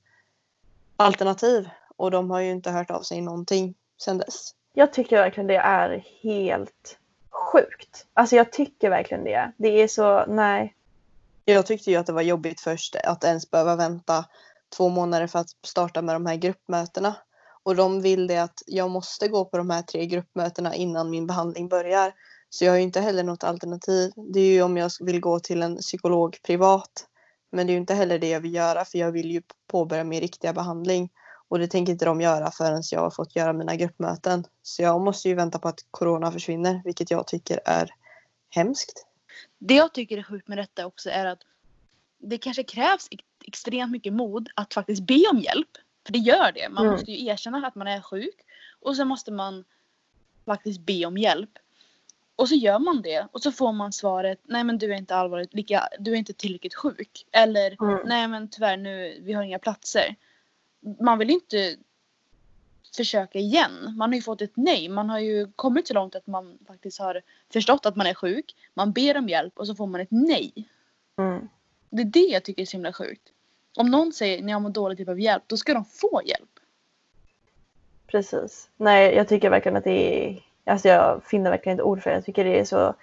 alternativ. 0.97 1.69
Och 1.97 2.11
de 2.11 2.29
har 2.29 2.39
ju 2.39 2.51
inte 2.51 2.71
hört 2.71 2.91
av 2.91 3.01
sig 3.01 3.21
någonting 3.21 3.75
sedan 3.97 4.17
dess. 4.17 4.55
Jag 4.73 4.93
tycker 4.93 5.17
verkligen 5.17 5.47
det 5.47 5.55
är 5.55 6.05
helt 6.23 6.97
sjukt. 7.29 8.05
Alltså 8.13 8.36
jag 8.36 8.51
tycker 8.51 8.89
verkligen 8.89 9.23
det. 9.23 9.51
Det 9.57 9.82
är 9.82 9.88
så, 9.88 10.25
nej. 10.25 10.75
Jag 11.45 11.65
tyckte 11.65 11.91
ju 11.91 11.97
att 11.97 12.05
det 12.05 12.13
var 12.13 12.21
jobbigt 12.21 12.61
först 12.61 12.95
att 12.95 13.23
ens 13.23 13.51
behöva 13.51 13.75
vänta 13.75 14.25
två 14.78 14.89
månader 14.89 15.28
för 15.28 15.39
att 15.39 15.49
starta 15.65 16.01
med 16.01 16.15
de 16.15 16.26
här 16.26 16.36
gruppmötena. 16.36 17.15
Och 17.63 17.76
de 17.76 18.01
vill 18.01 18.28
det 18.28 18.38
att 18.38 18.61
jag 18.67 18.89
måste 18.89 19.28
gå 19.28 19.45
på 19.45 19.57
de 19.57 19.69
här 19.69 19.82
tre 19.82 20.05
gruppmötena 20.05 20.76
innan 20.76 21.09
min 21.09 21.28
behandling 21.28 21.69
börjar. 21.69 22.13
Så 22.49 22.65
jag 22.65 22.72
har 22.72 22.78
ju 22.78 22.84
inte 22.84 23.01
heller 23.01 23.24
något 23.24 23.43
alternativ. 23.43 24.11
Det 24.34 24.39
är 24.39 24.53
ju 24.53 24.61
om 24.61 24.78
jag 24.78 24.91
vill 24.99 25.19
gå 25.19 25.39
till 25.39 25.61
en 25.61 25.78
psykolog 25.78 26.38
privat. 26.43 27.07
Men 27.51 27.67
det 27.67 27.72
är 27.72 27.74
ju 27.74 27.80
inte 27.80 27.93
heller 27.93 28.19
det 28.19 28.30
jag 28.30 28.39
vill 28.39 28.53
göra 28.53 28.86
för 28.86 28.97
jag 28.97 29.11
vill 29.11 29.32
ju 29.32 29.41
påbörja 29.67 30.03
min 30.03 30.22
riktiga 30.22 30.53
behandling. 30.53 31.09
Och 31.47 31.59
det 31.59 31.67
tänker 31.67 31.93
inte 31.93 32.05
de 32.05 32.22
göra 32.22 32.51
förrän 32.51 32.84
jag 32.91 32.99
har 32.99 33.09
fått 33.09 33.36
göra 33.36 33.53
mina 33.53 33.76
gruppmöten. 33.76 34.43
Så 34.61 34.82
jag 34.82 35.01
måste 35.01 35.30
ju 35.30 35.36
vänta 35.36 35.59
på 35.59 35.67
att 35.67 35.80
corona 35.91 36.32
försvinner, 36.32 36.82
vilket 36.86 37.11
jag 37.11 37.28
tycker 37.28 37.59
är 37.65 37.89
hemskt. 38.49 39.05
Det 39.59 39.74
jag 39.74 39.93
tycker 39.93 40.17
är 40.17 40.24
sjukt 40.24 40.47
med 40.47 40.57
detta 40.57 40.86
också 40.86 41.09
är 41.09 41.26
att 41.26 41.39
det 42.19 42.38
kanske 42.38 42.63
krävs 42.63 43.07
extremt 43.43 43.91
mycket 43.91 44.13
mod 44.13 44.49
att 44.55 44.73
faktiskt 44.73 45.01
be 45.01 45.23
om 45.31 45.39
hjälp. 45.39 45.69
För 46.05 46.13
det 46.13 46.19
gör 46.19 46.51
det. 46.51 46.69
Man 46.69 46.83
Mm. 46.83 46.93
måste 46.93 47.11
ju 47.11 47.27
erkänna 47.27 47.67
att 47.67 47.75
man 47.75 47.87
är 47.87 48.01
sjuk 48.01 48.35
och 48.79 48.95
så 48.95 49.05
måste 49.05 49.31
man 49.31 49.63
faktiskt 50.45 50.79
be 50.81 51.05
om 51.05 51.17
hjälp. 51.17 51.49
Och 52.35 52.49
så 52.49 52.55
gör 52.55 52.79
man 52.79 53.01
det 53.01 53.27
och 53.31 53.41
så 53.41 53.51
får 53.51 53.71
man 53.71 53.93
svaret 53.93 54.39
nej 54.43 54.63
men 54.63 54.77
du 54.77 54.93
är 54.93 54.97
inte 54.97 55.15
allvarligt 55.15 55.53
lika, 55.53 55.87
du 55.99 56.11
är 56.11 56.15
inte 56.15 56.33
tillräckligt 56.33 56.75
sjuk. 56.75 57.25
Eller 57.31 57.77
Mm. 57.83 57.99
nej 58.05 58.27
men 58.27 58.49
tyvärr 58.49 58.77
nu, 58.77 59.19
vi 59.21 59.33
har 59.33 59.43
inga 59.43 59.59
platser. 59.59 60.15
Man 60.99 61.17
vill 61.19 61.29
inte 61.29 61.75
försöka 62.95 63.39
igen. 63.39 63.93
Man 63.97 64.09
har 64.09 64.15
ju 64.15 64.21
fått 64.21 64.41
ett 64.41 64.51
nej. 64.57 64.89
Man 64.89 65.09
har 65.09 65.19
ju 65.19 65.51
kommit 65.55 65.87
så 65.87 65.93
långt 65.93 66.15
att 66.15 66.27
man 66.27 66.57
faktiskt 66.67 66.99
har 66.99 67.21
förstått 67.53 67.85
att 67.85 67.95
man 67.95 68.07
är 68.07 68.13
sjuk. 68.13 68.55
Man 68.73 68.91
ber 68.91 69.17
om 69.17 69.29
hjälp 69.29 69.59
och 69.59 69.67
så 69.67 69.75
får 69.75 69.87
man 69.87 70.01
ett 70.01 70.11
nej. 70.11 70.53
Mm. 71.17 71.49
Det 71.91 72.01
är 72.01 72.05
det 72.05 72.19
jag 72.19 72.43
tycker 72.43 72.61
är 72.61 72.65
så 72.65 72.77
himla 72.77 72.93
sjukt. 72.93 73.21
Om 73.77 73.91
någon 73.91 74.13
säger 74.13 74.43
att 74.43 74.49
jag 74.49 74.61
mår 74.61 74.69
dåligt 74.69 74.97
typ 74.97 75.09
av 75.09 75.19
hjälp, 75.19 75.43
då 75.47 75.57
ska 75.57 75.73
de 75.73 75.85
få 75.85 76.21
hjälp. 76.25 76.49
Precis. 78.07 78.69
Nej, 78.77 79.15
jag 79.15 79.27
tycker 79.27 79.49
verkligen 79.49 79.77
att 79.77 79.83
det 79.83 80.29
är... 80.29 80.43
Alltså 80.65 80.87
jag 80.87 81.23
finner 81.23 81.49
verkligen 81.49 81.73
inte 81.73 81.83
ord 81.83 82.01
för 82.03 82.09
det. 82.09 82.15
Jag 82.15 82.25
tycker 82.25 82.43
det 82.43 82.59
är 82.59 82.65
så 82.65 82.93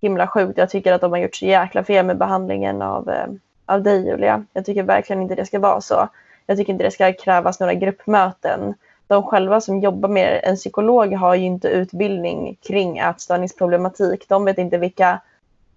himla 0.00 0.26
sjukt. 0.26 0.58
Jag 0.58 0.70
tycker 0.70 0.92
att 0.92 1.00
de 1.00 1.12
har 1.12 1.18
gjort 1.18 1.36
så 1.36 1.46
jäkla 1.46 1.84
fel 1.84 2.06
med 2.06 2.18
behandlingen 2.18 2.82
av, 2.82 3.10
eh, 3.10 3.26
av 3.66 3.82
dig 3.82 4.06
Julia. 4.06 4.44
Jag 4.52 4.64
tycker 4.64 4.82
verkligen 4.82 5.22
inte 5.22 5.34
det 5.34 5.46
ska 5.46 5.58
vara 5.58 5.80
så. 5.80 6.08
Jag 6.46 6.56
tycker 6.56 6.72
inte 6.72 6.84
det 6.84 6.90
ska 6.90 7.12
krävas 7.12 7.60
några 7.60 7.74
gruppmöten. 7.74 8.74
De 9.06 9.22
själva 9.22 9.60
som 9.60 9.80
jobbar 9.80 10.08
med 10.08 10.40
en 10.44 10.56
psykolog 10.56 11.12
har 11.12 11.34
ju 11.34 11.46
inte 11.46 11.68
utbildning 11.68 12.56
kring 12.66 12.98
ätstörningsproblematik. 12.98 14.28
De 14.28 14.44
vet 14.44 14.58
inte 14.58 14.78
vilka 14.78 15.20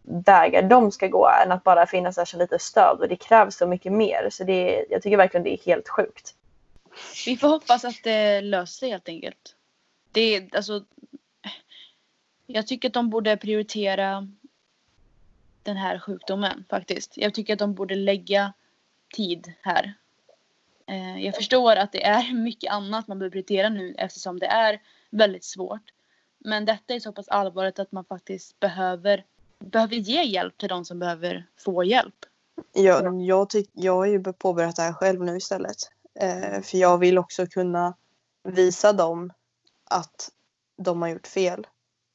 vägar 0.03 0.61
de 0.63 0.91
ska 0.91 1.07
gå 1.07 1.29
än 1.29 1.51
att 1.51 1.63
bara 1.63 1.87
finnas 1.87 2.15
där 2.15 2.25
som 2.25 2.39
lite 2.39 2.59
stöd 2.59 2.99
och 2.99 3.07
det 3.07 3.15
krävs 3.15 3.55
så 3.55 3.67
mycket 3.67 3.91
mer. 3.91 4.27
Så 4.31 4.43
det 4.43 4.77
är, 4.77 4.85
jag 4.89 5.01
tycker 5.01 5.17
verkligen 5.17 5.43
det 5.43 5.53
är 5.53 5.65
helt 5.65 5.89
sjukt. 5.89 6.35
Vi 7.25 7.37
får 7.37 7.47
hoppas 7.47 7.85
att 7.85 8.03
det 8.03 8.41
löser 8.41 8.77
sig 8.77 8.89
helt 8.89 9.09
enkelt. 9.09 9.55
Det 10.11 10.21
är 10.21 10.55
alltså. 10.55 10.83
Jag 12.45 12.67
tycker 12.67 12.87
att 12.87 12.93
de 12.93 13.09
borde 13.09 13.37
prioritera 13.37 14.27
den 15.63 15.77
här 15.77 15.99
sjukdomen 15.99 16.65
faktiskt. 16.69 17.17
Jag 17.17 17.33
tycker 17.33 17.53
att 17.53 17.59
de 17.59 17.73
borde 17.73 17.95
lägga 17.95 18.53
tid 19.15 19.53
här. 19.61 19.93
Eh, 20.87 21.25
jag 21.25 21.35
förstår 21.35 21.75
att 21.75 21.91
det 21.91 22.03
är 22.03 22.33
mycket 22.33 22.71
annat 22.71 23.07
man 23.07 23.19
behöver 23.19 23.31
prioritera 23.31 23.69
nu 23.69 23.95
eftersom 23.97 24.39
det 24.39 24.45
är 24.45 24.81
väldigt 25.09 25.43
svårt. 25.43 25.93
Men 26.37 26.65
detta 26.65 26.93
är 26.93 26.99
så 26.99 27.11
pass 27.11 27.27
allvarligt 27.27 27.79
att 27.79 27.91
man 27.91 28.05
faktiskt 28.05 28.59
behöver, 28.59 29.23
behöver 29.71 29.95
ge 29.95 30.23
hjälp 30.23 30.57
till 30.57 30.69
de 30.69 30.85
som 30.85 30.99
behöver 30.99 31.47
få 31.59 31.83
hjälp. 31.83 32.15
Jag, 32.73 33.21
jag, 33.21 33.49
tyck, 33.49 33.69
jag 33.73 33.95
har 33.95 34.05
ju 34.05 34.23
påbörjat 34.23 34.75
det 34.75 34.81
här 34.81 34.93
själv 34.93 35.21
nu 35.21 35.37
istället. 35.37 35.77
Eh, 36.19 36.61
för 36.61 36.77
jag 36.77 36.97
vill 36.97 37.17
också 37.17 37.47
kunna 37.47 37.95
visa 38.43 38.93
dem 38.93 39.33
att 39.85 40.29
de 40.77 41.01
har 41.01 41.09
gjort 41.09 41.27
fel. 41.27 41.67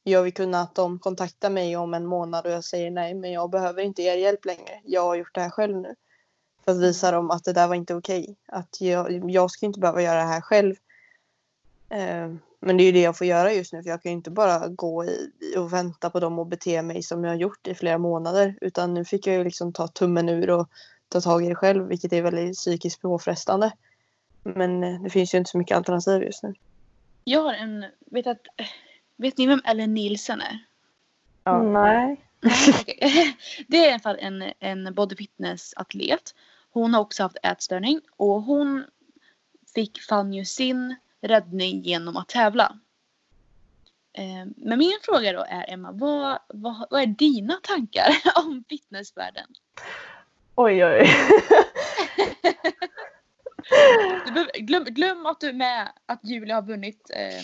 Jag 0.03 0.23
vill 0.23 0.33
kunna 0.33 0.61
att 0.61 0.75
de 0.75 0.99
kontaktar 0.99 1.49
mig 1.49 1.77
om 1.77 1.93
en 1.93 2.05
månad 2.05 2.45
och 2.45 2.51
jag 2.51 2.63
säger 2.63 2.91
nej 2.91 3.13
men 3.13 3.31
jag 3.31 3.49
behöver 3.49 3.83
inte 3.83 4.01
er 4.01 4.15
hjälp 4.15 4.45
längre. 4.45 4.81
Jag 4.83 5.01
har 5.01 5.15
gjort 5.15 5.35
det 5.35 5.41
här 5.41 5.49
själv 5.49 5.77
nu. 5.77 5.95
För 6.65 6.71
att 6.71 6.81
visa 6.81 7.11
dem 7.11 7.31
att 7.31 7.43
det 7.43 7.53
där 7.53 7.67
var 7.67 7.75
inte 7.75 7.95
okej. 7.95 8.35
Att 8.45 8.81
jag, 8.81 9.31
jag 9.31 9.51
ska 9.51 9.65
inte 9.65 9.79
behöva 9.79 10.01
göra 10.01 10.19
det 10.19 10.27
här 10.27 10.41
själv. 10.41 10.75
Eh, 11.89 12.33
men 12.59 12.77
det 12.77 12.83
är 12.83 12.85
ju 12.85 12.91
det 12.91 13.01
jag 13.01 13.17
får 13.17 13.27
göra 13.27 13.53
just 13.53 13.73
nu 13.73 13.83
för 13.83 13.89
jag 13.89 14.01
kan 14.01 14.11
ju 14.11 14.17
inte 14.17 14.31
bara 14.31 14.67
gå 14.67 15.05
i, 15.05 15.31
och 15.57 15.73
vänta 15.73 16.09
på 16.09 16.19
dem 16.19 16.39
och 16.39 16.47
bete 16.47 16.81
mig 16.81 17.03
som 17.03 17.23
jag 17.23 17.31
har 17.31 17.37
gjort 17.37 17.67
i 17.67 17.75
flera 17.75 17.97
månader. 17.97 18.57
Utan 18.61 18.93
nu 18.93 19.05
fick 19.05 19.27
jag 19.27 19.35
ju 19.35 19.43
liksom 19.43 19.73
ta 19.73 19.87
tummen 19.87 20.29
ur 20.29 20.49
och 20.49 20.69
ta 21.09 21.21
tag 21.21 21.45
i 21.45 21.49
det 21.49 21.55
själv 21.55 21.87
vilket 21.87 22.13
är 22.13 22.21
väldigt 22.21 22.57
psykiskt 22.57 23.01
påfrestande. 23.01 23.71
Men 24.43 24.83
eh, 24.83 25.01
det 25.01 25.09
finns 25.09 25.33
ju 25.33 25.37
inte 25.37 25.51
så 25.51 25.57
mycket 25.57 25.77
alternativ 25.77 26.23
just 26.23 26.43
nu. 26.43 26.53
Jag 27.23 27.43
har 27.43 27.53
en, 27.53 27.85
vet 28.11 28.27
att, 28.27 28.41
vet 29.15 29.37
ni 29.37 29.47
vem 29.47 29.61
Ellen 29.65 29.93
Nielsen 29.93 30.41
är? 30.41 30.65
Ja. 31.43 31.63
Nej. 31.63 32.21
Det 33.67 33.77
är 33.77 33.89
i 33.89 33.91
alla 33.91 33.99
fall 33.99 34.17
en, 34.19 34.43
en 34.59 34.93
body 34.93 35.15
fitness 35.15 35.73
atlet. 35.75 36.35
Hon 36.71 36.93
har 36.93 37.01
också 37.01 37.23
haft 37.23 37.37
ätstörning 37.43 38.01
och 38.17 38.41
hon 38.41 38.85
fick 39.75 40.01
fann 40.01 40.33
ju 40.33 40.45
sin 40.45 40.95
räddning 41.21 41.81
genom 41.81 42.17
att 42.17 42.27
tävla. 42.27 42.79
Eh, 44.13 44.45
men 44.57 44.79
min 44.79 44.97
fråga 45.01 45.33
då 45.33 45.45
är 45.49 45.73
Emma, 45.73 45.91
vad, 45.91 46.39
vad, 46.47 46.87
vad 46.89 47.01
är 47.01 47.07
dina 47.07 47.59
tankar 47.63 48.09
om 48.35 48.63
fitnessvärlden? 48.69 49.47
Oj, 50.55 50.85
oj. 50.85 51.09
Du 54.25 54.31
behöver, 54.31 54.59
glöm, 54.59 54.83
glöm 54.83 55.25
att 55.25 55.39
du 55.39 55.49
är 55.49 55.53
med 55.53 55.91
att 56.05 56.19
Julia 56.23 56.55
har 56.55 56.61
vunnit 56.61 57.11
eh, 57.13 57.43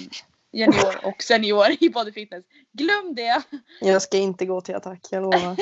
junior 0.52 1.06
och 1.06 1.24
senior 1.24 1.66
i 1.80 1.90
body 1.90 2.12
fitness. 2.12 2.46
Glöm 2.72 3.16
det! 3.16 3.44
Jag 3.82 4.02
ska 4.02 4.18
inte 4.18 4.46
gå 4.46 4.62
till 4.62 4.76
attack, 4.76 5.08
jag 5.12 5.24
lovar. 5.24 5.56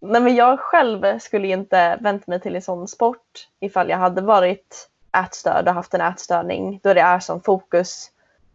Nej, 0.00 0.20
men 0.20 0.34
jag 0.34 0.60
själv 0.60 1.18
skulle 1.18 1.48
inte 1.48 1.98
vänt 2.00 2.26
mig 2.26 2.40
till 2.40 2.56
en 2.56 2.62
sån 2.62 2.88
sport 2.88 3.48
ifall 3.60 3.88
jag 3.88 3.98
hade 3.98 4.22
varit 4.22 4.89
ätstörd 5.12 5.68
och 5.68 5.74
haft 5.74 5.94
en 5.94 6.00
ätstörning 6.00 6.80
då 6.82 6.94
det 6.94 7.00
är 7.00 7.20
som 7.20 7.40
fokus 7.40 8.10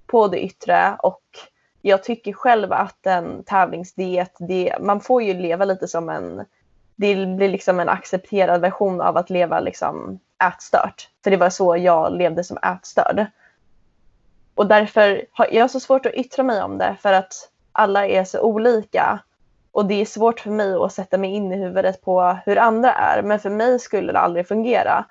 på 0.08 0.28
det 0.28 0.44
yttre 0.44 0.96
och 1.00 1.22
jag 1.82 2.04
tycker 2.04 2.34
själv 2.34 2.74
att 2.74 3.06
en 3.06 3.44
tävlingsdiet, 3.44 4.36
det, 4.40 4.76
man 4.80 5.02
får 5.02 5.24
ju 5.24 5.34
leva 5.34 5.66
lite 5.66 5.88
som 5.88 6.10
en, 6.10 6.46
det 6.96 7.26
blir 7.26 7.50
liksom 7.50 7.80
en 7.80 7.90
accepterad 7.90 8.62
version 8.62 9.02
av 9.02 9.18
att 9.18 9.30
leva 9.30 9.60
liksom 9.60 10.20
ätstört. 10.48 11.10
För 11.24 11.32
det 11.32 11.38
var 11.38 11.50
så 11.50 11.78
jag 11.78 12.18
levde 12.18 12.44
som 12.44 12.58
ätstörd. 12.58 13.26
Och 14.56 14.68
därför 14.68 15.26
har 15.32 15.48
jag 15.52 15.72
så 15.72 15.80
svårt 15.80 16.06
att 16.06 16.14
yttra 16.14 16.44
mig 16.44 16.64
om 16.64 16.78
det 16.78 16.96
för 17.02 17.14
att 17.14 17.34
alla 17.72 18.08
är 18.08 18.24
så 18.24 18.42
olika. 18.42 19.20
Och 19.72 19.86
det 19.86 20.02
är 20.02 20.06
svårt 20.06 20.40
för 20.40 20.52
mig 20.52 20.74
att 20.76 20.94
sätta 20.94 21.18
mig 21.18 21.30
in 21.30 21.52
i 21.52 21.58
huvudet 21.58 22.02
på 22.02 22.38
hur 22.46 22.58
andra 22.58 22.94
är. 22.94 23.22
Men 23.22 23.40
för 23.40 23.50
mig 23.50 23.80
skulle 23.80 24.14
det 24.14 24.20
aldrig 24.20 24.48
fungera. 24.48 25.06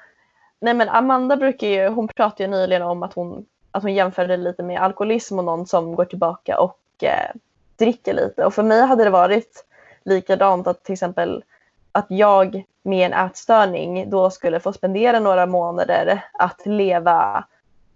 Nej 0.64 0.74
men 0.74 0.88
Amanda 0.88 1.36
brukar 1.36 1.66
ju, 1.66 1.88
hon 1.88 2.08
pratade 2.08 2.42
ju 2.42 2.50
nyligen 2.50 2.82
om 2.82 3.02
att 3.02 3.14
hon, 3.14 3.46
att 3.70 3.82
hon 3.82 3.94
jämförde 3.94 4.36
lite 4.36 4.62
med 4.62 4.80
alkoholism 4.80 5.38
och 5.38 5.44
någon 5.44 5.66
som 5.66 5.94
går 5.94 6.04
tillbaka 6.04 6.60
och 6.60 6.78
eh, 7.02 7.30
dricker 7.76 8.14
lite. 8.14 8.44
Och 8.44 8.54
för 8.54 8.62
mig 8.62 8.82
hade 8.82 9.04
det 9.04 9.10
varit 9.10 9.64
likadant 10.04 10.66
att 10.66 10.84
till 10.84 10.92
exempel 10.92 11.44
att 11.92 12.06
jag 12.08 12.64
med 12.82 13.06
en 13.06 13.26
ätstörning 13.26 14.10
då 14.10 14.30
skulle 14.30 14.60
få 14.60 14.72
spendera 14.72 15.20
några 15.20 15.46
månader 15.46 16.24
att 16.32 16.66
leva 16.66 17.44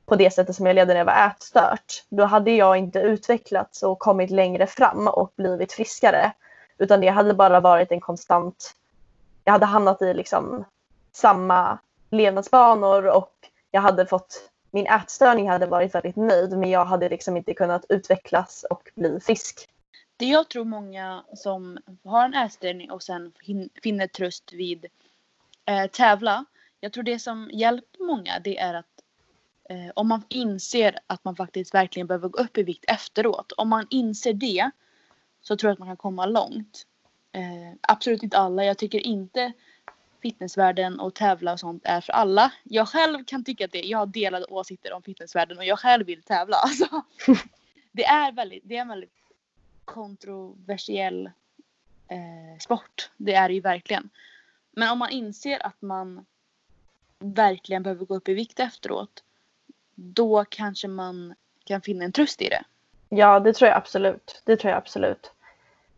på 0.07 0.17
det 0.17 0.31
sättet 0.31 0.57
som 0.57 0.67
jag 0.67 0.75
levde 0.75 0.93
när 0.93 1.01
jag 1.01 1.07
var 1.07 1.27
ätstört. 1.27 2.05
Då 2.09 2.25
hade 2.25 2.51
jag 2.51 2.77
inte 2.77 3.01
utvecklats 3.01 3.83
och 3.83 3.99
kommit 3.99 4.31
längre 4.31 4.67
fram 4.67 5.09
och 5.09 5.33
blivit 5.37 5.73
friskare. 5.73 6.33
Utan 6.79 7.01
det 7.01 7.09
hade 7.09 7.35
bara 7.35 7.61
varit 7.61 7.93
en 7.93 8.01
konstant, 8.01 8.75
jag 9.45 9.53
hade 9.53 9.67
hamnat 9.67 10.03
i 10.03 10.15
liksom 10.15 10.65
samma 11.13 11.79
levnadsvanor 12.11 13.07
och 13.07 13.35
jag 13.71 13.81
hade 13.81 14.07
fått, 14.07 14.51
min 14.71 14.87
ätstörning 14.87 15.49
hade 15.49 15.67
varit 15.67 15.95
väldigt 15.95 16.17
nöjd 16.17 16.59
men 16.59 16.71
jag 16.71 16.85
hade 16.85 17.09
liksom 17.09 17.37
inte 17.37 17.55
kunnat 17.55 17.85
utvecklas 17.89 18.65
och 18.71 18.91
bli 18.95 19.21
frisk. 19.21 19.69
Det 20.17 20.27
jag 20.27 20.49
tror 20.49 20.65
många 20.65 21.25
som 21.35 21.79
har 22.05 22.25
en 22.25 22.35
ätstörning 22.35 22.91
och 22.91 23.03
sen 23.03 23.33
finner 23.83 24.07
tröst 24.07 24.53
vid 24.53 24.87
eh, 25.65 25.87
tävla. 25.87 26.45
Jag 26.81 26.93
tror 26.93 27.05
det 27.05 27.19
som 27.19 27.51
hjälper 27.53 28.05
många 28.05 28.39
det 28.39 28.59
är 28.59 28.75
att 28.75 29.03
eh, 29.69 29.91
om 29.95 30.09
man 30.09 30.23
inser 30.29 30.99
att 31.07 31.25
man 31.25 31.37
faktiskt 31.37 31.75
verkligen 31.75 32.07
behöver 32.07 32.29
gå 32.29 32.39
upp 32.39 32.59
i 32.59 32.63
vikt 32.63 32.85
efteråt. 32.89 33.53
Om 33.53 33.69
man 33.69 33.87
inser 33.91 34.33
det 34.33 34.71
så 35.41 35.57
tror 35.57 35.69
jag 35.69 35.73
att 35.73 35.79
man 35.79 35.89
kan 35.89 35.97
komma 35.97 36.27
långt. 36.27 36.87
Eh, 37.33 37.77
absolut 37.81 38.23
inte 38.23 38.39
alla. 38.39 38.65
Jag 38.65 38.79
tycker 38.79 39.07
inte 39.07 39.53
fitnessvärlden 40.23 41.01
och 41.01 41.15
tävla 41.15 41.53
och 41.53 41.61
sånt 41.61 41.83
är 41.85 42.01
för 42.01 42.13
alla. 42.13 42.53
Jag 42.65 42.89
själv 42.89 43.25
kan 43.25 43.45
tycka 43.45 43.65
att 43.65 43.73
det, 43.73 43.81
jag 43.81 43.99
har 43.99 44.07
delade 44.07 44.45
åsikter 44.45 44.93
om 44.93 45.03
fitnessvärlden 45.03 45.59
och 45.59 45.65
jag 45.65 45.79
själv 45.79 46.07
vill 46.07 46.23
tävla. 46.23 46.57
Alltså, 46.63 47.03
det, 47.93 48.05
är 48.05 48.33
väldigt, 48.33 48.63
det 48.65 48.77
är 48.77 48.81
en 48.81 48.89
väldigt 48.89 49.15
kontroversiell 49.85 51.27
eh, 52.09 52.59
sport. 52.61 53.11
Det 53.17 53.35
är 53.35 53.49
det 53.49 53.55
ju 53.55 53.61
verkligen. 53.61 54.11
Men 54.71 54.91
om 54.91 54.99
man 54.99 55.11
inser 55.11 55.67
att 55.67 55.83
man 55.83 56.27
verkligen 57.19 57.83
behöver 57.83 58.05
gå 58.05 58.17
upp 58.17 58.29
i 58.29 58.35
vikt 58.35 58.61
efteråt. 58.61 59.25
Då 59.95 60.45
kanske 60.45 60.89
man 60.89 61.35
kan 61.65 61.81
finna 61.81 62.05
en 62.05 62.13
tröst 62.13 62.43
i 62.43 62.49
det. 62.49 62.65
Ja, 63.09 63.41
det 63.41 63.53
tror 63.53 63.69
jag 63.69 63.77
absolut. 63.77 64.43
Det 64.45 64.57
tror 64.57 64.71
jag 64.71 64.79
absolut. 64.79 65.33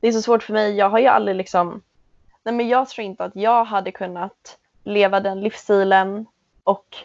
Det 0.01 0.09
är 0.09 0.13
så 0.13 0.23
svårt 0.23 0.43
för 0.43 0.53
mig. 0.53 0.77
Jag 0.77 0.91
har 0.91 0.99
ju 0.99 1.07
aldrig 1.07 1.37
liksom 1.37 1.83
nej 2.43 2.55
men 2.55 2.69
jag 2.69 2.89
tror 2.89 3.05
inte 3.05 3.25
att 3.25 3.37
jag 3.37 3.65
hade 3.65 3.93
kunnat 3.93 4.59
leva 4.85 5.21
den 5.21 5.41
livsstilen 5.41 6.27
och 6.65 6.97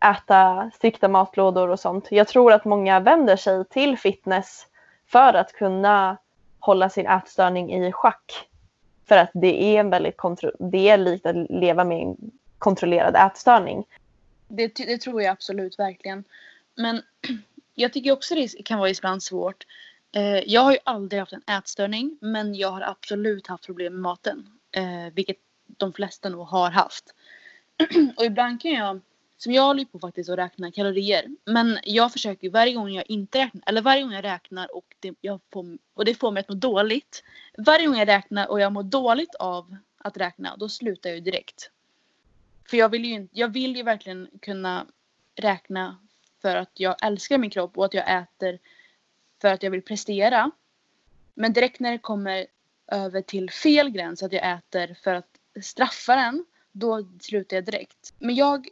äta 0.00 0.70
strikta 0.74 1.08
matlådor 1.08 1.68
och 1.68 1.80
sånt. 1.80 2.08
Jag 2.10 2.28
tror 2.28 2.52
att 2.52 2.64
många 2.64 3.00
vänder 3.00 3.36
sig 3.36 3.64
till 3.64 3.98
fitness 3.98 4.66
för 5.06 5.34
att 5.34 5.52
kunna 5.52 6.16
hålla 6.58 6.88
sin 6.88 7.06
ätstörning 7.06 7.74
i 7.74 7.92
schack. 7.92 8.48
För 9.08 9.16
att 9.16 9.30
det 9.34 9.62
är 9.62 9.80
en 9.80 9.90
väldigt 9.90 10.16
det 10.58 10.88
är 10.88 10.96
likt 10.96 11.26
att 11.26 11.50
leva 11.50 11.84
med 11.84 12.02
en 12.02 12.16
kontrollerad 12.58 13.16
ätstörning. 13.16 13.84
Det, 14.48 14.74
det 14.76 14.98
tror 14.98 15.22
jag 15.22 15.32
absolut 15.32 15.78
verkligen. 15.78 16.24
Men 16.74 17.02
jag 17.74 17.92
tycker 17.92 18.12
också 18.12 18.34
det 18.34 18.48
kan 18.64 18.78
vara 18.78 18.90
ibland 18.90 19.22
svårt. 19.22 19.66
Eh, 20.12 20.38
jag 20.38 20.60
har 20.60 20.72
ju 20.72 20.78
aldrig 20.84 21.20
haft 21.20 21.32
en 21.32 21.54
ätstörning 21.58 22.18
men 22.20 22.54
jag 22.54 22.70
har 22.70 22.80
absolut 22.80 23.46
haft 23.46 23.66
problem 23.66 23.92
med 23.92 24.02
maten. 24.02 24.55
Eh, 24.76 25.12
vilket 25.14 25.36
de 25.66 25.92
flesta 25.92 26.28
nog 26.28 26.46
har 26.46 26.70
haft. 26.70 27.14
och 28.16 28.24
ibland 28.24 28.60
kan 28.60 28.70
jag, 28.70 29.00
som 29.36 29.52
jag 29.52 29.62
håller 29.62 29.84
på 29.84 29.98
faktiskt 29.98 30.30
att 30.30 30.38
räkna 30.38 30.72
kalorier. 30.72 31.26
Men 31.44 31.78
jag 31.84 32.12
försöker 32.12 32.50
varje 32.50 32.74
gång 32.74 32.90
jag 32.90 33.10
inte 33.10 33.38
räknar, 33.38 33.62
eller 33.66 33.82
varje 33.82 34.02
gång 34.02 34.12
jag 34.12 34.24
räknar 34.24 34.76
och 34.76 34.94
det, 35.00 35.14
jag 35.20 35.40
får, 35.52 35.78
och 35.94 36.04
det 36.04 36.14
får 36.14 36.30
mig 36.30 36.40
att 36.40 36.48
må 36.48 36.54
dåligt. 36.54 37.24
Varje 37.58 37.86
gång 37.86 37.96
jag 37.96 38.08
räknar 38.08 38.46
och 38.46 38.60
jag 38.60 38.72
mår 38.72 38.82
dåligt 38.82 39.34
av 39.34 39.76
att 39.98 40.16
räkna, 40.16 40.56
då 40.56 40.68
slutar 40.68 41.10
jag 41.10 41.14
ju 41.16 41.24
direkt. 41.24 41.70
För 42.70 42.76
jag 42.76 42.88
vill 42.88 43.04
ju, 43.04 43.28
jag 43.32 43.48
vill 43.48 43.76
ju 43.76 43.82
verkligen 43.82 44.28
kunna 44.42 44.86
räkna 45.34 45.98
för 46.42 46.56
att 46.56 46.70
jag 46.74 46.96
älskar 47.02 47.38
min 47.38 47.50
kropp 47.50 47.78
och 47.78 47.84
att 47.84 47.94
jag 47.94 48.22
äter 48.22 48.58
för 49.40 49.48
att 49.48 49.62
jag 49.62 49.70
vill 49.70 49.82
prestera. 49.82 50.50
Men 51.34 51.52
direkt 51.52 51.80
när 51.80 51.92
det 51.92 51.98
kommer 51.98 52.46
över 52.88 53.22
till 53.22 53.50
fel 53.50 53.90
gräns, 53.90 54.22
att 54.22 54.32
jag 54.32 54.52
äter 54.52 54.94
för 54.94 55.14
att 55.14 55.28
straffa 55.62 56.16
den, 56.16 56.44
då 56.72 57.08
slutar 57.20 57.56
jag 57.56 57.64
direkt. 57.64 58.14
Men 58.18 58.34
jag 58.34 58.68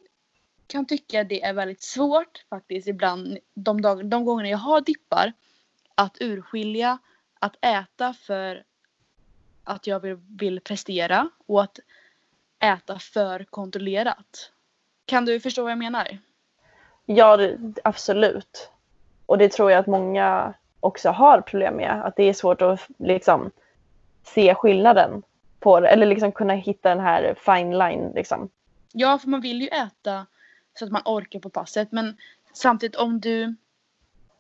kan 0.67 0.87
tycka 0.87 1.25
det 1.25 1.43
är 1.43 1.53
väldigt 1.53 1.83
svårt 1.83 2.45
faktiskt 2.51 2.89
ibland, 2.89 3.39
de, 3.55 3.83
dag, 3.83 4.07
de 4.07 4.25
gånger 4.25 4.45
jag 4.45 4.59
har 4.59 4.81
dippar, 4.81 5.33
att 5.95 6.17
urskilja 6.21 6.99
att 7.39 7.57
äta 7.65 8.15
för 8.15 8.65
att 9.65 9.87
jag 9.87 10.01
vill, 10.01 10.17
vill 10.39 10.61
prestera 10.61 11.31
och 11.47 11.63
att 11.63 11.79
äta 12.59 12.99
för 12.99 13.45
kontrollerat. 13.45 14.51
Kan 15.07 15.25
du 15.25 15.41
förstå 15.41 15.63
vad 15.63 15.71
jag 15.71 15.79
menar? 15.79 16.19
Ja, 17.07 17.39
absolut. 17.85 18.71
Och 19.27 19.39
det 19.39 19.53
tror 19.53 19.71
jag 19.71 19.79
att 19.79 19.87
många 19.87 20.55
också 20.81 21.11
har 21.11 21.41
problem 21.41 21.77
med. 21.77 22.03
Att 22.05 22.17
det 22.17 22.23
är 22.23 22.33
svårt 22.33 22.63
att 22.63 22.81
liksom 22.99 23.51
se 24.25 24.55
skillnaden 24.55 25.23
på 25.61 25.81
det. 25.81 25.89
Eller 25.89 26.07
liksom 26.07 26.33
kunna 26.33 26.55
hitta 26.55 26.89
den 26.89 27.01
här 27.01 27.35
fine 27.35 27.79
line 27.79 28.13
liksom. 28.15 28.49
Ja, 28.93 29.19
för 29.19 29.29
man 29.29 29.41
vill 29.41 29.61
ju 29.61 29.69
äta 29.69 30.27
så 30.79 30.85
att 30.85 30.93
man 30.93 31.03
orkar 31.05 31.41
på 31.41 31.51
passet. 31.51 31.93
Men 31.93 32.17
samtidigt 32.53 32.97
om 32.97 33.21
du 33.21 33.57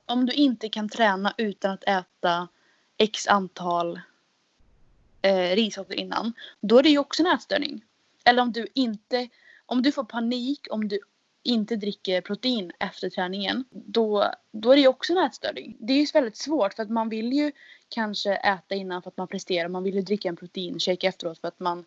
om 0.06 0.26
du 0.26 0.32
inte 0.32 0.68
kan 0.68 0.88
träna 0.88 1.34
utan 1.38 1.70
att 1.70 1.84
äta 1.84 2.48
x 2.96 3.28
antal 3.28 4.00
eh, 5.22 5.56
rissorter 5.56 5.94
innan. 5.94 6.32
Då 6.60 6.78
är 6.78 6.82
det 6.82 6.88
ju 6.88 6.98
också 6.98 7.22
en 7.22 7.32
ätstörning. 7.34 7.84
Eller 8.24 8.42
om 8.42 8.52
du 8.52 8.66
inte, 8.74 9.28
om 9.66 9.82
du 9.82 9.92
får 9.92 10.04
panik 10.04 10.66
om 10.70 10.88
du 10.88 10.98
inte 11.44 11.76
dricker 11.76 12.20
protein 12.20 12.72
efter 12.78 13.10
träningen. 13.10 13.64
Då, 13.70 14.30
då 14.52 14.70
är 14.70 14.76
det 14.76 14.82
ju 14.82 14.88
också 14.88 15.12
en 15.12 15.18
ätstörning. 15.18 15.76
Det 15.78 15.92
är 15.92 15.96
ju 15.96 16.06
väldigt 16.14 16.36
svårt 16.36 16.74
för 16.74 16.82
att 16.82 16.90
man 16.90 17.08
vill 17.08 17.32
ju 17.32 17.52
kanske 17.88 18.34
äta 18.34 18.74
innan 18.74 19.02
för 19.02 19.10
att 19.10 19.16
man 19.16 19.28
presterar. 19.28 19.68
Man 19.68 19.82
vill 19.82 19.94
ju 19.94 20.00
dricka 20.00 20.28
en 20.28 20.36
proteinshake 20.36 21.06
efteråt 21.06 21.38
för 21.38 21.48
att 21.48 21.60
man 21.60 21.84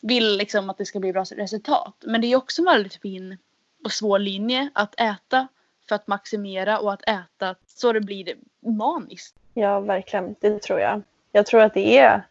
vill 0.00 0.36
liksom 0.36 0.70
att 0.70 0.78
det 0.78 0.84
ska 0.84 1.00
bli 1.00 1.12
bra 1.12 1.24
resultat. 1.24 1.94
Men 2.00 2.20
det 2.20 2.26
är 2.26 2.36
också 2.36 2.62
en 2.62 2.66
väldigt 2.66 2.94
fin 2.94 3.38
och 3.84 3.92
svår 3.92 4.18
linje 4.18 4.70
att 4.74 5.00
äta 5.00 5.48
för 5.88 5.94
att 5.94 6.06
maximera 6.06 6.78
och 6.78 6.92
att 6.92 7.08
äta 7.08 7.54
så 7.66 7.92
det 7.92 8.00
blir 8.00 8.34
maniskt. 8.60 9.36
Ja, 9.54 9.80
verkligen. 9.80 10.34
Det 10.40 10.62
tror 10.62 10.80
jag. 10.80 11.02
Jag 11.32 11.46
tror 11.46 11.60
att 11.60 11.74
det 11.74 11.98
är 11.98 12.26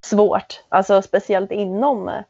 svårt, 0.00 0.62
alltså 0.68 1.02
speciellt 1.02 1.52
inom 1.52 2.22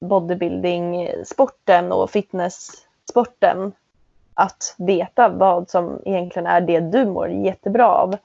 bodybuilding-sporten 0.00 1.92
och 1.92 2.10
fitness 2.10 2.86
fitness-sporten 3.12 3.72
att 4.34 4.74
veta 4.78 5.28
vad 5.28 5.70
som 5.70 6.02
egentligen 6.04 6.46
är 6.46 6.60
det 6.60 6.80
du 6.80 7.06
mår 7.06 7.28
jättebra 7.28 7.88
av 7.88 8.16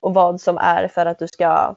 och 0.00 0.14
vad 0.14 0.40
som 0.40 0.58
är 0.58 0.88
för 0.88 1.06
att 1.06 1.18
du 1.18 1.28
ska 1.28 1.76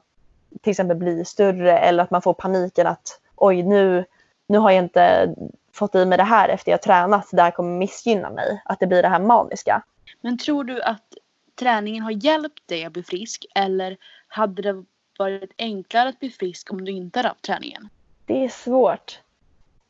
till 0.62 0.70
exempel 0.70 0.96
bli 0.96 1.24
större 1.24 1.78
eller 1.78 2.02
att 2.02 2.10
man 2.10 2.22
får 2.22 2.34
paniken 2.34 2.86
att 2.86 3.20
oj 3.36 3.62
nu, 3.62 4.04
nu 4.46 4.58
har 4.58 4.70
jag 4.70 4.84
inte 4.84 5.34
fått 5.72 5.94
i 5.94 6.04
mig 6.04 6.18
det 6.18 6.24
här 6.24 6.48
efter 6.48 6.70
jag 6.70 6.82
tränat, 6.82 7.28
det 7.32 7.42
här 7.42 7.50
kommer 7.50 7.78
missgynna 7.78 8.30
mig. 8.30 8.62
Att 8.64 8.80
det 8.80 8.86
blir 8.86 9.02
det 9.02 9.08
här 9.08 9.20
maniska. 9.20 9.82
Men 10.20 10.38
tror 10.38 10.64
du 10.64 10.82
att 10.82 11.14
träningen 11.58 12.02
har 12.02 12.24
hjälpt 12.24 12.68
dig 12.68 12.84
att 12.84 12.92
bli 12.92 13.02
frisk 13.02 13.46
eller 13.54 13.96
hade 14.28 14.62
det 14.62 14.84
varit 15.18 15.54
enklare 15.58 16.08
att 16.08 16.20
bli 16.20 16.30
frisk 16.30 16.72
om 16.72 16.84
du 16.84 16.92
inte 16.92 17.18
hade 17.18 17.28
haft 17.28 17.42
träningen? 17.44 17.88
Det 18.26 18.44
är 18.44 18.48
svårt. 18.48 19.20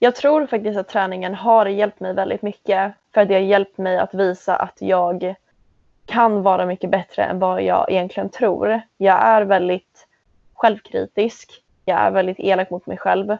Jag 0.04 0.14
tror 0.14 0.46
faktiskt 0.46 0.78
att 0.78 0.88
träningen 0.88 1.34
har 1.34 1.66
hjälpt 1.66 2.00
mig 2.00 2.14
väldigt 2.14 2.42
mycket 2.42 2.92
för 3.14 3.20
att 3.20 3.28
det 3.28 3.34
har 3.34 3.40
hjälpt 3.40 3.78
mig 3.78 3.98
att 3.98 4.14
visa 4.14 4.56
att 4.56 4.76
jag 4.80 5.34
kan 6.06 6.42
vara 6.42 6.66
mycket 6.66 6.90
bättre 6.90 7.22
än 7.22 7.38
vad 7.38 7.62
jag 7.62 7.90
egentligen 7.90 8.28
tror. 8.28 8.80
Jag 8.96 9.22
är 9.22 9.42
väldigt 9.42 10.06
självkritisk. 10.54 11.62
Jag 11.84 12.00
är 12.00 12.10
väldigt 12.10 12.40
elak 12.40 12.70
mot 12.70 12.86
mig 12.86 12.98
själv 12.98 13.36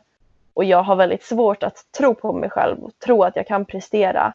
och 0.55 0.65
jag 0.65 0.83
har 0.83 0.97
väldigt 0.97 1.23
svårt 1.23 1.63
att 1.63 1.77
tro 1.99 2.15
på 2.15 2.33
mig 2.33 2.51
själv 2.51 2.85
och 2.85 2.99
tro 2.99 3.23
att 3.23 3.37
jag 3.37 3.47
kan 3.47 3.65
prestera. 3.65 4.33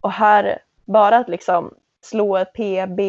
Och 0.00 0.12
här, 0.12 0.58
bara 0.84 1.16
att 1.16 1.28
liksom 1.28 1.74
slå 2.00 2.36
ett 2.36 2.52
PB, 2.52 3.00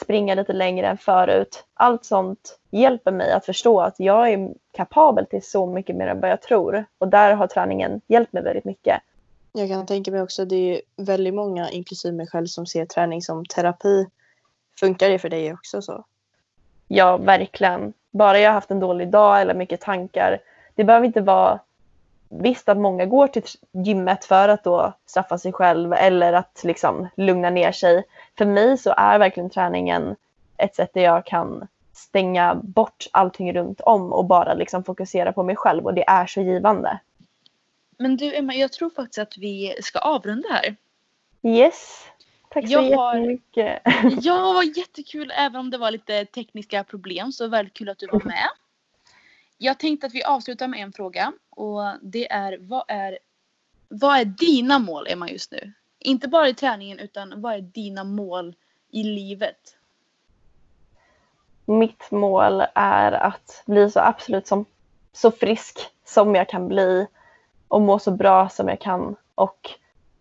springa 0.00 0.34
lite 0.34 0.52
längre 0.52 0.86
än 0.86 0.98
förut. 0.98 1.64
Allt 1.74 2.04
sånt 2.04 2.57
hjälper 2.70 3.12
mig 3.12 3.32
att 3.32 3.46
förstå 3.46 3.80
att 3.80 3.94
jag 4.00 4.32
är 4.32 4.54
kapabel 4.72 5.26
till 5.26 5.42
så 5.42 5.66
mycket 5.66 5.96
mer 5.96 6.06
än 6.06 6.20
vad 6.20 6.30
jag 6.30 6.42
tror. 6.42 6.84
Och 6.98 7.08
där 7.08 7.34
har 7.34 7.46
träningen 7.46 8.00
hjälpt 8.06 8.32
mig 8.32 8.42
väldigt 8.42 8.64
mycket. 8.64 9.00
Jag 9.52 9.68
kan 9.68 9.86
tänka 9.86 10.10
mig 10.10 10.22
också 10.22 10.44
det 10.44 10.56
är 10.56 10.80
väldigt 10.96 11.34
många, 11.34 11.70
inklusive 11.70 12.16
mig 12.16 12.26
själv, 12.26 12.46
som 12.46 12.66
ser 12.66 12.84
träning 12.84 13.22
som 13.22 13.46
terapi. 13.46 14.06
Funkar 14.80 15.08
det 15.08 15.18
för 15.18 15.28
dig 15.28 15.52
också 15.52 15.82
så? 15.82 16.04
Ja, 16.88 17.16
verkligen. 17.16 17.92
Bara 18.10 18.38
jag 18.38 18.50
har 18.50 18.54
haft 18.54 18.70
en 18.70 18.80
dålig 18.80 19.10
dag 19.10 19.40
eller 19.40 19.54
mycket 19.54 19.80
tankar 19.80 20.38
det 20.74 20.84
behöver 20.84 21.06
inte 21.06 21.20
vara 21.20 21.60
Visst 22.28 22.68
att 22.68 22.78
många 22.78 23.06
går 23.06 23.28
till 23.28 23.42
gymmet 23.72 24.24
för 24.24 24.48
att 24.48 24.64
då 24.64 24.92
straffa 25.06 25.38
sig 25.38 25.52
själv 25.52 25.92
eller 25.92 26.32
att 26.32 26.60
liksom 26.64 27.08
lugna 27.16 27.50
ner 27.50 27.72
sig. 27.72 28.04
För 28.38 28.44
mig 28.44 28.78
så 28.78 28.94
är 28.96 29.18
verkligen 29.18 29.50
träningen 29.50 30.16
ett 30.56 30.74
sätt 30.74 30.90
där 30.94 31.00
jag 31.00 31.26
kan 31.26 31.68
stänga 31.98 32.54
bort 32.54 33.06
allting 33.12 33.52
runt 33.52 33.80
om 33.80 34.12
och 34.12 34.24
bara 34.24 34.54
liksom 34.54 34.84
fokusera 34.84 35.32
på 35.32 35.42
mig 35.42 35.56
själv 35.56 35.84
och 35.84 35.94
det 35.94 36.08
är 36.08 36.26
så 36.26 36.40
givande. 36.40 37.00
Men 37.98 38.16
du 38.16 38.34
Emma, 38.34 38.54
jag 38.54 38.72
tror 38.72 38.90
faktiskt 38.90 39.18
att 39.18 39.38
vi 39.38 39.74
ska 39.82 39.98
avrunda 39.98 40.48
här. 40.48 40.76
Yes. 41.42 42.06
Tack 42.50 42.66
så 42.66 42.72
jag 42.72 42.84
jättemycket. 42.84 43.80
Har... 43.84 44.18
Ja, 44.22 44.62
jättekul 44.76 45.32
även 45.36 45.56
om 45.56 45.70
det 45.70 45.78
var 45.78 45.90
lite 45.90 46.24
tekniska 46.24 46.84
problem 46.84 47.32
så 47.32 47.48
väldigt 47.48 47.74
kul 47.74 47.88
att 47.88 47.98
du 47.98 48.06
var 48.06 48.22
med. 48.24 48.48
Jag 49.58 49.78
tänkte 49.78 50.06
att 50.06 50.14
vi 50.14 50.22
avslutar 50.22 50.68
med 50.68 50.80
en 50.80 50.92
fråga 50.92 51.32
och 51.50 51.82
det 52.02 52.32
är 52.32 52.58
vad 52.60 52.84
är, 52.88 53.18
vad 53.88 54.18
är 54.18 54.24
dina 54.24 54.78
mål 54.78 55.06
Emma 55.08 55.30
just 55.30 55.52
nu? 55.52 55.72
Inte 55.98 56.28
bara 56.28 56.48
i 56.48 56.54
träningen 56.54 56.98
utan 56.98 57.40
vad 57.40 57.54
är 57.54 57.60
dina 57.60 58.04
mål 58.04 58.54
i 58.90 59.02
livet? 59.02 59.77
Mitt 61.68 62.10
mål 62.10 62.64
är 62.74 63.12
att 63.12 63.62
bli 63.66 63.90
så 63.90 64.00
absolut 64.00 64.46
som, 64.46 64.64
så 65.12 65.30
frisk 65.30 65.78
som 66.04 66.34
jag 66.34 66.48
kan 66.48 66.68
bli 66.68 67.06
och 67.68 67.80
må 67.80 67.98
så 67.98 68.10
bra 68.10 68.48
som 68.48 68.68
jag 68.68 68.80
kan 68.80 69.16
och 69.34 69.70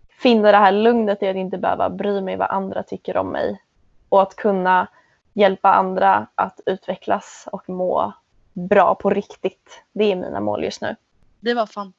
finna 0.10 0.52
det 0.52 0.58
här 0.58 0.72
lugnet 0.72 1.24
i 1.24 1.28
att 1.28 1.36
inte 1.36 1.58
behöva 1.58 1.90
bry 1.90 2.22
mig 2.22 2.38
vad 2.38 2.50
andra 2.50 2.84
tycker 2.84 3.18
om 3.18 3.30
mig 3.30 3.62
och 4.10 4.22
att 4.22 4.36
kunna 4.36 4.88
hjälpa 5.34 5.74
andra 5.74 6.28
att 6.36 6.60
utvecklas 6.66 7.48
och 7.52 7.70
må 7.70 8.14
bra 8.54 8.96
på 8.96 9.10
riktigt. 9.10 9.84
Det 9.94 10.12
är 10.12 10.16
mina 10.16 10.40
mål 10.40 10.64
just 10.64 10.82
nu. 10.82 10.96
Det 11.40 11.54
var 11.54 11.66
fan, 11.66 11.94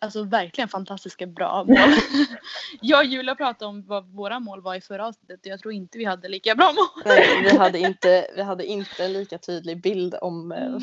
alltså 0.00 0.22
verkligen 0.22 0.68
fantastiska 0.68 1.26
bra 1.26 1.64
mål. 1.64 1.76
jag 2.80 2.98
och 2.98 3.04
Julia 3.04 3.34
pratade 3.34 3.68
om 3.68 3.86
vad 3.86 4.06
våra 4.06 4.40
mål 4.40 4.62
var 4.62 4.74
i 4.74 4.80
förra 4.80 5.06
avsnittet 5.06 5.40
och 5.40 5.46
jag 5.46 5.60
tror 5.60 5.74
inte 5.74 5.98
vi 5.98 6.04
hade 6.04 6.28
lika 6.28 6.54
bra 6.54 6.72
mål. 6.72 7.02
Nej, 7.04 7.42
vi 7.42 7.56
hade 7.56 7.78
inte, 7.78 8.26
vi 8.36 8.42
hade 8.42 8.66
inte 8.66 9.04
en 9.04 9.12
lika 9.12 9.38
tydlig 9.38 9.82
bild 9.82 10.14
om 10.20 10.52
eh, 10.52 10.78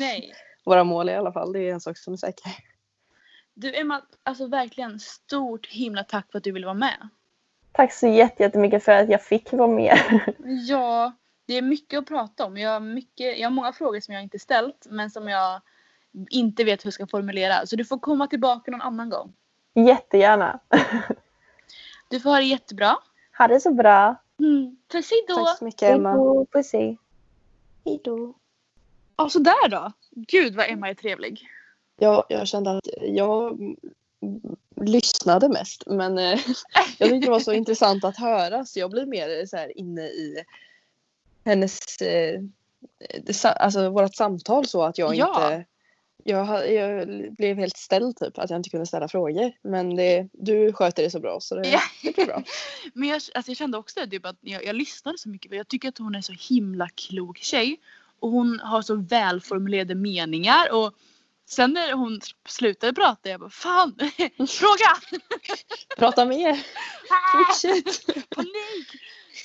våra 0.64 0.84
mål 0.84 1.08
i 1.08 1.14
alla 1.14 1.32
fall. 1.32 1.52
Det 1.52 1.60
är 1.60 1.72
en 1.72 1.80
sak 1.80 1.98
som 1.98 2.12
är 2.12 2.16
säker. 2.16 2.52
Du 3.54 3.74
Emma, 3.74 4.02
alltså 4.22 4.46
verkligen 4.46 5.00
stort 5.00 5.66
himla 5.66 6.04
tack 6.04 6.30
för 6.30 6.38
att 6.38 6.44
du 6.44 6.52
ville 6.52 6.66
vara 6.66 6.74
med. 6.74 7.08
Tack 7.72 7.92
så 7.92 8.06
jättemycket 8.06 8.84
för 8.84 8.92
att 8.92 9.08
jag 9.08 9.22
fick 9.22 9.52
vara 9.52 9.68
med. 9.68 9.98
ja, 10.68 11.12
det 11.46 11.54
är 11.54 11.62
mycket 11.62 11.98
att 11.98 12.06
prata 12.06 12.44
om. 12.44 12.56
Jag 12.56 12.70
har, 12.70 12.80
mycket, 12.80 13.38
jag 13.38 13.46
har 13.46 13.50
många 13.50 13.72
frågor 13.72 14.00
som 14.00 14.14
jag 14.14 14.22
inte 14.22 14.38
ställt 14.38 14.86
men 14.90 15.10
som 15.10 15.28
jag 15.28 15.60
inte 16.30 16.64
vet 16.64 16.84
hur 16.84 16.86
jag 16.86 16.94
ska 16.94 17.06
formulera. 17.06 17.66
Så 17.66 17.76
du 17.76 17.84
får 17.84 17.98
komma 17.98 18.26
tillbaka 18.26 18.70
någon 18.70 18.80
annan 18.80 19.10
gång. 19.10 19.32
Jättegärna. 19.74 20.60
du 22.08 22.20
får 22.20 22.30
ha 22.30 22.36
det 22.36 22.44
jättebra. 22.44 22.96
Ha 23.38 23.48
det 23.48 23.60
så 23.60 23.74
bra. 23.74 24.16
Mm. 24.38 24.76
Puss 24.92 25.10
hejdå. 25.10 25.44
Tack 25.44 25.58
så 25.58 25.64
mycket 25.64 25.82
Emma. 25.82 26.08
Hejdå. 26.08 26.46
Puss 26.52 26.72
hej. 26.72 26.98
Hejdå. 27.84 28.34
Ja 29.16 29.28
sådär 29.28 29.68
då. 29.68 29.92
Gud 30.10 30.54
vad 30.56 30.70
Emma 30.70 30.88
är 30.88 30.94
trevlig. 30.94 31.48
Ja, 31.96 32.26
jag 32.28 32.48
kände 32.48 32.70
att 32.70 32.88
jag 33.02 33.58
lyssnade 34.76 35.48
mest 35.48 35.82
men 35.86 36.18
eh, 36.18 36.24
jag 36.98 37.08
tyckte 37.08 37.26
det 37.26 37.30
var 37.30 37.40
så 37.40 37.52
intressant 37.52 38.04
att 38.04 38.16
höra 38.16 38.64
så 38.64 38.78
jag 38.78 38.90
blev 38.90 39.08
mer 39.08 39.46
så 39.46 39.56
här 39.56 39.78
inne 39.78 40.02
i 40.02 40.44
hennes, 41.44 42.02
eh, 42.02 42.40
det, 43.22 43.44
alltså 43.44 43.90
vårt 43.90 44.14
samtal 44.14 44.66
så 44.66 44.82
att 44.82 44.98
jag 44.98 45.14
ja. 45.16 45.26
inte 45.26 45.64
jag, 46.24 46.72
jag, 46.72 47.08
blev 47.34 47.56
helt 47.56 47.76
ställd 47.76 48.16
typ 48.16 48.38
att 48.38 48.50
jag 48.50 48.58
inte 48.58 48.70
kunde 48.70 48.86
ställa 48.86 49.08
frågor. 49.08 49.52
Men 49.62 49.96
det, 49.96 50.28
du 50.32 50.72
sköter 50.72 51.02
det 51.02 51.10
så 51.10 51.20
bra 51.20 51.40
så 51.40 51.54
det, 51.54 51.68
ja. 51.68 51.80
det 52.02 52.14
blir 52.14 52.26
bra. 52.26 52.42
men 52.94 53.08
jag, 53.08 53.14
alltså 53.14 53.50
jag 53.50 53.56
kände 53.56 53.78
också 53.78 54.06
typ 54.10 54.26
att 54.26 54.36
jag, 54.40 54.64
jag 54.64 54.76
lyssnade 54.76 55.18
så 55.18 55.28
mycket 55.28 55.48
för 55.48 55.56
jag 55.56 55.68
tycker 55.68 55.88
att 55.88 55.98
hon 55.98 56.14
är 56.14 56.20
så 56.20 56.34
himla 56.48 56.88
klok 56.88 57.38
tjej. 57.38 57.80
Och 58.20 58.30
hon 58.30 58.60
har 58.60 58.82
så 58.82 58.96
välformulerade 58.96 59.94
meningar 59.94 60.72
och 60.72 60.94
Sen 61.46 61.72
när 61.72 61.92
hon 61.92 62.20
slutade 62.48 62.92
prata 62.92 63.28
jag 63.28 63.40
bara 63.40 63.50
fan, 63.50 63.94
fråga! 64.48 65.18
Prata 65.96 66.24
mer! 66.24 66.64
Fortsätt! 67.32 68.06
Panik! 68.30 68.88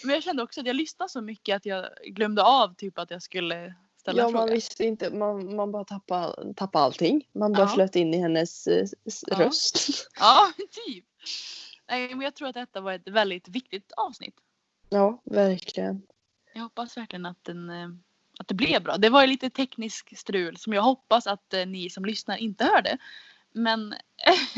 Men 0.03 0.13
jag 0.13 0.23
kände 0.23 0.43
också 0.43 0.59
att 0.59 0.67
jag 0.67 0.75
lyssnade 0.75 1.09
så 1.09 1.21
mycket 1.21 1.55
att 1.55 1.65
jag 1.65 1.85
glömde 2.05 2.43
av 2.43 2.75
typ 2.75 2.99
att 2.99 3.11
jag 3.11 3.23
skulle 3.23 3.75
ställa 4.09 4.21
Ja, 4.21 4.27
en 4.27 4.31
fråga. 4.31 4.45
man 4.45 4.53
visste 4.55 4.83
inte. 4.85 5.09
Man, 5.09 5.55
man 5.55 5.71
bara 5.71 5.83
tappade, 5.85 6.53
tappade 6.53 6.85
allting. 6.85 7.27
Man 7.31 7.51
bara 7.53 7.61
Ja. 7.61 7.67
flöt 7.67 7.95
in 7.95 8.13
i 8.13 8.17
hennes 8.17 8.67
eh, 8.67 8.87
Ja. 9.27 9.39
röst. 9.39 9.77
Ja, 10.19 10.51
typ. 10.85 11.05
Nej, 11.89 12.09
men 12.09 12.21
jag 12.21 12.35
tror 12.35 12.47
att 12.47 12.53
detta 12.53 12.81
var 12.81 12.93
ett 12.93 13.07
väldigt 13.07 13.47
viktigt 13.47 13.91
avsnitt. 13.97 14.35
Ja, 14.89 15.21
verkligen. 15.25 16.01
Jag 16.53 16.61
hoppas 16.61 16.97
verkligen 16.97 17.25
att, 17.25 17.43
den, 17.43 17.69
eh, 17.69 17.89
att 18.39 18.47
det 18.47 18.53
blev 18.53 18.83
bra. 18.83 18.97
Det 18.97 19.09
var 19.09 19.21
ju 19.21 19.27
lite 19.27 19.49
teknisk 19.49 20.17
strul 20.17 20.57
som 20.57 20.73
jag 20.73 20.81
hoppas 20.81 21.27
att 21.27 21.53
eh, 21.53 21.65
ni 21.65 21.89
som 21.89 22.05
lyssnar 22.05 22.37
inte 22.37 22.65
hörde. 22.65 22.97
Men 23.51 23.93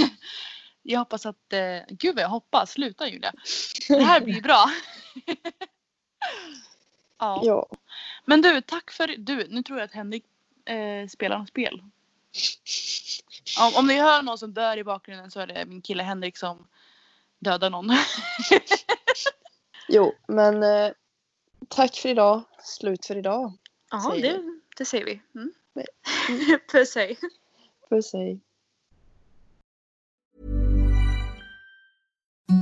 jag 0.83 0.99
hoppas 0.99 1.25
att, 1.25 1.53
eh, 1.53 1.77
gud 1.89 2.15
vad 2.15 2.23
jag 2.23 2.29
hoppas, 2.29 2.71
sluta 2.71 3.07
Julia. 3.09 3.33
Det 3.87 4.03
här 4.03 4.21
blir 4.21 4.41
bra. 4.41 4.65
ja. 7.21 7.41
Ja. 7.43 7.67
Men 8.25 8.41
du, 8.41 8.61
tack 8.61 8.91
för, 8.91 9.07
du, 9.17 9.47
nu 9.47 9.63
tror 9.63 9.79
jag 9.79 9.85
att 9.85 9.93
Henrik 9.93 10.25
eh, 10.65 11.07
spelar 11.07 11.39
något 11.39 11.49
spel. 11.49 11.83
Om, 13.59 13.71
om 13.75 13.87
ni 13.87 13.99
hör 13.99 14.21
någon 14.21 14.37
som 14.37 14.53
dör 14.53 14.77
i 14.77 14.83
bakgrunden 14.83 15.31
så 15.31 15.39
är 15.39 15.47
det 15.47 15.65
min 15.65 15.81
kille 15.81 16.03
Henrik 16.03 16.37
som 16.37 16.67
dödar 17.39 17.69
någon. 17.69 17.89
Jo, 19.87 20.13
men 20.27 20.63
eh, 20.63 20.91
tack 21.67 21.95
för 21.95 22.09
idag. 22.09 22.43
Slut 22.59 23.05
för 23.05 23.17
idag. 23.17 23.53
Ja, 23.91 24.11
Säger 24.11 24.33
det, 24.33 24.59
det 24.77 24.85
säger 24.85 25.05
vi. 25.05 25.21
Mm. 25.35 25.51
Puss 26.71 26.95
hej. 26.95 27.17
Puss 27.89 28.13
hej. 28.13 28.39